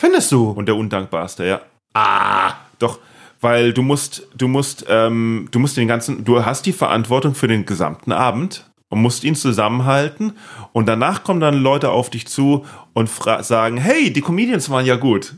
[0.00, 0.50] Findest du?
[0.50, 1.60] Und der undankbarste, ja.
[1.94, 2.98] Ah, doch,
[3.40, 7.48] weil du musst, du musst, ähm, du musst den ganzen, du hast die Verantwortung für
[7.48, 10.34] den gesamten Abend und musst ihn zusammenhalten
[10.72, 13.08] und danach kommen dann Leute auf dich zu und
[13.40, 15.34] sagen, hey, die Comedians waren ja gut.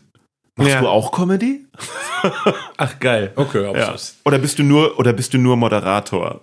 [0.58, 0.80] Machst Ja.
[0.80, 1.64] du auch Comedy?
[2.76, 3.32] Ach geil.
[3.36, 3.94] Okay, Ja.
[4.24, 6.40] Oder bist du nur, oder bist du nur Moderator?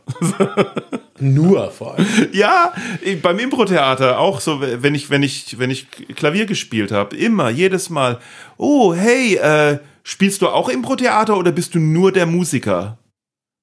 [1.19, 2.07] nur vor allem.
[2.31, 7.15] Ja, ich- beim Impro-Theater auch so, wenn ich, wenn ich, wenn ich Klavier gespielt habe,
[7.17, 8.19] immer, jedes Mal.
[8.57, 12.97] Oh, hey, äh, spielst du auch Impro-Theater oder bist du nur der Musiker?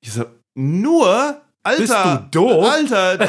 [0.04, 0.24] Ich so,
[0.54, 1.40] nur?
[1.64, 2.66] Alter, Bist du doof?
[2.70, 3.18] Alter,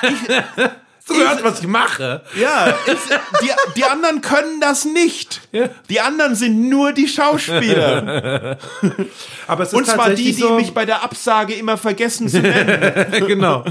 [0.00, 2.22] Hast du gehört, was ich mache?
[2.40, 5.40] ja, ich, die, die anderen können das nicht.
[5.52, 5.68] Ja.
[5.88, 8.58] Die anderen sind nur die Schauspieler.
[9.46, 12.40] Aber es ist Und zwar die, die so, mich bei der Absage immer vergessen zu
[12.40, 13.06] nennen.
[13.26, 13.64] genau.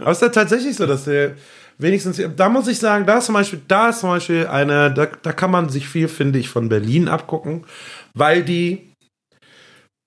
[0.00, 1.36] Aber es ist ja tatsächlich so, dass der
[1.78, 5.06] wenigstens, da muss ich sagen, da ist zum Beispiel, da ist zum Beispiel eine, da,
[5.06, 7.64] da kann man sich viel, finde ich, von Berlin abgucken,
[8.14, 8.91] weil die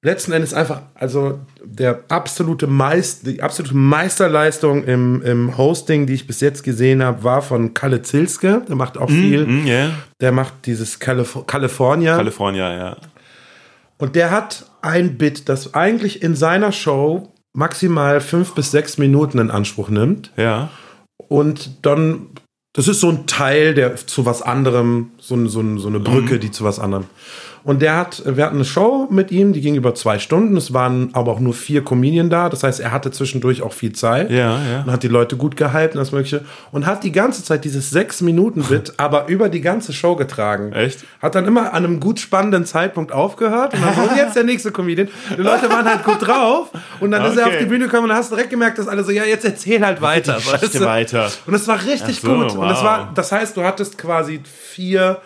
[0.06, 6.28] letzten Endes einfach, also der absolute Meist, die absolute Meisterleistung im, im Hosting, die ich
[6.28, 8.62] bis jetzt gesehen habe, war von Kalle Zilske.
[8.68, 9.46] Der macht auch viel.
[9.46, 9.90] Hm, ja.
[10.22, 12.16] Der macht dieses Calif California.
[12.16, 12.98] California, ja.
[13.98, 19.40] Und der hat ein Bit, das eigentlich in seiner Show maximal fünf bis sechs Minuten
[19.40, 20.32] in Anspruch nimmt.
[20.38, 20.70] Ja.
[21.18, 22.28] Und dann,
[22.74, 26.52] das ist so ein Teil, der zu was anderem, so, so, so eine Brücke, die
[26.52, 27.06] zu was anderem.
[27.66, 30.56] Und der hat, wir hatten eine Show mit ihm, die ging über zwei Stunden.
[30.56, 32.48] Es waren aber auch nur vier Comedien da.
[32.48, 34.30] Das heißt, er hatte zwischendurch auch viel Zeit.
[34.30, 34.84] Ja, ja.
[34.86, 36.46] Und hat die Leute gut gehypt und das Mögliche.
[36.72, 40.74] Und hat die ganze Zeit dieses Sechs-Minuten-Bit aber über die ganze Show getragen.
[40.74, 41.06] Echt?
[41.22, 43.74] Hat dann immer an einem gut spannenden Zeitpunkt aufgehört.
[43.74, 45.10] Und dann wurde jetzt der nächste Comedian.
[45.36, 46.70] Die Leute waren halt gut drauf.
[47.00, 47.56] Und dann ist er Okay.
[47.56, 49.84] auf die Bühne gekommen und dann hast direkt gemerkt, dass alle so, ja, jetzt erzähl
[49.84, 50.36] halt weiter.
[50.36, 50.82] Weißt du?
[50.86, 51.32] weiter.
[51.48, 52.56] Und es war richtig so, gut.
[52.56, 52.84] Und das wow.
[52.86, 55.20] war, das heißt, du hattest quasi vier,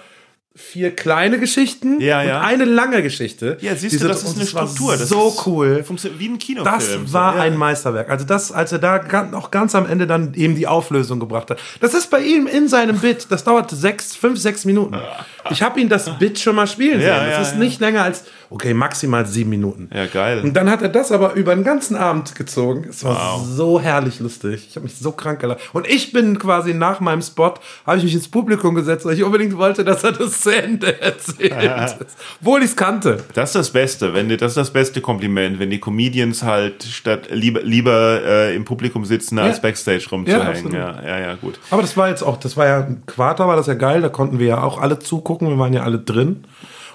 [0.59, 2.41] vier kleine Geschichten Ja, und ja.
[2.41, 3.57] eine lange Geschichte.
[3.61, 4.97] Ja, siehst Diese- du, das ist und eine Struktur.
[4.97, 5.83] Das so ist cool.
[5.83, 7.03] Funktioniert wie ein Kinofilm.
[7.03, 7.41] Das war ja.
[7.43, 8.09] ein Meisterwerk.
[8.09, 9.01] Also das, als er da
[9.33, 11.59] auch ganz am Ende dann eben die Auflösung gebracht hat.
[11.79, 13.27] Das ist bei ihm in seinem Bit.
[13.29, 14.97] Das dauert sechs, fünf, sechs Minuten.
[15.51, 17.29] Ich habe ihn das Bit schon mal spielen Ja, sehen.
[17.31, 19.89] Das ist nicht länger als, okay, maximal sieben Minuten.
[19.93, 20.41] Ja, geil.
[20.43, 22.85] Und dann hat er das aber über den ganzen Abend gezogen.
[22.89, 23.45] Es war Wow.
[23.45, 24.65] so herrlich lustig.
[24.69, 25.59] Ich habe mich so krank gelacht.
[25.73, 27.53] Und ich bin quasi nach meinem Spot,
[27.85, 30.99] habe ich mich ins Publikum gesetzt, weil ich unbedingt wollte, dass er das zu Ende
[31.01, 31.53] erzählt.
[32.41, 33.23] Obwohl ich es kannte.
[33.33, 36.83] Das ist das Beste, wenn die, das ist das beste Kompliment, wenn die Comedians halt
[36.83, 40.47] statt lieber, lieber äh, im Publikum sitzen, als Backstage rumzuhängen.
[40.47, 40.73] absolut.
[40.73, 41.59] Ja, ja, ja, gut.
[41.71, 44.01] Aber das war jetzt auch, das war ja ein Quarter, war das ja geil.
[44.01, 45.47] Da konnten wir ja auch alle zugucken.
[45.49, 46.43] Wir waren ja alle drin.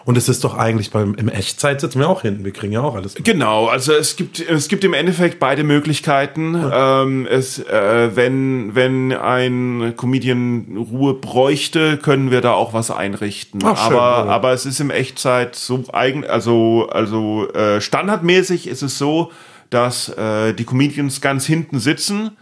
[0.06, 2.44] Und es ist doch eigentlich beim, im Echtzeit sitzen wir auch hinten.
[2.44, 3.24] Wir kriegen ja auch alles mit.
[3.24, 6.54] Genau, also es gibt es gibt im Endeffekt beide Möglichkeiten.
[6.72, 13.62] Ähm, es, äh, wenn wenn ein Comedian Ruhe bräuchte, können wir da auch was einrichten.
[13.64, 14.32] Ach, schön, aber ja.
[14.32, 19.32] aber es ist im Echtzeit so eigen, also also äh, standardmäßig ist es so,
[19.70, 22.36] dass äh, die Comedians ganz hinten sitzen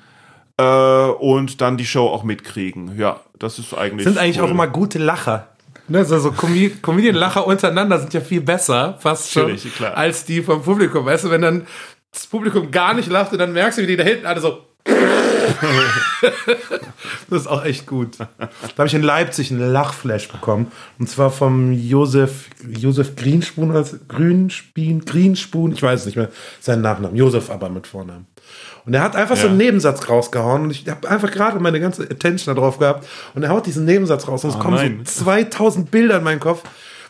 [0.56, 2.98] äh, und dann die Show auch mitkriegen.
[2.98, 4.46] Ja, das ist eigentlich Sind eigentlich cool.
[4.46, 5.48] auch immer gute Lacher.
[5.92, 9.94] Ne, also so Com Comedian-Lacher untereinander sind ja viel besser, fast schon, klar.
[9.94, 11.04] als die vom Publikum.
[11.04, 11.66] Weißt du, wenn dann
[12.10, 14.64] das Publikum gar nicht lacht und dann merkst du, wie die da hinten alle so.
[17.28, 18.18] das ist auch echt gut.
[18.18, 18.48] Da
[18.78, 20.72] habe ich in Leipzig einen Lachflash bekommen.
[20.98, 26.80] Und zwar vom Josef, Josef Greenspun, als Grünspien, Greenspun, ich weiß es nicht mehr, seinen
[26.80, 27.16] Nachnamen.
[27.16, 28.31] Josef aber mit Vornamen.
[28.84, 29.42] Und er hat einfach ja.
[29.42, 33.42] so einen Nebensatz rausgehauen und ich habe einfach gerade meine ganze Attention darauf gehabt und
[33.44, 35.02] er haut diesen Nebensatz raus und es oh, kommen nein.
[35.04, 36.62] so 2000 Bilder in meinen Kopf.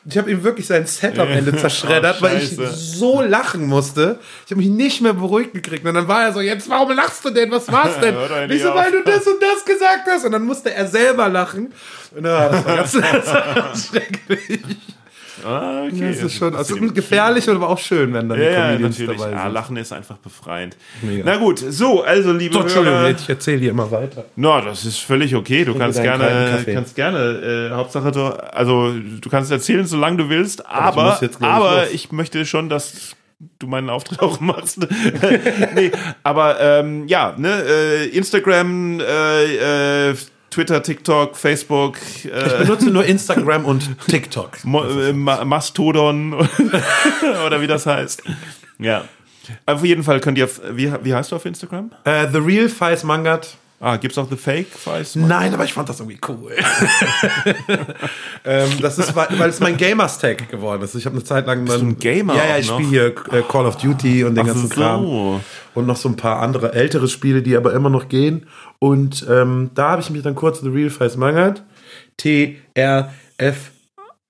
[0.05, 4.19] Ich habe ihm wirklich sein Set am Ende zerschreddert, oh, weil ich so lachen musste.
[4.45, 5.87] Ich habe mich nicht mehr beruhigt gekriegt.
[5.87, 7.51] Und dann war er so, jetzt, warum lachst du denn?
[7.53, 8.17] Was war's denn?
[8.51, 10.25] ich so, weil du das und das gesagt hast.
[10.25, 11.73] Und dann musste er selber lachen.
[12.17, 14.61] Und ja, das war ganz, ganz schrecklich.
[15.45, 16.09] Ah, okay.
[16.09, 19.19] Das ist schon also gefährlich, aber auch schön, wenn dann ja, die Comedians ja, dabei
[19.19, 19.33] sind.
[19.33, 20.77] Ja, Lachen ist einfach befreiend.
[21.03, 21.23] Mega.
[21.25, 24.25] Na gut, so, also liebe so, Entschuldigung, Hörer, ich erzähle hier immer weiter.
[24.37, 25.65] Na, no, das ist völlig okay.
[25.65, 30.67] Du kannst gerne, kannst gerne, äh, Hauptsache, du, also du kannst erzählen, solange du willst,
[30.67, 33.17] aber, aber, ich, aber ich möchte schon, dass
[33.59, 34.79] du meinen Auftritt auch machst.
[35.75, 35.91] nee,
[36.23, 40.15] aber ähm, ja, ne, äh, Instagram, äh, äh,
[40.53, 41.97] Twitter, TikTok, Facebook.
[42.25, 44.65] Äh, ich benutze nur Instagram und TikTok.
[44.65, 46.35] Mo äh, Mastodon
[47.47, 48.23] oder wie das heißt.
[48.79, 49.05] Ja.
[49.67, 51.91] Auf jeden Fall könnt ihr, wie, wie heißt du auf Instagram?
[52.07, 53.57] Uh, the Real Feis Mangat.
[53.85, 55.17] Ah, gibt's auch The Fake Feis?
[55.17, 56.53] Nein, aber ich fand das irgendwie cool.
[58.45, 60.95] ähm, das ist, weil, weil es mein Gamers-Tag geworden ist.
[60.95, 61.65] Ich habe eine Zeit lang.
[61.65, 62.37] Bist du ein Gamer?
[62.37, 64.75] Ja, ja, ich spiele hier äh, Call of Duty und den Ach ganzen so.
[64.77, 65.41] Kram.
[65.75, 68.47] Und noch so ein paar andere ältere Spiele, die aber immer noch gehen.
[68.79, 71.65] Und ähm, da habe ich mich dann kurz The Real Face mangert.
[72.19, 73.72] T-R-F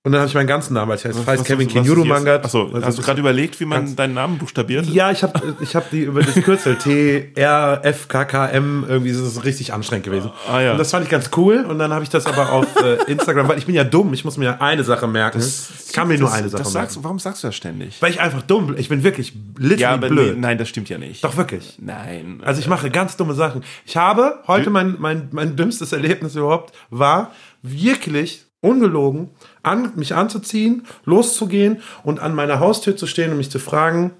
[0.05, 2.43] und dann habe ich meinen ganzen Namen, als ich heiße was, Kevin Kinyuru Mangat.
[2.43, 4.85] Achso, also hast du gerade überlegt, wie man deinen Namen buchstabiert?
[4.87, 8.83] Ja, ich habe ich hab die über das Kürzel T, R, F, K, K, M,
[8.85, 10.31] irgendwie ist es richtig anstrengend gewesen.
[10.51, 10.71] Ah, ja.
[10.73, 11.65] Und das fand ich ganz cool.
[11.65, 14.25] Und dann habe ich das aber auf äh, Instagram, weil ich bin ja dumm, ich
[14.25, 15.39] muss mir eine Sache merken.
[15.39, 17.03] Das, ich kann mir das, nur eine Sache das sagst, merken.
[17.05, 18.01] Warum sagst du das ständig?
[18.01, 18.77] Weil ich einfach dumm bin.
[18.77, 20.35] Ich bin wirklich literally ja, blöd.
[20.35, 21.23] Nee, nein, das stimmt ja nicht.
[21.23, 21.77] Doch wirklich.
[21.79, 22.41] Nein.
[22.43, 23.63] Also ich mache ganz dumme Sachen.
[23.85, 27.31] Ich habe heute mein, mein, mein dümmstes Erlebnis überhaupt war
[27.61, 29.29] wirklich ungelogen,
[29.61, 34.13] an, mich anzuziehen, loszugehen und an meiner Haustür zu stehen und mich zu fragen,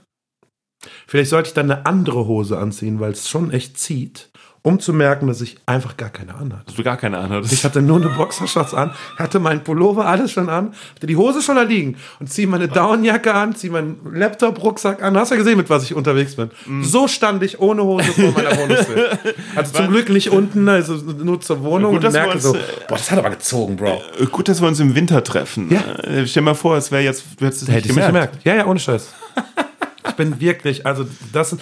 [1.08, 4.33] vielleicht sollte ich dann eine andere Hose anziehen, weil es schon echt zieht
[4.66, 6.64] um zu merken, dass ich einfach gar keine anhatte.
[6.68, 7.52] Dass du gar keine anhattest.
[7.52, 11.42] Ich hatte nur eine Boxershorts an, hatte meinen Pullover alles schon an, hatte die Hose
[11.42, 15.18] schon da liegen und ziehe meine Downjacke an, ziehe meinen Laptop-Rucksack an.
[15.18, 16.50] Hast ja gesehen, mit was ich unterwegs bin.
[16.66, 16.82] Mm.
[16.82, 19.20] So stand ich ohne Hose vor meiner Wohnungstür.
[19.54, 22.96] Also zum Glück nicht unten, also nur zur Wohnung gut, und merke uns, so, boah,
[22.96, 24.02] das hat aber gezogen, Bro.
[24.18, 25.72] Äh, gut, dass wir uns im Winter treffen.
[25.72, 25.82] Ja.
[26.04, 27.98] Äh, stell dir mal vor, es wäre jetzt, du hättest es nicht gemerkt.
[27.98, 28.46] nicht gemerkt.
[28.46, 29.14] Ja, ja, ohne Scheiß.
[30.08, 31.58] ich bin wirklich, also das,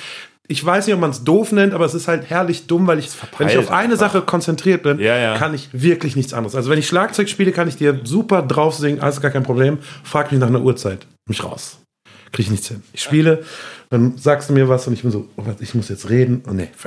[0.51, 2.99] ich weiß nicht, ob man es doof nennt, aber es ist halt herrlich dumm, weil
[2.99, 4.11] ich, wenn ich auf eine einfach.
[4.11, 5.37] Sache konzentriert bin, ja, ja.
[5.37, 6.55] kann ich wirklich nichts anderes.
[6.55, 9.77] Also wenn ich Schlagzeug spiele, kann ich dir super drauf singen, alles gar kein Problem.
[10.03, 11.07] Frag mich nach einer Uhrzeit.
[11.27, 11.79] Mich raus.
[12.31, 12.83] Krieg ich nichts hin.
[12.93, 13.43] Ich spiele,
[13.89, 16.43] dann sagst du mir was und ich bin so, oh, ich muss jetzt reden.
[16.49, 16.69] Oh nee.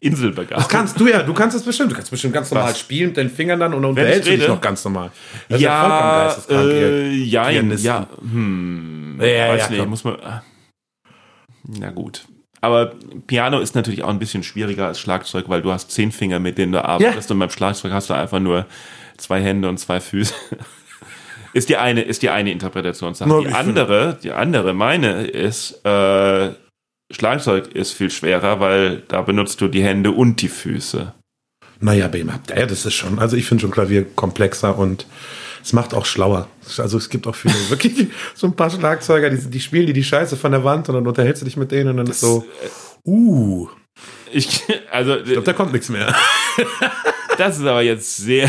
[0.00, 0.62] Inselbegabung.
[0.62, 1.90] Das kannst du ja, du kannst es bestimmt.
[1.90, 2.78] Du kannst bestimmt ganz normal Was?
[2.78, 5.10] spielen mit deinen Fingern dann und dann unterhältst du dich noch ganz normal.
[5.48, 10.16] Das ja, ist ja, äh, ja, ja, hm, ja, weiß ja, nicht, muss man.
[11.68, 12.26] Na gut.
[12.60, 12.94] Aber
[13.26, 16.58] Piano ist natürlich auch ein bisschen schwieriger als Schlagzeug, weil du hast zehn Finger, mit
[16.58, 17.30] denen du arbeitest.
[17.30, 17.34] Ja.
[17.34, 18.66] Und beim Schlagzeug hast du einfach nur
[19.16, 20.34] zwei Hände und zwei Füße.
[21.52, 23.28] ist die eine, ist die eine Interpretationssache.
[23.28, 26.50] No, die andere, die andere, meine, ist, äh,
[27.10, 31.14] Schlagzeug ist viel schwerer, weil da benutzt du die Hände und die Füße.
[31.80, 35.06] Naja, Bem, ja, das ist schon, also ich finde schon Klavier komplexer und
[35.62, 36.48] es macht auch schlauer.
[36.78, 40.04] Also es gibt auch viele, wirklich so ein paar Schlagzeuger, die, die spielen die die
[40.04, 42.20] Scheiße von der Wand und dann unterhältst du dich mit denen und dann das, ist
[42.20, 42.44] so,
[43.04, 43.68] uh.
[44.32, 46.14] Ich, also, ich glaube, da kommt nichts mehr.
[47.38, 48.48] das ist aber jetzt sehr.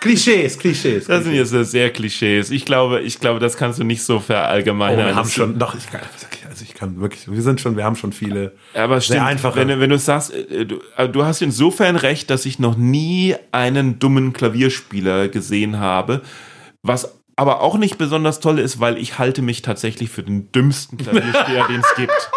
[0.00, 1.06] Klischees, Klischees.
[1.06, 2.50] Das sind jetzt sehr Klischees.
[2.50, 5.04] Ich glaube, ich glaube, das kannst du nicht so verallgemeinern.
[5.04, 6.00] Oh, wir haben schon, doch, ich kann,
[6.48, 8.52] also ich kann wirklich, wir sind schon, wir haben schon viele.
[8.72, 9.60] Aber stimmt, sehr einfache.
[9.60, 13.36] Wenn, wenn du sagst, äh, du, äh, du hast insofern recht, dass ich noch nie
[13.52, 16.22] einen dummen Klavierspieler gesehen habe,
[16.82, 20.96] was aber auch nicht besonders toll ist, weil ich halte mich tatsächlich für den dümmsten
[20.98, 22.30] Klavierspieler, den es gibt.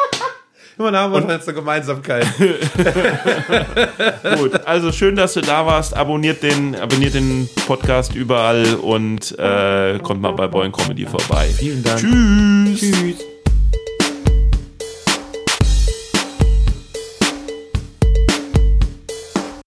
[0.78, 2.26] Immer haben wir und, jetzt eine Gemeinsamkeit.
[4.38, 5.96] Gut, also schön, dass du da warst.
[5.96, 11.50] Abonniert den, abonniert den Podcast überall und äh, kommt mal bei Boing Comedy vorbei.
[11.56, 12.00] Vielen Dank.
[12.00, 12.80] Tschüss.
[12.80, 13.33] Tschüss.